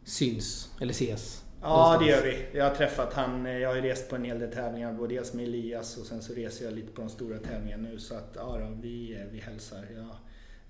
syns 0.04 0.70
eller 0.80 0.92
ses? 0.92 1.44
Ja, 1.62 1.96
det 2.00 2.06
gör 2.06 2.22
vi. 2.22 2.58
Jag 2.58 2.64
har 2.64 2.74
träffat 2.74 3.14
han. 3.14 3.44
Jag 3.44 3.74
har 3.74 3.76
rest 3.82 4.10
på 4.10 4.16
en 4.16 4.24
hel 4.24 4.38
del 4.38 4.52
tävlingar, 4.52 4.92
både 4.92 5.14
dels 5.14 5.34
med 5.34 5.44
Elias 5.44 5.96
och 5.96 6.06
sen 6.06 6.22
så 6.22 6.34
reser 6.34 6.64
jag 6.64 6.74
lite 6.74 6.92
på 6.92 7.00
de 7.00 7.10
stora 7.10 7.38
tävlingarna 7.38 7.88
nu. 7.88 7.98
Så 7.98 8.14
att 8.14 8.32
ja, 8.34 8.58
då, 8.58 8.76
vi, 8.82 9.18
vi 9.32 9.38
hälsar. 9.38 9.78
Ja. 9.96 10.18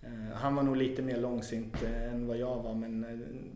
Eh, 0.03 0.37
han 0.37 0.55
var 0.55 0.63
nog 0.63 0.77
lite 0.77 1.03
mer 1.03 1.17
långsint 1.17 1.83
eh, 1.83 2.15
än 2.15 2.27
vad 2.27 2.37
jag 2.37 2.63
var 2.63 2.75
men 2.75 3.05
eh, 3.05 3.11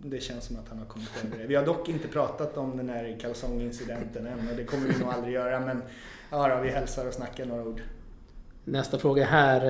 det 0.08 0.20
känns 0.20 0.44
som 0.44 0.56
att 0.56 0.68
han 0.68 0.78
har 0.78 0.86
kommit 0.86 1.10
över 1.24 1.38
det. 1.38 1.46
Vi 1.46 1.54
har 1.54 1.66
dock 1.66 1.88
inte 1.88 2.08
pratat 2.08 2.56
om 2.56 2.76
den 2.76 2.88
här 2.88 3.16
kalsongincidenten 3.20 4.26
än 4.26 4.48
och 4.50 4.56
det 4.56 4.64
kommer 4.64 4.88
vi 4.88 4.98
nog 4.98 5.08
aldrig 5.08 5.34
göra 5.34 5.60
men 5.60 5.82
ja, 6.30 6.56
då, 6.56 6.62
vi 6.62 6.70
hälsar 6.70 7.06
och 7.06 7.14
snackar 7.14 7.46
några 7.46 7.64
ord. 7.64 7.82
Nästa 8.64 8.98
fråga 8.98 9.24
här. 9.24 9.60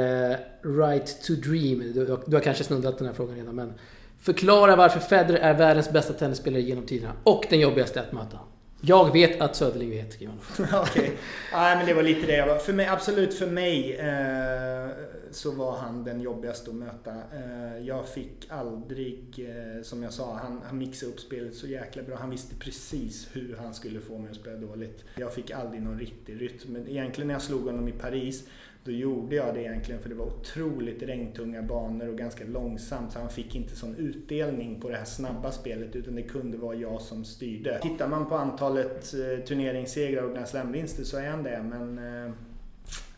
Right 0.62 1.22
to 1.22 1.33
dream. 1.33 1.78
Du, 1.78 2.18
du 2.26 2.37
har 2.37 2.40
kanske 2.42 2.64
snuddat 2.64 2.98
den 2.98 3.06
här 3.06 3.14
frågan 3.14 3.37
redan 3.37 3.54
men 3.54 3.72
Förklara 4.20 4.76
varför 4.76 5.00
Federer 5.00 5.38
är 5.38 5.54
världens 5.54 5.90
bästa 5.90 6.12
tennisspelare 6.12 6.62
genom 6.62 6.87
tiderna 6.87 7.12
och 7.24 7.46
den 7.50 7.61
jobbigaste 7.61 8.00
att 8.00 8.12
möta. 8.12 8.38
Jag 8.80 9.12
vet 9.12 9.40
att 9.40 9.56
Söderling 9.56 9.90
vet, 9.90 10.12
skriver. 10.12 10.35
Okej. 10.59 10.83
Okay. 10.83 11.11
Nej, 11.52 11.76
men 11.76 11.87
det 11.87 11.94
var 11.94 12.02
lite 12.02 12.26
det 12.26 12.37
jag 12.37 12.46
var. 12.46 12.59
För 12.59 12.72
mig, 12.72 12.87
absolut 12.87 13.35
för 13.35 13.46
mig 13.46 13.96
eh, 13.96 14.90
så 15.34 15.50
var 15.50 15.76
han 15.76 16.04
den 16.04 16.20
jobbigaste 16.20 16.70
att 16.70 16.76
möta. 16.76 17.10
Eh, 17.10 17.78
jag 17.86 18.08
fick 18.08 18.46
aldrig, 18.48 19.48
eh, 19.48 19.82
som 19.82 20.02
jag 20.02 20.12
sa, 20.12 20.34
han, 20.34 20.60
han 20.64 20.78
mixade 20.78 21.12
upp 21.12 21.20
spelet 21.20 21.54
så 21.54 21.66
jäkla 21.66 22.02
bra. 22.02 22.16
Han 22.16 22.30
visste 22.30 22.54
precis 22.54 23.28
hur 23.32 23.56
han 23.56 23.74
skulle 23.74 24.00
få 24.00 24.18
mig 24.18 24.30
att 24.30 24.36
spela 24.36 24.56
dåligt. 24.56 25.04
Jag 25.14 25.34
fick 25.34 25.50
aldrig 25.50 25.82
någon 25.82 25.98
riktig 25.98 26.40
rytm. 26.40 26.72
Men 26.72 26.88
egentligen 26.88 27.28
när 27.28 27.34
jag 27.34 27.42
slog 27.42 27.62
honom 27.62 27.88
i 27.88 27.92
Paris 27.92 28.44
då 28.84 28.90
gjorde 28.90 29.36
jag 29.36 29.54
det 29.54 29.60
egentligen 29.60 30.02
för 30.02 30.08
det 30.08 30.14
var 30.14 30.26
otroligt 30.26 31.02
regntunga 31.02 31.62
banor 31.62 32.08
och 32.08 32.18
ganska 32.18 32.44
långsamt 32.44 33.12
så 33.12 33.18
han 33.18 33.30
fick 33.30 33.54
inte 33.54 33.76
sån 33.76 33.96
utdelning 33.96 34.80
på 34.80 34.88
det 34.88 34.96
här 34.96 35.04
snabba 35.04 35.52
spelet 35.52 35.96
utan 35.96 36.14
det 36.14 36.22
kunde 36.22 36.58
vara 36.58 36.74
jag 36.74 37.00
som 37.00 37.24
styrde. 37.24 37.78
Tittar 37.82 38.08
man 38.08 38.26
på 38.26 38.34
antalet 38.34 39.14
eh, 39.14 39.44
turneringssegrar 39.44 40.22
och 40.22 40.34
Grand 40.34 40.48
Slam-vinster 40.48 41.04
så 41.04 41.16
är 41.16 41.30
han 41.30 41.42
det 41.42 41.62
men 41.62 41.98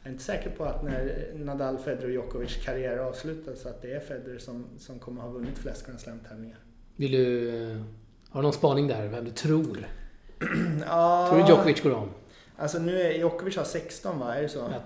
jag 0.03 0.09
är 0.09 0.13
inte 0.13 0.25
säker 0.25 0.51
på 0.51 0.65
att 0.65 0.83
när 0.83 1.33
Nadal, 1.35 1.79
Federer 1.79 2.05
och 2.05 2.11
Djokovic 2.11 2.57
karriär 2.65 2.99
avslutas 2.99 3.67
att 3.67 3.83
det 3.83 3.93
är 3.93 4.01
Federer 4.01 4.39
som, 4.39 4.65
som 4.79 4.99
kommer 4.99 5.23
ha 5.23 5.29
vunnit 5.29 5.59
flest 5.59 5.87
Grand 5.87 6.01
Slam-tävlingar. 6.01 6.59
Vill 6.97 7.13
du... 7.13 7.51
Har 8.31 8.41
du 8.41 8.43
någon 8.43 8.53
spaning 8.53 8.89
där? 8.89 9.09
Vem 9.09 9.25
du 9.25 9.31
tror? 9.31 9.87
ja, 10.87 11.27
tror 11.31 11.43
du 11.43 11.49
Djokovic 11.49 11.83
går 11.83 11.95
om? 11.95 12.09
Alltså 12.57 12.79
nu 12.79 13.01
är 13.01 13.13
Djokovic 13.13 13.57
har 13.57 13.65
16 13.65 14.19
va? 14.19 14.35
Är 14.35 14.43
det 14.43 14.49
så? 14.49 14.59
Ja, 14.59 14.83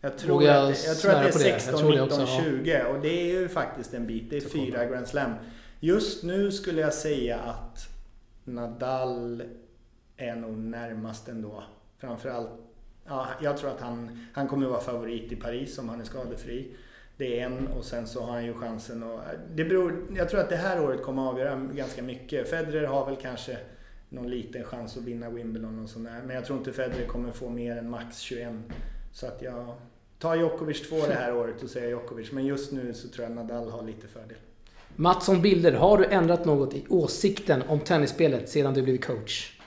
jag 0.00 0.18
tror, 0.18 0.42
jag 0.42 0.70
att, 0.70 0.86
jag 0.86 0.98
tror 0.98 1.12
att 1.12 1.22
det 1.22 1.28
är 1.28 1.58
16, 1.58 1.90
19, 1.90 2.02
också, 2.02 2.26
20 2.26 2.70
ja. 2.70 2.86
och 2.86 3.00
det 3.00 3.08
är 3.08 3.40
ju 3.40 3.48
faktiskt 3.48 3.94
en 3.94 4.06
bit. 4.06 4.30
Det 4.30 4.36
är 4.36 4.40
fyra 4.40 4.86
Grand 4.86 5.08
Slam. 5.08 5.32
Just 5.80 6.22
nu 6.22 6.52
skulle 6.52 6.80
jag 6.80 6.94
säga 6.94 7.38
att 7.38 7.88
Nadal 8.44 9.42
är 10.16 10.36
nog 10.36 10.56
närmast 10.58 11.28
ändå. 11.28 11.64
Framförallt, 11.98 12.50
ja, 13.08 13.26
jag 13.42 13.58
tror 13.58 13.70
att 13.70 13.80
han, 13.80 14.26
han 14.32 14.48
kommer 14.48 14.66
vara 14.66 14.80
favorit 14.80 15.32
i 15.32 15.36
Paris 15.36 15.78
om 15.78 15.88
han 15.88 16.00
är 16.00 16.04
skadefri. 16.04 16.68
Det 17.16 17.40
är 17.40 17.46
en 17.46 17.66
och 17.66 17.84
sen 17.84 18.06
så 18.06 18.22
har 18.22 18.32
han 18.32 18.44
ju 18.44 18.54
chansen 18.54 19.02
att... 19.02 19.20
Det 19.54 19.64
beror, 19.64 20.06
jag 20.16 20.28
tror 20.28 20.40
att 20.40 20.48
det 20.48 20.56
här 20.56 20.84
året 20.84 21.02
kommer 21.02 21.22
att 21.22 21.32
avgöra 21.32 21.56
ganska 21.56 22.02
mycket. 22.02 22.50
Federer 22.50 22.86
har 22.86 23.06
väl 23.06 23.16
kanske 23.16 23.58
någon 24.08 24.30
liten 24.30 24.64
chans 24.64 24.96
att 24.96 25.02
vinna 25.02 25.30
Wimbledon 25.30 25.82
och 25.82 25.88
sådär. 25.88 26.22
Men 26.26 26.36
jag 26.36 26.44
tror 26.44 26.58
inte 26.58 26.72
Federer 26.72 27.06
kommer 27.06 27.32
få 27.32 27.50
mer 27.50 27.76
än 27.76 27.90
max 27.90 28.18
21. 28.18 28.54
Så 29.12 29.26
att 29.26 29.42
jag, 29.42 29.74
Ta 30.18 30.36
Djokovic 30.36 30.88
två 30.88 30.96
det 31.06 31.14
här 31.14 31.36
året 31.36 31.62
och 31.62 31.70
säga 31.70 31.88
Djokovic. 31.88 32.32
Men 32.32 32.46
just 32.46 32.72
nu 32.72 32.94
så 32.94 33.08
tror 33.08 33.26
jag 33.26 33.36
Nadal 33.36 33.70
har 33.70 33.82
lite 33.82 34.08
fördel. 34.08 34.36
Mattsson 34.96 35.42
Bilder, 35.42 35.72
har 35.72 35.98
du 35.98 36.04
ändrat 36.04 36.44
något 36.44 36.74
i 36.74 36.84
åsikten 36.88 37.62
om 37.68 37.80
tennisspelet 37.80 38.48
sedan 38.48 38.74
du 38.74 38.82
blivit 38.82 39.04
coach? 39.04 39.60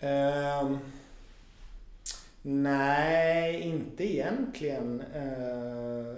Um, 0.00 0.78
nej, 2.46 3.60
inte 3.60 4.12
egentligen. 4.12 5.02
Uh, 5.16 6.14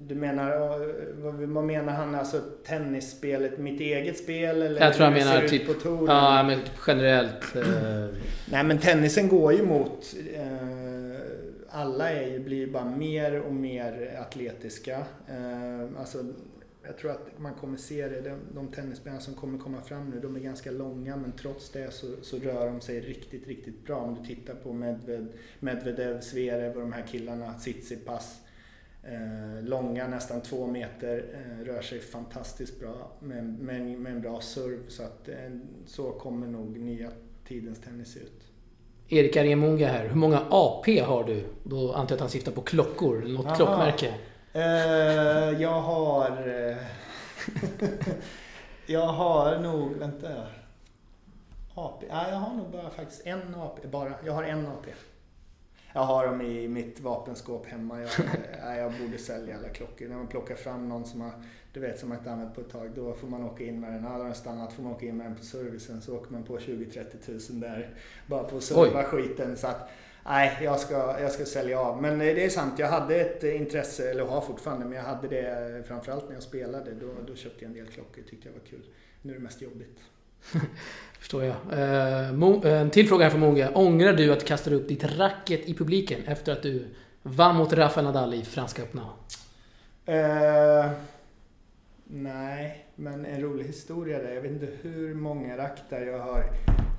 du 0.00 0.14
menar, 0.14 1.46
vad 1.46 1.64
menar 1.64 1.92
han? 1.92 2.14
Alltså 2.14 2.40
tennisspelet, 2.66 3.58
mitt 3.58 3.80
eget 3.80 4.18
spel? 4.18 4.62
Eller 4.62 4.80
jag 4.80 4.94
tror 4.94 5.04
han 5.04 5.14
menar 5.14 5.48
typ, 5.48 5.62
ja, 6.06 6.42
men 6.42 6.60
typ 6.60 6.70
generellt. 6.86 7.56
Uh... 7.56 7.64
Nej 8.52 8.64
men 8.64 8.78
tennisen 8.78 9.28
går 9.28 9.52
ju 9.52 9.66
mot 9.66 10.14
alla 11.72 12.10
är, 12.10 12.38
blir 12.38 12.66
bara 12.66 12.84
mer 12.84 13.40
och 13.40 13.54
mer 13.54 14.18
atletiska. 14.20 14.96
Eh, 15.28 16.00
alltså, 16.00 16.18
jag 16.82 16.98
tror 16.98 17.10
att 17.10 17.38
man 17.38 17.54
kommer 17.54 17.76
se 17.76 18.08
det. 18.08 18.20
De, 18.20 18.36
de 18.54 18.68
tennisspelarna 18.68 19.20
som 19.20 19.34
kommer 19.34 19.58
komma 19.58 19.82
fram 19.82 20.10
nu, 20.10 20.20
de 20.20 20.36
är 20.36 20.40
ganska 20.40 20.70
långa 20.70 21.16
men 21.16 21.32
trots 21.32 21.70
det 21.70 21.92
så, 21.92 22.06
så 22.22 22.38
rör 22.38 22.66
de 22.66 22.80
sig 22.80 23.00
riktigt, 23.00 23.46
riktigt 23.46 23.84
bra. 23.84 23.96
Om 23.96 24.14
du 24.14 24.34
tittar 24.34 24.54
på 24.54 24.72
Medved, 24.72 25.28
Medvedev, 25.58 26.20
Zverev 26.20 26.74
och 26.74 26.80
de 26.80 26.92
här 26.92 27.06
killarna, 27.06 27.54
Tsitsipas. 27.54 28.40
Eh, 29.02 29.64
långa, 29.64 30.08
nästan 30.08 30.40
två 30.40 30.66
meter, 30.66 31.24
eh, 31.34 31.64
rör 31.64 31.82
sig 31.82 32.00
fantastiskt 32.00 32.80
bra 32.80 33.12
med, 33.20 33.44
med, 33.44 33.98
med 33.98 34.12
en 34.12 34.20
bra 34.20 34.40
serv. 34.40 34.88
Så, 34.88 35.02
att, 35.02 35.28
eh, 35.28 35.36
så 35.86 36.10
kommer 36.10 36.46
nog 36.46 36.78
nya 36.78 37.10
tidens 37.48 37.80
tennis 37.80 38.12
se 38.12 38.20
ut. 38.20 38.50
Erik 39.08 39.36
Aremunga 39.36 39.88
här. 39.88 40.08
Hur 40.08 40.16
många 40.16 40.46
AP 40.50 41.00
har 41.00 41.24
du? 41.24 41.44
Då 41.64 41.92
antar 41.92 42.12
jag 42.12 42.16
att 42.16 42.20
han 42.20 42.30
syftar 42.30 42.52
på 42.52 42.60
klockor, 42.60 43.22
något 43.28 43.46
Aha. 43.46 43.56
klockmärke. 43.56 44.14
Uh, 44.56 45.62
jag 45.62 45.80
har... 45.80 46.48
Uh, 46.48 46.76
jag 48.86 49.06
har 49.06 49.58
nog... 49.58 49.92
Vänta. 49.92 50.46
AP? 51.74 52.06
Nej, 52.08 52.30
jag 52.30 52.36
har 52.36 52.54
nog 52.54 52.70
bara 52.70 52.90
faktiskt 52.90 53.26
en 53.26 53.54
AP. 53.54 53.86
Bara. 53.86 54.14
Jag 54.24 54.32
har 54.32 54.42
en 54.42 54.66
AP. 54.66 54.90
Jag 55.92 56.00
har 56.00 56.26
dem 56.26 56.40
i 56.40 56.68
mitt 56.68 57.00
vapenskåp 57.00 57.66
hemma. 57.66 58.00
Jag, 58.00 58.10
jag 58.76 58.92
borde 59.00 59.18
sälja 59.18 59.56
alla 59.56 59.68
klockor. 59.68 60.08
När 60.08 60.16
man 60.16 60.26
plockar 60.26 60.54
fram 60.54 60.88
någon 60.88 61.04
som 61.04 61.20
har 61.20 61.32
du 61.72 61.80
vet, 61.80 61.98
som 61.98 62.08
man 62.08 62.18
inte 62.18 62.30
använt 62.30 62.54
på 62.54 62.60
ett 62.60 62.70
tag. 62.70 62.90
Då 62.94 63.14
får 63.14 63.28
man 63.28 63.44
åka 63.44 63.64
in 63.64 63.80
med 63.80 63.92
den. 63.92 64.04
Har 64.04 64.24
den 64.24 64.34
stannat 64.34 64.72
får 64.72 64.82
man 64.82 64.92
åka 64.92 65.06
in 65.06 65.16
med 65.16 65.26
den 65.26 65.36
på 65.36 65.44
servicen. 65.44 66.02
Så 66.02 66.16
åker 66.16 66.32
man 66.32 66.42
på 66.42 66.58
20-30 66.58 67.04
tusen 67.26 67.60
där. 67.60 67.94
Bara 68.26 68.44
på 68.44 68.56
att 68.56 68.62
serva 68.62 69.04
skiten. 69.04 69.56
Så 69.56 69.66
att, 69.66 69.90
nej, 70.24 70.58
jag 70.62 70.80
ska, 70.80 71.20
jag 71.20 71.32
ska 71.32 71.44
sälja 71.44 71.80
av. 71.80 72.02
Men 72.02 72.18
det 72.18 72.44
är 72.44 72.48
sant, 72.48 72.78
jag 72.78 72.88
hade 72.88 73.16
ett 73.16 73.42
intresse, 73.44 74.10
eller 74.10 74.24
har 74.24 74.40
fortfarande, 74.40 74.84
men 74.84 74.96
jag 74.96 75.04
hade 75.04 75.28
det 75.28 75.84
framförallt 75.88 76.28
när 76.28 76.34
jag 76.34 76.42
spelade. 76.42 76.90
Då, 77.00 77.06
då 77.26 77.34
köpte 77.34 77.64
jag 77.64 77.68
en 77.68 77.76
del 77.76 77.86
klockor, 77.86 78.22
tyckte 78.30 78.48
jag 78.48 78.52
var 78.52 78.66
kul. 78.70 78.82
Nu 79.22 79.32
är 79.32 79.36
det 79.36 79.42
mest 79.42 79.62
jobbigt. 79.62 79.98
Förstår 81.18 81.44
jag. 81.44 81.56
En 82.64 82.90
till 82.90 83.08
fråga 83.08 83.24
här 83.24 83.30
från 83.30 83.40
Moge. 83.40 83.70
Ångrar 83.74 84.12
du 84.12 84.32
att 84.32 84.40
du 84.40 84.46
kastade 84.46 84.76
upp 84.76 84.88
ditt 84.88 85.04
racket 85.04 85.68
i 85.68 85.74
publiken 85.74 86.20
efter 86.26 86.52
att 86.52 86.62
du 86.62 86.86
vann 87.22 87.56
mot 87.56 87.72
Rafael 87.72 88.04
Nadal 88.06 88.34
i 88.34 88.42
Franska 88.44 88.82
öppna? 88.82 89.02
Uh, 90.08 90.92
Nej, 92.12 92.86
men 92.94 93.26
en 93.26 93.40
rolig 93.40 93.64
historia 93.64 94.18
där. 94.18 94.34
Jag 94.34 94.42
vet 94.42 94.50
inte 94.50 94.68
hur 94.82 95.14
många 95.14 95.56
raktar 95.56 96.00
jag 96.00 96.18
har 96.18 96.44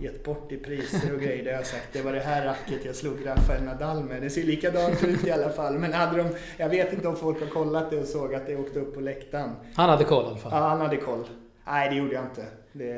gett 0.01 0.23
bort 0.23 0.51
i 0.51 0.57
priser 0.57 1.13
och 1.13 1.21
grejer 1.21 1.43
där 1.43 1.51
jag 1.51 1.57
har 1.57 1.63
sagt 1.63 1.87
det 1.93 2.01
var 2.01 2.13
det 2.13 2.19
här 2.19 2.45
racket 2.45 2.85
jag 2.85 2.95
slog 2.95 3.25
Rafael 3.25 3.63
Nadal 3.63 4.03
med. 4.03 4.21
Det 4.21 4.29
ser 4.29 4.43
likadant 4.43 5.03
ut 5.03 5.27
i 5.27 5.31
alla 5.31 5.49
fall. 5.49 5.79
Men 5.79 5.93
hade 5.93 6.17
de, 6.17 6.29
jag 6.57 6.69
vet 6.69 6.93
inte 6.93 7.07
om 7.07 7.15
folk 7.15 7.39
har 7.39 7.47
kollat 7.47 7.91
det 7.91 7.99
och 7.99 8.07
såg 8.07 8.35
att 8.35 8.47
det 8.47 8.55
åkte 8.55 8.79
upp 8.79 8.93
på 8.93 9.01
läktaren. 9.01 9.55
Han 9.75 9.89
hade 9.89 10.03
koll 10.03 10.25
i 10.25 10.27
alla 10.27 10.37
fall? 10.37 10.51
Ja, 10.53 10.67
han 10.67 10.81
hade 10.81 10.97
koll. 10.97 11.23
Nej, 11.65 11.89
det 11.89 11.95
gjorde 11.95 12.13
jag 12.13 12.23
inte. 12.23 12.45
Det, 12.71 12.93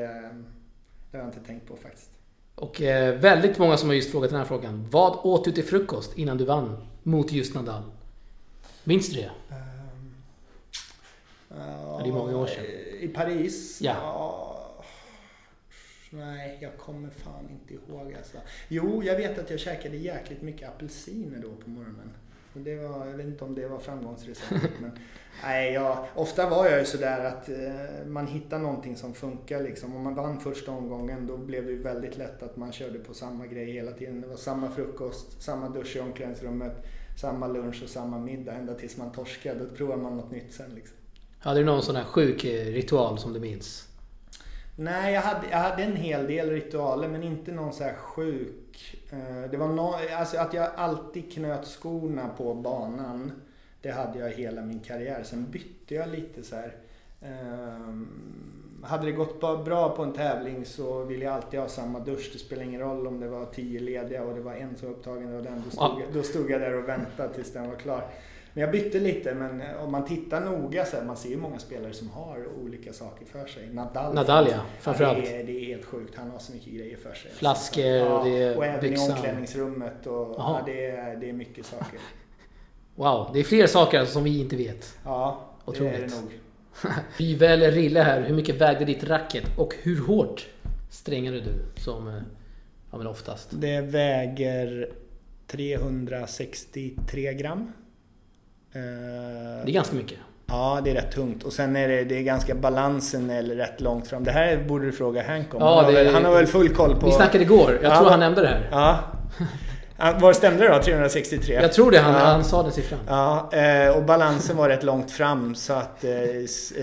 det 1.11 1.17
har 1.17 1.19
jag 1.19 1.27
inte 1.27 1.39
tänkt 1.39 1.67
på 1.67 1.75
faktiskt. 1.75 2.09
Och 2.55 2.81
eh, 2.81 3.19
väldigt 3.19 3.57
många 3.57 3.77
som 3.77 3.89
har 3.89 3.95
just 3.95 4.11
frågat 4.11 4.29
den 4.29 4.39
här 4.39 4.45
frågan. 4.45 4.87
Vad 4.91 5.19
åt 5.23 5.45
du 5.45 5.51
till 5.51 5.63
frukost 5.63 6.17
innan 6.17 6.37
du 6.37 6.45
vann 6.45 6.87
mot 7.03 7.31
just 7.31 7.55
Nadal? 7.55 7.83
Minns 8.83 9.09
du 9.09 9.15
det? 9.15 9.31
Ja, 11.49 12.01
det 12.03 12.09
är 12.09 12.13
många 12.13 12.37
år 12.37 12.47
sedan. 12.47 12.65
I 12.99 13.07
Paris? 13.07 13.81
Ja. 13.81 14.52
Nej, 16.15 16.57
jag 16.61 16.77
kommer 16.77 17.09
fan 17.09 17.49
inte 17.49 17.73
ihåg 17.73 18.13
alltså. 18.17 18.37
Jo, 18.67 19.03
jag 19.03 19.15
vet 19.15 19.39
att 19.39 19.49
jag 19.49 19.59
käkade 19.59 19.97
jäkligt 19.97 20.41
mycket 20.41 20.69
apelsiner 20.69 21.39
då 21.39 21.49
på 21.63 21.69
morgonen. 21.69 22.11
Och 22.53 22.59
det 22.59 22.75
var, 22.75 23.05
jag 23.05 23.17
vet 23.17 23.25
inte 23.25 23.43
om 23.43 23.55
det 23.55 23.67
var 23.67 23.79
framgångsreceptet 23.79 24.71
men 24.81 24.91
nej, 25.43 25.73
jag, 25.73 26.05
ofta 26.15 26.49
var 26.49 26.65
jag 26.69 26.79
ju 26.79 26.85
sådär 26.85 27.25
att 27.25 27.49
eh, 27.49 28.07
man 28.07 28.27
hittar 28.27 28.59
någonting 28.59 28.95
som 28.95 29.13
funkar 29.13 29.63
liksom. 29.63 29.95
Om 29.95 30.03
man 30.03 30.15
vann 30.15 30.39
första 30.39 30.71
omgången 30.71 31.27
då 31.27 31.37
blev 31.37 31.65
det 31.65 31.71
ju 31.71 31.81
väldigt 31.81 32.17
lätt 32.17 32.43
att 32.43 32.57
man 32.57 32.71
körde 32.71 32.99
på 32.99 33.13
samma 33.13 33.47
grej 33.47 33.71
hela 33.71 33.91
tiden. 33.91 34.21
Det 34.21 34.27
var 34.27 34.35
samma 34.35 34.71
frukost, 34.71 35.41
samma 35.41 35.69
dusch 35.69 35.95
i 35.95 35.99
omklädningsrummet, 35.99 36.85
samma 37.21 37.47
lunch 37.47 37.83
och 37.83 37.89
samma 37.89 38.19
middag 38.19 38.53
ända 38.53 38.73
tills 38.73 38.97
man 38.97 39.11
torskade. 39.11 39.59
Då 39.59 39.75
provar 39.75 39.97
man 39.97 40.17
något 40.17 40.31
nytt 40.31 40.53
sen 40.53 40.71
liksom. 40.75 40.97
Hade 41.39 41.59
du 41.59 41.65
någon 41.65 41.83
sån 41.83 41.95
här 41.95 42.03
sjuk 42.03 42.43
eh, 42.43 42.65
ritual 42.65 43.19
som 43.19 43.33
du 43.33 43.39
minns? 43.39 43.92
Nej, 44.75 45.13
jag 45.13 45.21
hade, 45.21 45.47
jag 45.51 45.57
hade 45.57 45.83
en 45.83 45.95
hel 45.95 46.27
del 46.27 46.49
ritualer 46.49 47.07
men 47.07 47.23
inte 47.23 47.51
någon 47.51 47.73
så 47.73 47.83
här 47.83 47.93
sjuk. 47.93 48.95
Eh, 49.11 49.49
Det 49.51 49.57
var 49.57 49.67
no, 49.67 49.95
alltså 50.17 50.37
att 50.37 50.53
jag 50.53 50.69
alltid 50.75 51.31
knöt 51.33 51.65
skorna 51.67 52.29
på 52.37 52.53
banan. 52.53 53.31
Det 53.81 53.91
hade 53.91 54.19
jag 54.19 54.29
hela 54.29 54.61
min 54.61 54.79
karriär. 54.79 55.23
Sen 55.23 55.51
bytte 55.51 55.95
jag 55.95 56.09
lite 56.09 56.43
så 56.43 56.55
här. 56.55 56.75
ehm, 57.21 58.07
Hade 58.83 59.05
det 59.05 59.11
gått 59.11 59.39
bra 59.65 59.95
på 59.95 60.03
en 60.03 60.13
tävling 60.13 60.65
så 60.65 61.03
ville 61.03 61.25
jag 61.25 61.33
alltid 61.33 61.59
ha 61.59 61.67
samma 61.67 61.99
dusch. 61.99 62.29
Det 62.33 62.39
spelar 62.39 62.63
ingen 62.63 62.81
roll 62.81 63.07
om 63.07 63.19
det 63.19 63.27
var 63.27 63.45
tio 63.45 63.79
lediga 63.79 64.23
och 64.23 64.35
det 64.35 64.41
var 64.41 64.53
en 64.53 64.75
som 64.75 64.87
var 64.87 64.95
upptagen. 64.95 65.33
Var 65.33 65.41
den. 65.41 65.63
Då, 65.65 65.71
stod 65.71 66.01
då 66.13 66.23
stod 66.23 66.51
jag 66.51 66.61
där 66.61 66.73
och 66.73 66.89
väntade 66.89 67.33
tills 67.33 67.53
den 67.53 67.69
var 67.69 67.75
klar. 67.75 68.03
Men 68.53 68.61
jag 68.61 68.71
bytte 68.71 68.99
lite 68.99 69.33
men 69.33 69.61
om 69.77 69.91
man 69.91 70.05
tittar 70.05 70.41
noga 70.41 70.85
så 70.85 70.97
här, 70.97 71.03
man 71.03 71.17
ser 71.17 71.29
ju 71.29 71.37
många 71.37 71.59
spelare 71.59 71.93
som 71.93 72.09
har 72.09 72.47
olika 72.63 72.93
saker 72.93 73.25
för 73.25 73.45
sig. 73.45 73.69
Nadal, 73.73 74.13
Nadal, 74.13 74.47
ja, 74.51 74.59
framförallt. 74.79 75.25
det, 75.25 75.35
är, 75.35 75.43
det 75.43 75.51
är 75.51 75.65
helt 75.65 75.85
sjukt. 75.85 76.15
Han 76.15 76.31
har 76.31 76.39
så 76.39 76.53
mycket 76.53 76.73
grejer 76.73 76.97
för 76.97 77.13
sig. 77.13 77.31
Flaskor, 77.31 77.85
ja, 77.85 78.23
det 78.23 78.43
är 78.43 78.57
och 78.57 78.65
även 78.65 78.81
byxan. 78.81 79.09
i 79.09 79.13
omklädningsrummet. 79.13 80.07
Och, 80.07 80.35
ja, 80.37 80.61
det, 80.65 80.85
är, 80.85 81.15
det 81.15 81.29
är 81.29 81.33
mycket 81.33 81.65
saker. 81.65 81.99
Wow, 82.95 83.29
det 83.33 83.39
är 83.39 83.43
fler 83.43 83.67
saker 83.67 83.99
alltså 83.99 84.13
som 84.13 84.23
vi 84.23 84.39
inte 84.39 84.55
vet. 84.55 84.97
Ja, 85.05 85.49
det 85.65 85.71
är 85.71 85.73
Otroligt. 85.73 86.11
det 86.11 86.21
nog. 86.21 86.31
Hyvel 87.17 87.61
Rille 87.61 88.01
här, 88.01 88.21
hur 88.21 88.35
mycket 88.35 88.55
vägde 88.55 88.85
ditt 88.85 89.03
racket 89.03 89.43
och 89.57 89.75
hur 89.81 90.01
hårt 90.01 90.47
strängade 90.91 91.41
du 91.41 91.81
som, 91.81 92.07
eh, 92.07 92.21
ja 92.91 92.97
men 92.97 93.07
oftast? 93.07 93.49
Det 93.51 93.81
väger 93.81 94.89
363 95.47 97.33
gram. 97.33 97.71
Eh, 98.75 99.65
Det 99.65 99.71
är 99.71 99.73
ganska 99.73 99.95
mycket. 99.95 100.17
Ja, 100.47 100.81
det 100.83 100.91
är 100.91 100.95
rätt 100.95 101.11
tungt. 101.11 101.43
Och 101.43 101.53
sen 101.53 101.75
är 101.75 101.87
det, 101.87 102.03
det 102.03 102.17
är 102.17 102.21
ganska 102.21 102.55
balansen 102.55 103.29
eller 103.29 103.55
rätt 103.55 103.81
långt 103.81 104.07
fram. 104.07 104.23
Det 104.23 104.31
här 104.31 104.57
borde 104.67 104.85
du 104.85 104.91
fråga 104.91 105.23
Hank 105.27 105.53
om. 105.53 105.61
Ja, 105.61 105.75
han, 105.75 105.85
har 105.85 105.91
väl, 105.91 106.13
han 106.13 106.25
har 106.25 106.33
väl 106.33 106.47
full 106.47 106.69
koll 106.69 106.95
på... 106.99 107.05
Vi 107.05 107.11
snackade 107.11 107.43
igår, 107.43 107.79
jag 107.81 107.91
Ja. 107.91 107.97
tror 107.99 108.09
han 108.09 108.19
nämnde 108.19 108.41
det 108.41 108.47
här. 108.47 108.67
Ja. 108.71 108.99
Vad 110.19 110.35
stämde 110.35 110.63
det 110.67 110.73
då? 110.77 110.83
363? 110.83 111.55
Jag 111.61 111.73
tror 111.73 111.91
det, 111.91 111.99
han, 111.99 112.13
Ja. 112.13 112.19
han 112.19 112.43
sa 112.43 112.63
den 112.63 112.71
siffran. 112.71 112.99
Ja, 113.07 113.49
eh, 113.53 113.89
och 113.97 114.03
balansen 114.03 114.57
var 114.57 114.69
rätt 114.69 114.83
långt 114.83 115.11
fram 115.11 115.55
så 115.55 115.73
att 115.73 116.03
eh, 116.03 116.11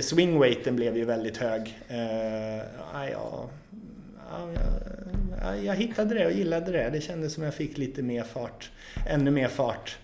swingweighten 0.00 0.76
blev 0.76 0.96
ju 0.96 1.04
väldigt 1.04 1.36
hög. 1.36 1.78
Ja, 1.88 1.96
ja, 3.12 3.48
ja, 4.30 4.48
ja, 5.42 5.56
jag 5.56 5.74
hittade 5.74 6.14
det 6.14 6.26
och 6.26 6.32
gillade 6.32 6.72
det. 6.72 6.90
Det 6.92 7.00
kändes 7.00 7.34
som 7.34 7.42
jag 7.44 7.54
fick 7.54 7.78
lite 7.78 8.02
mer 8.02 8.22
fart. 8.22 8.70
Ännu 9.08 9.30
mer 9.30 9.48
fart. 9.48 9.96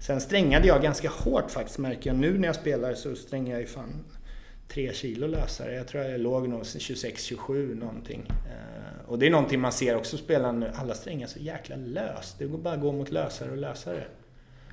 Sen 0.00 0.20
strängade 0.20 0.66
jag 0.66 0.82
ganska 0.82 1.08
hårt 1.08 1.50
faktiskt 1.50 1.78
märker 1.78 2.10
jag. 2.10 2.16
Nu 2.16 2.38
när 2.38 2.48
jag 2.48 2.56
spelar 2.56 2.94
så 2.94 3.16
strängar 3.16 3.52
jag 3.52 3.60
ju 3.60 3.66
fan 3.66 4.04
tre 4.68 4.92
kilo 4.92 5.26
lösare. 5.26 5.74
Jag 5.74 5.88
tror 5.88 6.04
jag 6.04 6.20
låg 6.20 6.48
nog 6.48 6.62
26-27 6.62 7.74
någonting. 7.74 8.26
Eh, 8.28 9.10
och 9.10 9.18
det 9.18 9.26
är 9.26 9.30
någonting 9.30 9.60
man 9.60 9.72
ser 9.72 9.96
också 9.96 10.16
spelarna 10.16 10.52
nu. 10.52 10.70
Alla 10.74 10.94
strängar 10.94 11.26
så 11.26 11.38
jäkla 11.38 11.76
löst. 11.76 12.38
Det 12.38 12.44
går 12.44 12.58
bara 12.58 12.74
att 12.74 12.80
gå 12.80 12.92
mot 12.92 13.10
lösare 13.10 13.50
och 13.50 13.56
lösare. 13.56 14.04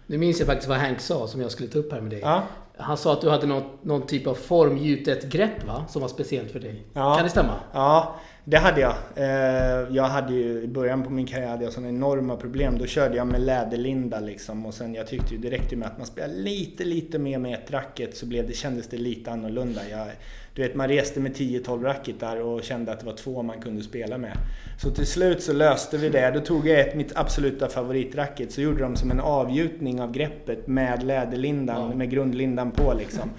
Nu 0.07 0.17
minns 0.17 0.39
jag 0.39 0.47
faktiskt 0.47 0.69
vad 0.69 0.77
Hank 0.77 0.99
sa 0.99 1.27
som 1.27 1.41
jag 1.41 1.51
skulle 1.51 1.69
ta 1.69 1.79
upp 1.79 1.91
här 1.91 2.01
med 2.01 2.11
dig. 2.11 2.19
Ja. 2.19 2.43
Han 2.77 2.97
sa 2.97 3.13
att 3.13 3.21
du 3.21 3.29
hade 3.29 3.47
någon, 3.47 3.63
någon 3.81 4.07
typ 4.07 4.27
av 4.27 4.33
formgjutet 4.33 5.23
grepp 5.23 5.63
va? 5.67 5.85
Som 5.89 6.01
var 6.01 6.09
speciellt 6.09 6.51
för 6.51 6.59
dig. 6.59 6.83
Ja. 6.93 7.15
Kan 7.15 7.23
det 7.23 7.29
stämma? 7.29 7.59
Ja, 7.73 8.19
det 8.45 8.57
hade 8.57 8.81
jag. 8.81 8.93
Eh, 9.15 9.87
Jag 9.95 10.03
hade 10.03 10.33
ju 10.33 10.61
i 10.61 10.67
början 10.67 11.03
på 11.03 11.09
min 11.09 11.25
karriär 11.25 11.47
hade 11.47 11.63
jag 11.63 11.73
sådana 11.73 11.89
enorma 11.89 12.35
problem. 12.35 12.77
Då 12.77 12.85
körde 12.85 13.15
jag 13.17 13.27
med 13.27 13.41
läderlinda 13.41 14.19
liksom 14.19 14.65
och 14.65 14.73
sen 14.73 14.93
jag 14.93 15.07
tyckte 15.07 15.33
ju 15.33 15.39
direkt 15.41 15.71
med 15.77 15.87
att 15.87 15.97
man 15.97 16.07
spelade 16.07 16.33
lite, 16.39 16.83
lite 16.83 17.19
mer 17.19 17.37
med 17.39 17.53
ett 17.53 17.71
racket 17.71 18.17
så 18.17 18.25
blev 18.25 18.47
det, 18.47 18.53
kändes 18.53 18.87
det 18.87 18.97
lite 18.97 19.31
annorlunda. 19.31 19.81
Jag, 19.91 20.07
du 20.55 20.61
vet, 20.61 20.75
man 20.75 20.87
reste 20.87 21.19
med 21.19 21.31
10-12 21.35 21.83
racketar 21.83 22.37
och 22.41 22.63
kände 22.63 22.91
att 22.91 22.99
det 22.99 23.05
var 23.05 23.13
två 23.13 23.41
man 23.43 23.61
kunde 23.61 23.83
spela 23.83 24.17
med. 24.17 24.37
Så 24.81 24.91
till 24.91 25.05
slut 25.07 25.43
så 25.43 25.53
löste 25.53 25.97
vi 25.97 26.09
det. 26.09 26.31
Då 26.31 26.39
tog 26.39 26.67
jag 26.67 26.79
ett, 26.79 26.95
mitt 26.95 27.17
absoluta 27.17 27.69
favoritracket, 27.69 28.51
så 28.51 28.61
gjorde 28.61 28.83
de 28.83 28.95
som 28.95 29.11
en 29.11 29.19
avgjutning 29.19 30.01
av 30.01 30.11
greppet 30.11 30.67
med 30.67 31.03
läderlindan, 31.03 31.89
Ja. 31.89 31.95
med 31.97 32.09
grundlindan 32.09 32.71
på 32.71 32.93
liksom. 32.93 33.29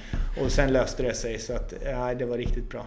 Och 0.45 0.51
sen 0.51 0.73
löste 0.73 1.03
det 1.03 1.15
sig 1.15 1.39
så 1.39 1.53
att, 1.53 1.75
ja, 1.85 2.15
det 2.15 2.25
var 2.25 2.39
riktigt 2.39 2.71
bra. 2.71 2.87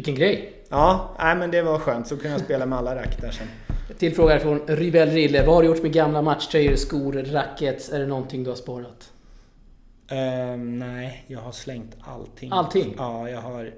Vilken 0.00 0.14
grej! 0.14 0.52
Ja, 0.68 1.10
nej, 1.18 1.36
men 1.36 1.50
det 1.50 1.62
var 1.62 1.78
skönt. 1.78 2.08
Så 2.08 2.16
kunde 2.16 2.30
jag 2.30 2.40
spela 2.40 2.66
med 2.66 2.78
alla 2.78 2.96
rack 2.96 3.20
där 3.20 3.30
sen. 3.30 3.46
Till 3.98 4.14
fråga 4.14 4.40
från 4.40 4.60
Rivel 4.66 5.10
Rille. 5.10 5.46
Vad 5.46 5.54
har 5.54 5.62
du 5.62 5.68
gjort 5.68 5.82
med 5.82 5.92
gamla 5.92 6.22
matchtröjor, 6.22 6.76
skor, 6.76 7.12
rackets? 7.12 7.92
Är 7.92 7.98
det 7.98 8.06
någonting 8.06 8.44
du 8.44 8.50
har 8.50 8.56
sparat? 8.56 9.10
Ehm, 10.08 10.78
nej, 10.78 11.24
jag 11.26 11.40
har 11.40 11.52
slängt 11.52 11.96
allting. 12.00 12.52
Allting? 12.52 12.94
Ja, 12.98 13.28
jag 13.30 13.40
har... 13.40 13.70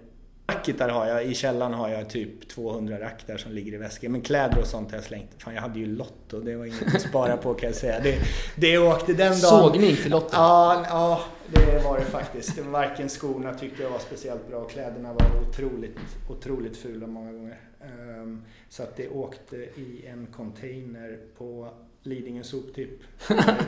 Racketar 0.46 0.88
har 0.88 1.06
jag. 1.06 1.24
I 1.24 1.34
källaren 1.34 1.74
har 1.74 1.88
jag 1.88 2.10
typ 2.10 2.48
200 2.48 3.00
rack 3.00 3.26
där 3.26 3.36
som 3.36 3.52
ligger 3.52 3.72
i 3.72 3.76
väskan. 3.76 4.12
Men 4.12 4.20
kläder 4.20 4.58
och 4.58 4.66
sånt 4.66 4.90
har 4.90 4.98
jag 4.98 5.04
slängt. 5.04 5.30
Fan, 5.38 5.54
jag 5.54 5.62
hade 5.62 5.78
ju 5.78 5.86
Lotto. 5.86 6.40
Det 6.40 6.56
var 6.56 6.64
inget 6.66 6.94
att 6.94 7.02
spara 7.02 7.36
på 7.36 7.54
kan 7.54 7.68
jag 7.68 7.76
säga. 7.76 8.00
Det, 8.00 8.18
det 8.56 8.78
åkte 8.78 9.12
den 9.12 9.18
dagen. 9.18 9.34
Sågning 9.34 9.96
till 9.96 10.10
Lotta. 10.10 10.36
Ja, 10.36 10.84
ja, 10.88 11.20
det 11.52 11.84
var 11.84 11.98
det 11.98 12.04
faktiskt. 12.04 12.56
Det 12.56 12.62
var 12.62 12.70
varken 12.70 13.08
skorna 13.08 13.54
tyckte 13.54 13.82
jag 13.82 13.90
var 13.90 13.98
speciellt 13.98 14.48
bra. 14.48 14.64
Kläderna 14.64 15.12
var 15.12 15.40
otroligt, 15.48 15.98
otroligt 16.28 16.76
fula 16.76 17.06
många 17.06 17.32
gånger. 17.32 17.60
Ehm, 17.80 18.44
så 18.68 18.82
att 18.82 18.96
det 18.96 19.08
åkte 19.08 19.56
i 19.56 20.06
en 20.06 20.26
container 20.26 21.18
på 21.38 21.68
Lidingö 22.02 22.42
soptipp. 22.42 23.00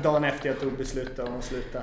Dagen 0.03 0.25
efter 0.25 0.49
jag 0.49 0.61
tog 0.61 0.73
beslutet 0.73 1.19
om 1.19 1.35
att 1.39 1.45
sluta. 1.45 1.83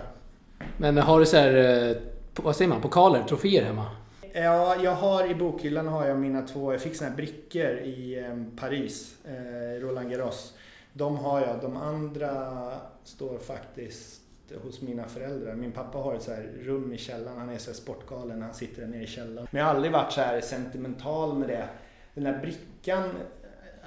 Men 0.78 0.98
har 0.98 1.20
du 1.20 1.26
så 1.26 1.38
här, 1.38 1.90
eh, 1.90 1.98
vad 2.36 2.56
säger 2.56 2.70
man, 2.70 2.82
pokaler, 2.82 3.24
troféer 3.24 3.64
hemma? 3.64 3.86
Ja, 4.34 4.76
jag 4.84 4.96
har 4.96 5.32
i 5.32 5.36
bokhyllan 5.36 5.88
har 5.88 6.08
jag 6.08 6.20
mina 6.20 6.42
två, 6.42 6.72
jag 6.72 6.82
fick 6.82 6.96
såna 6.96 7.10
här 7.10 7.18
brickor 7.18 7.78
i 7.78 8.20
eh, 8.20 8.60
Paris, 8.60 9.16
eh, 9.26 9.82
Roland 9.82 10.12
Garros. 10.12 10.54
De 10.94 11.18
har 11.18 11.42
jag, 11.42 11.62
de 11.62 11.78
andra 11.78 12.72
står 13.04 13.38
faktiskt 13.38 14.21
hos 14.64 14.82
mina 14.82 15.08
föräldrar. 15.08 15.56
Min 15.56 15.72
pappa 15.72 15.98
har 15.98 16.16
ett 16.16 16.22
så 16.22 16.32
här 16.32 16.50
rum 16.62 16.94
i 16.94 16.98
källaren, 16.98 17.38
han 17.38 17.50
är 17.50 17.58
så 17.58 17.70
här 17.70 17.76
sportgalen, 17.76 18.42
han 18.42 18.54
sitter 18.54 18.82
där 18.82 18.88
nere 18.88 19.04
i 19.04 19.08
källaren. 19.08 19.48
Men 19.52 19.60
jag 19.60 19.68
har 19.68 19.76
aldrig 19.76 19.94
varit 19.94 20.12
så 20.12 20.22
här 20.22 20.42
sentimental 20.42 21.38
med 21.38 21.50
det. 21.50 21.68
Den 22.14 22.24
där 22.24 22.40
brickan, 22.40 23.10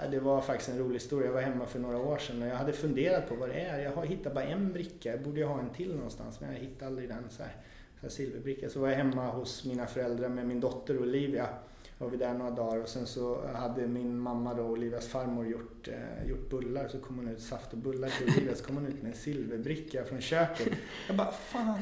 eh, 0.03 0.11
det 0.11 0.21
var 0.21 0.41
faktiskt 0.41 0.71
en 0.71 0.79
rolig 0.79 0.95
historia. 0.95 1.27
Jag 1.27 1.35
var 1.35 1.41
hemma 1.41 1.67
för 1.67 1.79
några 1.79 1.99
år 1.99 2.19
sedan 2.19 2.43
och 2.43 2.49
jag 2.49 2.57
hade 2.57 2.73
funderat 2.73 3.29
på 3.29 3.35
vad 3.35 3.49
det 3.49 3.61
är. 3.61 3.79
Jag 3.79 3.93
har 3.93 4.07
hittat 4.07 4.35
bara 4.35 4.45
en 4.45 4.73
bricka, 4.73 5.11
jag 5.11 5.23
borde 5.23 5.41
ju 5.41 5.47
ha 5.47 5.61
en 5.61 5.71
till 5.71 5.95
någonstans 5.95 6.41
men 6.41 6.53
jag 6.53 6.61
hittade 6.61 6.87
aldrig 6.87 7.09
den. 7.09 7.25
Så 7.31 7.43
här 7.43 7.53
så 8.01 8.07
här 8.07 8.09
silverbricka. 8.09 8.71
Så 8.71 8.81
var 8.81 8.89
jag 8.89 8.97
hemma 8.97 9.31
hos 9.31 9.65
mina 9.65 9.87
föräldrar 9.87 10.29
med 10.29 10.47
min 10.47 10.61
dotter 10.61 10.99
Olivia. 11.03 11.49
Var 12.05 12.11
vi 12.11 12.17
där 12.17 12.35
några 12.35 12.51
dagar 12.51 12.81
och 12.81 12.89
sen 12.89 13.07
så 13.07 13.39
hade 13.55 13.87
min 13.87 14.19
mamma 14.19 14.55
då, 14.55 14.63
Olivias 14.63 15.07
farmor, 15.07 15.47
gjort, 15.47 15.89
eh, 15.89 16.29
gjort 16.31 16.51
bullar. 16.51 16.89
Så 16.89 16.99
kom 16.99 17.17
hon 17.17 17.29
ut, 17.29 17.43
saft 17.43 17.73
och 17.73 17.79
bullar 17.79 18.09
till 18.09 18.29
Olivia. 18.37 18.55
Så 18.55 18.65
kom 18.65 18.77
hon 18.77 18.87
ut 18.87 19.03
med 19.03 19.13
en 19.13 19.19
silverbricka 19.19 20.05
från 20.05 20.21
köket. 20.21 20.69
Jag 21.07 21.17
bara, 21.17 21.31
fan. 21.33 21.79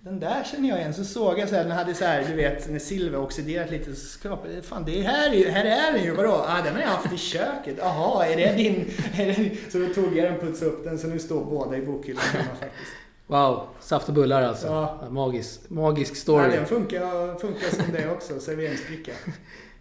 Den 0.00 0.20
där 0.20 0.44
känner 0.44 0.68
jag 0.68 0.78
igen. 0.78 0.94
Så 0.94 1.04
såg 1.04 1.38
jag 1.38 1.48
så 1.48 1.54
här, 1.54 1.62
den 1.64 1.72
hade 1.72 1.94
så 1.94 2.04
här, 2.04 2.24
du 2.28 2.34
vet, 2.34 2.70
när 2.70 2.78
silver 2.78 3.18
oxiderat 3.18 3.70
lite 3.70 3.94
så 3.94 4.06
skrapade 4.06 4.54
jag. 4.54 4.64
Fan, 4.64 4.84
det 4.86 5.02
här, 5.02 5.34
är- 5.34 5.50
här 5.50 5.64
är 5.64 5.92
den 5.92 6.04
ju. 6.04 6.14
Vadå? 6.14 6.32
Ah, 6.48 6.62
den 6.64 6.74
har 6.74 6.80
jag 6.82 6.88
haft 6.88 7.12
i 7.12 7.16
köket. 7.16 7.74
Jaha, 7.78 8.26
är 8.26 8.36
det 8.36 8.52
din? 8.56 8.90
Är 9.16 9.26
det 9.26 9.32
din? 9.32 9.56
Så 9.70 9.78
då 9.78 9.86
tog 9.86 10.16
jag 10.16 10.32
den, 10.32 10.40
putsade 10.40 10.70
upp 10.70 10.84
den. 10.84 10.98
Så 10.98 11.06
nu 11.06 11.18
står 11.18 11.44
båda 11.44 11.76
i 11.76 11.82
bokhyllan 11.86 12.22
hemma 12.32 12.54
faktiskt. 12.60 12.92
Wow, 13.26 13.68
saft 13.80 14.08
och 14.08 14.14
bullar 14.14 14.42
alltså. 14.42 14.66
Ja. 14.66 15.08
Magisk, 15.10 15.70
magisk 15.70 16.16
story. 16.16 16.50
den 16.50 16.66
funkar, 16.66 17.38
funkar 17.38 17.68
som 17.68 17.92
det 17.92 18.10
också, 18.10 18.40
serveringsbricka. 18.40 19.12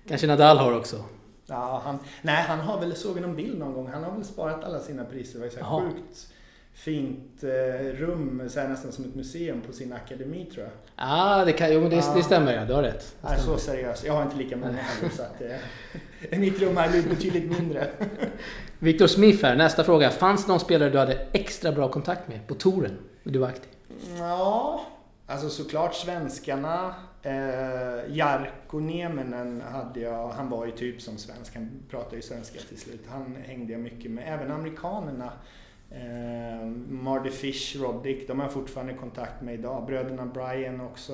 Kanske 0.07 0.27
Nadal 0.27 0.57
har 0.57 0.77
också. 0.77 1.03
Ja, 1.45 1.81
han, 1.85 1.99
nej, 2.21 2.43
han 2.47 2.59
har 2.59 2.79
väl, 2.79 2.95
såg 2.95 3.21
någon 3.21 3.35
bild 3.35 3.59
någon 3.59 3.73
gång, 3.73 3.87
han 3.87 4.03
har 4.03 4.11
väl 4.11 4.23
sparat 4.23 4.63
alla 4.63 4.79
sina 4.79 5.05
priser. 5.05 5.39
Det 5.39 5.45
var 5.45 5.81
så 5.81 5.81
sjukt 5.81 6.27
fint 6.73 7.43
eh, 7.43 7.85
rum, 7.97 8.49
så 8.49 8.59
här, 8.59 8.67
nästan 8.67 8.91
som 8.91 9.05
ett 9.05 9.15
museum 9.15 9.61
på 9.61 9.73
sin 9.73 9.93
akademi 9.93 10.45
tror 10.53 10.63
jag. 10.65 10.73
Ah, 10.95 11.45
det, 11.45 11.51
kan, 11.51 11.73
jo, 11.73 11.89
det, 11.89 11.95
Ja. 11.95 12.13
det 12.15 12.23
stämmer 12.23 12.53
ja, 12.53 12.65
du 12.65 12.73
har 12.73 12.83
rätt. 12.83 13.15
Det 13.21 13.27
Nej, 13.29 13.39
stämmer. 13.39 13.57
så 13.57 13.63
seriöst. 13.63 14.05
Jag 14.05 14.13
har 14.13 14.23
inte 14.23 14.35
lika 14.35 14.57
många 14.57 14.71
heller 14.71 15.15
så 15.15 15.21
att 15.21 15.41
eh, 16.31 16.39
mitt 16.39 16.61
rum 16.61 16.77
här 16.77 16.89
blir 16.89 17.03
betydligt 17.03 17.59
mindre. 17.59 17.87
Viktor 18.79 19.07
Smith 19.07 19.43
här, 19.45 19.55
nästa 19.55 19.83
fråga. 19.83 20.09
Fanns 20.09 20.45
det 20.45 20.51
någon 20.51 20.59
spelare 20.59 20.89
du 20.89 20.97
hade 20.97 21.27
extra 21.31 21.71
bra 21.71 21.91
kontakt 21.91 22.27
med 22.27 22.47
på 22.47 22.53
touren 22.53 22.97
du 23.31 23.39
var 23.39 23.47
aktiv? 23.47 23.71
Ja, 24.17 24.81
Alltså 25.27 25.49
såklart 25.49 25.95
svenskarna. 25.95 26.95
Eh, 27.21 28.15
Jarkko 28.15 28.79
Nieminen 28.79 29.61
hade 29.61 29.99
jag, 29.99 30.29
han 30.29 30.49
var 30.49 30.65
ju 30.65 30.71
typ 30.71 31.01
som 31.01 31.17
svensk, 31.17 31.55
han 31.55 31.69
pratade 31.89 32.15
ju 32.15 32.21
svenska 32.21 32.59
till 32.59 32.77
slut. 32.77 33.01
Han 33.09 33.35
hängde 33.35 33.73
jag 33.73 33.81
mycket 33.81 34.11
med. 34.11 34.23
Även 34.33 34.51
amerikanerna. 34.51 35.31
Eh, 35.91 36.65
Mardy 36.89 37.29
Fish, 37.29 37.75
Roddick, 37.81 38.27
de 38.27 38.39
har 38.39 38.45
jag 38.45 38.53
fortfarande 38.53 38.93
kontakt 38.93 39.41
med 39.41 39.53
idag. 39.53 39.85
Bröderna 39.85 40.25
Brian 40.25 40.81
också. 40.81 41.13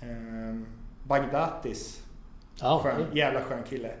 Eh, 0.00 0.60
Bagdatis. 1.04 2.02
Ja, 2.60 2.80
skön, 2.82 3.06
jävla 3.12 3.40
skön 3.40 3.62
kille. 3.62 3.92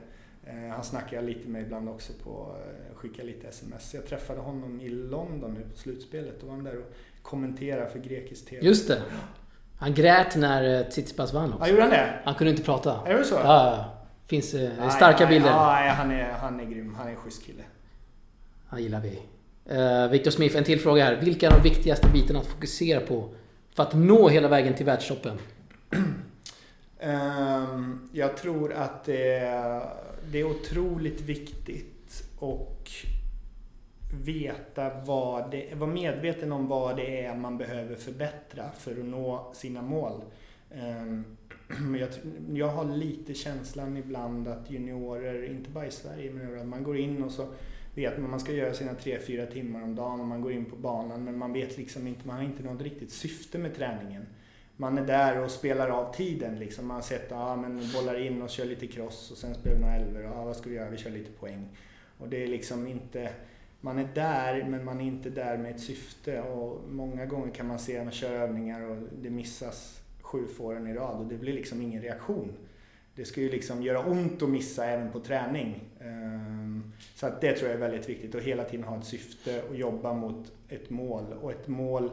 Eh, 0.44 0.74
han 0.74 0.84
snackar 0.84 1.16
jag 1.16 1.24
lite 1.24 1.48
med 1.48 1.62
ibland 1.62 1.88
också 1.88 2.12
på, 2.24 2.56
eh, 2.66 2.96
skickar 2.96 3.24
lite 3.24 3.48
sms. 3.48 3.94
Jag 3.94 4.06
träffade 4.06 4.40
honom 4.40 4.80
i 4.80 4.88
London 4.88 5.54
nu 5.54 5.60
på 5.70 5.76
slutspelet. 5.76 6.40
Då 6.40 6.46
var 6.46 6.54
han 6.54 6.64
där 6.64 6.78
och 6.78 6.94
kommenterade 7.24 7.90
för 7.90 7.98
grekisk 7.98 8.46
TV. 8.46 8.66
Just 8.66 8.88
det. 8.88 9.02
Han 9.76 9.94
grät 9.94 10.36
när 10.36 10.80
eh, 10.80 10.86
Tsitsipas 10.86 11.32
vann 11.32 11.52
också. 11.52 11.64
Ja, 11.64 11.70
gjorde 11.70 11.82
han 11.82 11.90
det? 11.90 12.18
Han 12.24 12.34
kunde 12.34 12.50
inte 12.50 12.62
prata. 12.62 13.00
Är 13.06 13.18
det 13.18 13.24
så? 13.24 13.34
Ja. 13.34 13.84
Finns 14.26 14.54
eh, 14.54 14.70
Nej, 14.78 14.90
starka 14.90 15.24
nej, 15.24 15.34
bilder. 15.34 15.50
Ja, 15.50 15.94
han 15.96 16.10
är, 16.10 16.32
han 16.32 16.60
är 16.60 16.64
grym. 16.64 16.94
Han 16.94 17.06
är 17.06 17.10
en 17.10 17.16
schysst 17.16 17.46
kille. 17.46 17.62
Han 18.66 18.82
gillar 18.82 19.00
vi. 19.00 19.22
Uh, 19.72 20.10
Victor 20.10 20.30
Smith, 20.30 20.56
en 20.56 20.64
till 20.64 20.80
fråga 20.80 21.04
här. 21.04 21.16
Vilka 21.16 21.46
är 21.46 21.50
de 21.50 21.62
viktigaste 21.62 22.08
bitarna 22.08 22.38
att 22.38 22.46
fokusera 22.46 23.00
på 23.00 23.28
för 23.74 23.82
att 23.82 23.94
nå 23.94 24.28
hela 24.28 24.48
vägen 24.48 24.74
till 24.74 24.86
världstoppen? 24.86 25.38
Um, 27.00 28.08
jag 28.12 28.36
tror 28.36 28.72
att 28.72 29.04
det 29.04 29.34
är, 29.34 29.82
det 30.30 30.40
är 30.40 30.44
otroligt 30.44 31.20
viktigt 31.20 32.24
och 32.38 32.90
veta 34.22 34.90
vad 35.04 35.50
det 35.50 35.74
vara 35.74 35.90
medveten 35.90 36.52
om 36.52 36.68
vad 36.68 36.96
det 36.96 37.24
är 37.24 37.34
man 37.34 37.58
behöver 37.58 37.96
förbättra 37.96 38.70
för 38.78 38.90
att 38.90 39.04
nå 39.04 39.52
sina 39.54 39.82
mål. 39.82 40.22
Ehm, 40.74 41.24
jag, 42.00 42.08
jag 42.54 42.68
har 42.68 42.84
lite 42.84 43.34
känslan 43.34 43.96
ibland 43.96 44.48
att 44.48 44.70
juniorer, 44.70 45.50
inte 45.50 45.70
bara 45.70 45.86
i 45.86 45.90
Sverige, 45.90 46.30
men 46.32 46.60
att 46.60 46.66
man 46.66 46.82
går 46.82 46.98
in 46.98 47.22
och 47.22 47.30
så 47.30 47.46
vet 47.94 48.16
man 48.16 48.24
att 48.24 48.30
man 48.30 48.40
ska 48.40 48.52
göra 48.52 48.74
sina 48.74 48.92
3-4 48.92 49.46
timmar 49.46 49.82
om 49.82 49.94
dagen 49.94 50.20
och 50.20 50.26
man 50.26 50.40
går 50.40 50.52
in 50.52 50.64
på 50.64 50.76
banan 50.76 51.24
men 51.24 51.38
man 51.38 51.52
vet 51.52 51.76
liksom 51.78 52.06
inte, 52.06 52.26
man 52.26 52.36
har 52.36 52.42
inte 52.44 52.62
något 52.62 52.82
riktigt 52.82 53.12
syfte 53.12 53.58
med 53.58 53.76
träningen. 53.76 54.26
Man 54.76 54.98
är 54.98 55.06
där 55.06 55.40
och 55.40 55.50
spelar 55.50 55.88
av 55.88 56.14
tiden 56.14 56.58
liksom. 56.58 56.86
Man 56.86 56.94
har 56.94 57.02
sett, 57.02 57.26
ja 57.30 57.56
men 57.56 57.82
bollar 57.94 58.20
in 58.20 58.42
och 58.42 58.50
kör 58.50 58.64
lite 58.64 58.86
cross 58.86 59.30
och 59.30 59.36
sen 59.36 59.54
spelar 59.54 59.76
vi 59.76 59.82
några 59.82 59.96
elver. 59.96 60.20
Ja 60.20 60.44
vad 60.44 60.56
ska 60.56 60.70
vi 60.70 60.76
göra? 60.76 60.90
Vi 60.90 60.96
kör 60.96 61.10
lite 61.10 61.32
poäng. 61.32 61.68
Och 62.18 62.28
det 62.28 62.42
är 62.42 62.46
liksom 62.46 62.86
inte, 62.86 63.30
man 63.84 63.98
är 63.98 64.08
där 64.14 64.64
men 64.68 64.84
man 64.84 65.00
är 65.00 65.04
inte 65.04 65.30
där 65.30 65.58
med 65.58 65.74
ett 65.74 65.80
syfte 65.80 66.40
och 66.40 66.80
många 66.90 67.26
gånger 67.26 67.50
kan 67.50 67.66
man 67.66 67.78
se 67.78 67.98
att 67.98 68.04
man 68.04 68.12
kör 68.12 68.32
övningar 68.32 68.82
och 68.82 68.96
det 69.22 69.30
missas 69.30 70.00
sju 70.20 70.46
fåren 70.46 70.86
i 70.86 70.94
rad 70.94 71.20
och 71.20 71.26
det 71.26 71.34
blir 71.34 71.52
liksom 71.52 71.82
ingen 71.82 72.02
reaktion. 72.02 72.52
Det 73.14 73.24
ska 73.24 73.40
ju 73.40 73.50
liksom 73.50 73.82
göra 73.82 74.04
ont 74.04 74.42
att 74.42 74.48
missa 74.48 74.86
även 74.86 75.12
på 75.12 75.20
träning. 75.20 75.80
Ehm, 76.00 76.92
så 77.14 77.26
att 77.26 77.40
det 77.40 77.52
tror 77.52 77.70
jag 77.70 77.76
är 77.76 77.80
väldigt 77.80 78.08
viktigt 78.08 78.34
och 78.34 78.40
hela 78.40 78.64
tiden 78.64 78.84
ha 78.84 78.98
ett 78.98 79.04
syfte 79.04 79.62
och 79.62 79.76
jobba 79.76 80.12
mot 80.12 80.52
ett 80.68 80.90
mål. 80.90 81.24
Och 81.42 81.50
ett 81.50 81.68
mål 81.68 82.10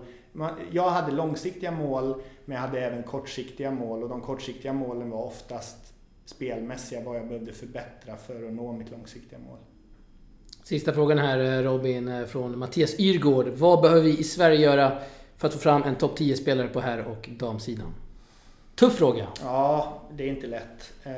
jag 0.72 0.90
hade 0.90 1.12
långsiktiga 1.12 1.72
mål 1.72 2.22
men 2.46 2.56
jag 2.56 2.62
hade 2.62 2.80
även 2.80 3.04
kortsiktiga 3.04 3.72
mål 3.72 4.04
och 4.04 4.10
de 4.10 4.22
kortsiktiga 4.22 4.74
målen 4.74 5.10
var 5.10 5.24
oftast 5.24 5.94
spelmässiga, 6.26 7.04
vad 7.04 7.18
jag 7.18 7.28
behövde 7.28 7.54
förbättra 7.54 8.18
för 8.18 8.48
att 8.48 8.54
nå 8.54 8.72
mitt 8.72 8.92
långsiktiga 8.92 9.40
mål. 9.40 9.58
Sista 10.64 10.94
frågan 10.94 11.18
här 11.18 11.40
eh, 11.40 11.64
Robin 11.64 12.08
eh, 12.08 12.26
från 12.26 12.60
Mattias 12.60 13.00
Yrgård. 13.00 13.48
Vad 13.48 13.82
behöver 13.82 14.02
vi 14.02 14.20
i 14.20 14.24
Sverige 14.24 14.60
göra 14.60 14.98
för 15.38 15.48
att 15.48 15.54
få 15.54 15.60
fram 15.60 15.84
en 15.84 15.96
topp 15.96 16.20
10-spelare 16.20 16.68
på 16.68 16.80
herr 16.80 17.00
och 17.00 17.30
damsidan? 17.38 17.94
Tuff 18.76 18.96
fråga. 18.96 19.28
Ja, 19.44 20.02
det 20.14 20.24
är 20.24 20.28
inte 20.28 20.48
lätt. 20.48 20.94
Eh, 21.04 21.14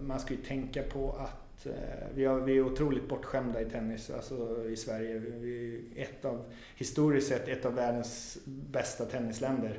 man 0.00 0.20
ska 0.20 0.34
ju 0.34 0.40
tänka 0.40 0.82
på 0.82 1.16
att 1.18 1.66
vi, 2.14 2.24
vi 2.44 2.56
är 2.56 2.66
otroligt 2.66 3.08
bortskämda 3.08 3.60
i 3.60 3.64
tennis, 3.64 4.10
alltså 4.10 4.64
i 4.68 4.76
Sverige. 4.76 5.18
Vi 5.18 5.84
är 5.96 6.02
ett 6.02 6.24
av, 6.24 6.44
historiskt 6.76 7.28
sett 7.28 7.48
ett 7.48 7.64
av 7.64 7.74
världens 7.74 8.38
bästa 8.44 9.04
tennisländer. 9.04 9.78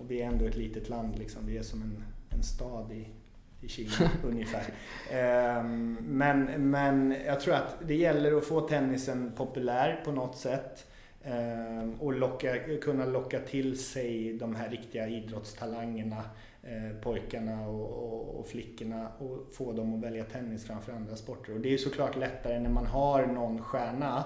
Och 0.00 0.10
vi 0.10 0.22
är 0.22 0.26
ändå 0.26 0.44
ett 0.44 0.56
litet 0.56 0.88
land, 0.88 1.18
liksom. 1.18 1.46
vi 1.46 1.58
är 1.58 1.62
som 1.62 1.82
en, 1.82 2.04
en 2.30 2.42
stad 2.42 2.92
i, 2.92 3.06
i 3.66 3.68
Kina 3.68 4.10
ungefär. 4.24 4.64
Ehm, 5.10 5.98
men, 6.00 6.70
men 6.70 7.14
jag 7.26 7.40
tror 7.40 7.54
att 7.54 7.76
det 7.86 7.94
gäller 7.94 8.38
att 8.38 8.44
få 8.44 8.60
tennisen 8.60 9.32
populär 9.36 10.02
på 10.04 10.12
något 10.12 10.36
sätt. 10.36 10.86
Ehm, 11.24 11.94
och 11.94 12.12
locka, 12.12 12.58
kunna 12.82 13.06
locka 13.06 13.40
till 13.40 13.78
sig 13.78 14.32
de 14.32 14.54
här 14.54 14.70
riktiga 14.70 15.08
idrottstalangerna, 15.08 16.24
eh, 16.62 16.96
pojkarna 17.02 17.68
och, 17.68 17.90
och, 17.90 18.40
och, 18.40 18.48
flickorna 18.48 19.08
och 19.18 19.54
få 19.54 19.72
dem 19.72 19.94
att 19.94 20.04
välja 20.04 20.24
tennis 20.24 20.64
framför 20.64 20.92
andra 20.92 21.16
sporter. 21.16 21.54
Och 21.54 21.60
det 21.60 21.68
är 21.68 21.72
ju 21.72 21.78
såklart 21.78 22.16
lättare 22.16 22.60
när 22.60 22.70
man 22.70 22.86
har 22.86 23.26
någon 23.26 23.62
stjärna. 23.62 24.24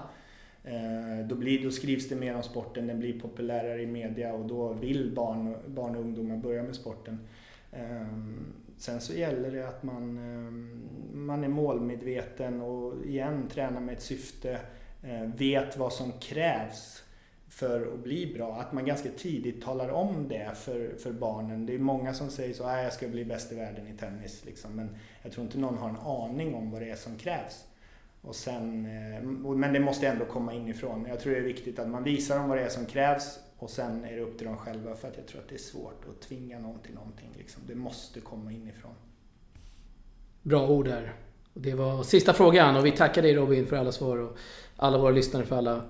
Ehm, 0.63 1.27
då, 1.27 1.35
blir, 1.35 1.63
då 1.63 1.71
skrivs 1.71 2.09
det 2.09 2.15
mer 2.15 2.35
om 2.35 2.43
sporten, 2.43 2.87
den 2.87 2.99
blir 2.99 3.19
populärare 3.19 3.81
i 3.81 3.87
media 3.87 4.33
och 4.33 4.45
då 4.45 4.73
vill 4.73 5.15
barn, 5.15 5.55
barn 5.67 5.95
och 5.95 6.01
ungdomar 6.01 6.37
börja 6.37 6.63
med 6.63 6.75
sporten. 6.75 7.19
Sen 8.81 9.01
så 9.01 9.13
gäller 9.13 9.51
det 9.51 9.67
att 9.67 9.83
man, 9.83 10.17
ehm, 10.17 10.89
man 11.13 11.43
är 11.43 11.47
målmedveten 11.47 12.61
och 12.61 13.05
igen 13.05 13.47
tränar 13.53 13.81
med 13.81 13.93
ett 13.93 14.01
syfte 14.01 14.59
eh, 15.03 15.21
vet 15.21 15.77
vad 15.77 15.93
som 15.93 16.11
krävs 16.11 17.03
för 17.49 17.93
att 17.93 17.99
bli 17.99 18.33
bra. 18.33 18.55
Att 18.55 18.73
man 18.73 18.85
ganska 18.85 19.09
tidigt 19.09 19.63
talar 19.63 19.89
om 19.89 20.27
det 20.27 20.51
för, 20.55 20.95
för 20.97 21.11
barnen. 21.11 21.65
Det 21.65 21.75
är 21.75 21.79
många 21.79 22.13
som 22.13 22.29
säger 22.29 22.53
så 22.53 22.63
jag 22.63 22.93
ska 22.93 23.07
bli 23.07 23.25
bäst 23.25 23.51
i 23.51 23.55
världen 23.55 23.87
i 23.87 23.97
tennis. 23.97 24.45
Liksom. 24.45 24.75
Men 24.75 24.95
jag 25.21 25.31
tror 25.31 25.45
inte 25.45 25.59
någon 25.59 25.77
har 25.77 25.89
en 25.89 25.97
aning 25.97 26.55
om 26.55 26.71
vad 26.71 26.81
det 26.81 26.89
är 26.89 26.95
som 26.95 27.15
krävs. 27.15 27.65
Och 28.21 28.35
sen, 28.35 28.85
eh, 28.85 29.23
men 29.55 29.73
det 29.73 29.79
måste 29.79 30.07
ändå 30.07 30.25
komma 30.25 30.53
inifrån. 30.53 31.05
Jag 31.09 31.19
tror 31.19 31.33
det 31.33 31.39
är 31.39 31.43
viktigt 31.43 31.79
att 31.79 31.89
man 31.89 32.03
visar 32.03 32.39
dem 32.39 32.49
vad 32.49 32.57
det 32.57 32.63
är 32.63 32.69
som 32.69 32.85
krävs 32.85 33.39
och 33.61 33.69
sen 33.69 34.05
är 34.05 34.15
det 34.15 34.21
upp 34.21 34.37
till 34.37 34.47
dem 34.47 34.57
själva 34.57 34.95
för 34.95 35.07
att 35.07 35.17
jag 35.17 35.27
tror 35.27 35.41
att 35.41 35.49
det 35.49 35.55
är 35.55 35.59
svårt 35.59 36.05
att 36.09 36.21
tvinga 36.21 36.59
någon 36.59 36.79
till 36.79 36.93
någonting. 36.93 37.29
Liksom. 37.37 37.61
Det 37.67 37.75
måste 37.75 38.19
komma 38.19 38.51
inifrån. 38.51 38.91
Bra 40.41 40.67
ord 40.67 40.85
där. 40.85 41.13
Det 41.53 41.73
var 41.73 42.03
sista 42.03 42.33
frågan 42.33 42.75
och 42.75 42.85
vi 42.85 42.91
tackar 42.91 43.21
dig 43.21 43.35
Robin 43.35 43.65
för 43.65 43.75
alla 43.75 43.91
svar 43.91 44.17
och 44.17 44.37
alla 44.77 44.97
våra 44.97 45.11
lyssnare 45.11 45.45
för 45.45 45.57
alla 45.57 45.81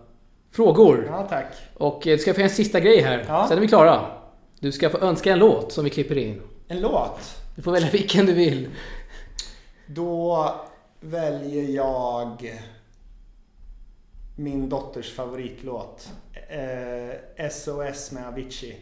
frågor. 0.52 1.06
Ja, 1.10 1.28
tack. 1.28 1.54
Och 1.74 2.08
eh, 2.08 2.12
du 2.12 2.18
ska 2.18 2.34
få 2.34 2.42
en 2.42 2.50
sista 2.50 2.80
grej 2.80 3.02
här, 3.02 3.26
ja. 3.28 3.46
sen 3.48 3.58
är 3.58 3.62
vi 3.62 3.68
klara. 3.68 4.06
Du 4.60 4.72
ska 4.72 4.90
få 4.90 4.98
önska 4.98 5.34
en 5.34 5.40
låt 5.40 5.72
som 5.72 5.84
vi 5.84 5.90
klipper 5.90 6.18
in. 6.18 6.42
En 6.68 6.82
låt? 6.82 7.20
Du 7.56 7.62
får 7.62 7.72
välja 7.72 7.90
vilken 7.90 8.26
du 8.26 8.34
vill. 8.34 8.70
Då 9.88 10.56
väljer 11.00 11.64
jag 11.64 12.62
min 14.36 14.70
dotters 14.70 15.14
favoritlåt. 15.14 16.10
Eh, 16.52 17.50
SOS 17.50 18.12
med 18.12 18.28
Avicii. 18.28 18.78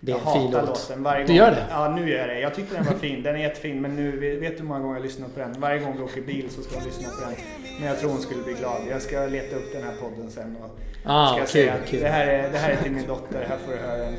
Det 0.00 0.12
är 0.12 0.16
jag 0.16 0.26
en 0.26 0.42
fin 0.42 0.50
låt. 0.50 0.66
låten 0.66 1.02
varje 1.02 1.20
gång. 1.20 1.26
Du 1.26 1.34
gör 1.34 1.50
det? 1.50 1.66
Ja, 1.70 1.88
nu 1.96 2.10
gör 2.10 2.18
jag 2.18 2.28
det. 2.28 2.40
Jag 2.40 2.54
tyckte 2.54 2.74
den 2.74 2.84
var 2.84 2.92
fin. 2.92 3.22
Den 3.22 3.34
är 3.34 3.38
jättefin, 3.38 3.80
men 3.80 3.96
nu, 3.96 4.16
vet 4.40 4.52
du 4.52 4.58
hur 4.58 4.68
många 4.68 4.80
gånger 4.80 4.94
jag 4.94 5.02
lyssnat 5.02 5.34
på 5.34 5.40
den? 5.40 5.60
Varje 5.60 5.78
gång 5.78 5.96
vi 5.96 6.02
åker 6.02 6.20
bil 6.20 6.50
så 6.50 6.62
ska 6.62 6.74
jag 6.74 6.84
lyssna 6.84 7.08
på 7.08 7.20
den. 7.20 7.34
Men 7.78 7.88
jag 7.88 7.98
tror 7.98 8.10
hon 8.10 8.20
skulle 8.20 8.42
bli 8.42 8.52
glad. 8.52 8.80
Jag 8.90 9.02
ska 9.02 9.26
leta 9.26 9.56
upp 9.56 9.72
den 9.72 9.82
här 9.82 9.92
podden 10.00 10.30
sen 10.30 10.56
och 10.62 10.78
ah, 11.04 11.26
ska 11.26 11.38
kul, 11.38 11.46
säga 11.48 11.74
att 11.74 11.90
det 11.90 12.08
här, 12.08 12.26
är, 12.26 12.52
det 12.52 12.58
här 12.58 12.70
är 12.70 12.76
till 12.76 12.92
min 12.92 13.06
dotter. 13.06 13.46
Här 13.48 13.58
får 13.66 13.72
du 13.72 13.78
höra 13.78 13.98
den. 13.98 14.14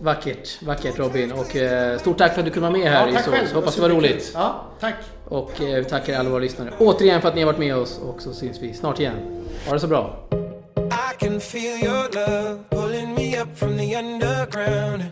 Vackert, 0.00 0.62
vackert 0.62 0.98
Robin. 0.98 1.32
Och 1.32 1.56
eh, 1.56 1.98
stort 1.98 2.18
tack 2.18 2.32
för 2.32 2.40
att 2.40 2.44
du 2.44 2.50
kunde 2.50 2.68
vara 2.68 2.78
med 2.78 2.90
här 2.90 3.06
ja, 3.06 3.14
tack 3.14 3.42
i 3.42 3.46
så. 3.46 3.54
Hoppas 3.54 3.76
det 3.76 3.82
var 3.82 3.88
roligt. 3.88 4.30
Ja, 4.34 4.64
tack. 4.80 4.94
Och 5.24 5.62
eh, 5.62 5.76
vi 5.76 5.84
tackar 5.84 6.18
alla 6.18 6.30
våra 6.30 6.40
lyssnare 6.40 6.72
återigen 6.78 7.20
för 7.20 7.28
att 7.28 7.34
ni 7.34 7.40
har 7.40 7.46
varit 7.46 7.58
med 7.58 7.76
oss 7.76 7.98
och 7.98 8.22
så 8.22 8.32
syns 8.32 8.62
vi 8.62 8.74
snart 8.74 9.00
igen. 9.00 9.44
Ha 9.66 9.72
det 9.72 9.80
så 9.80 9.86
bra. 9.86 10.28
I 11.16 11.18
can 11.18 11.40
feel 11.40 11.78
your 11.78 12.10
love 12.10 12.68
pulling 12.68 13.14
me 13.14 13.36
up 13.36 13.56
from 13.56 13.78
the 13.78 13.94
underground. 13.94 15.08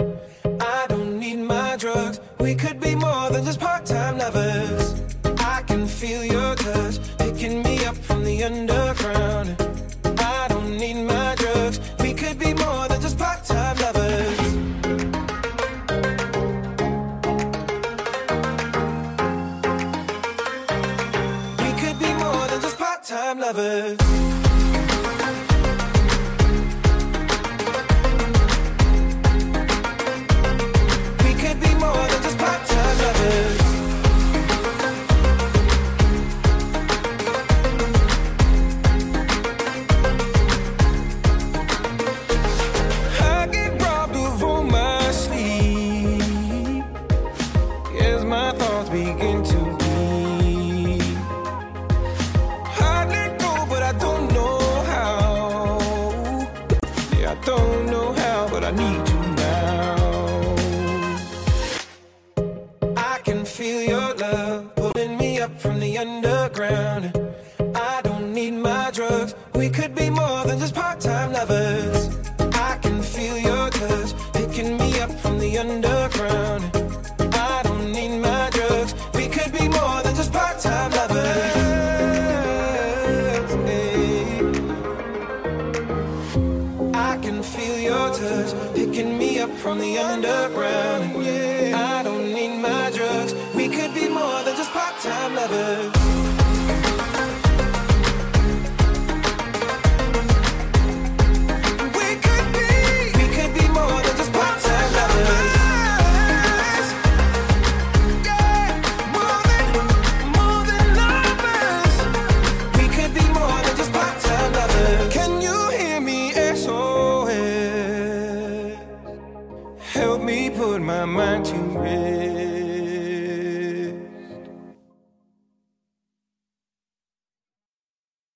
I 0.60 0.84
don't 0.86 1.18
need 1.18 1.38
my 1.38 1.76
drugs. 1.78 2.20
We 2.38 2.54
could 2.54 2.78
be 2.78 2.94
more 2.94 3.30
than 3.30 3.42
just 3.46 3.58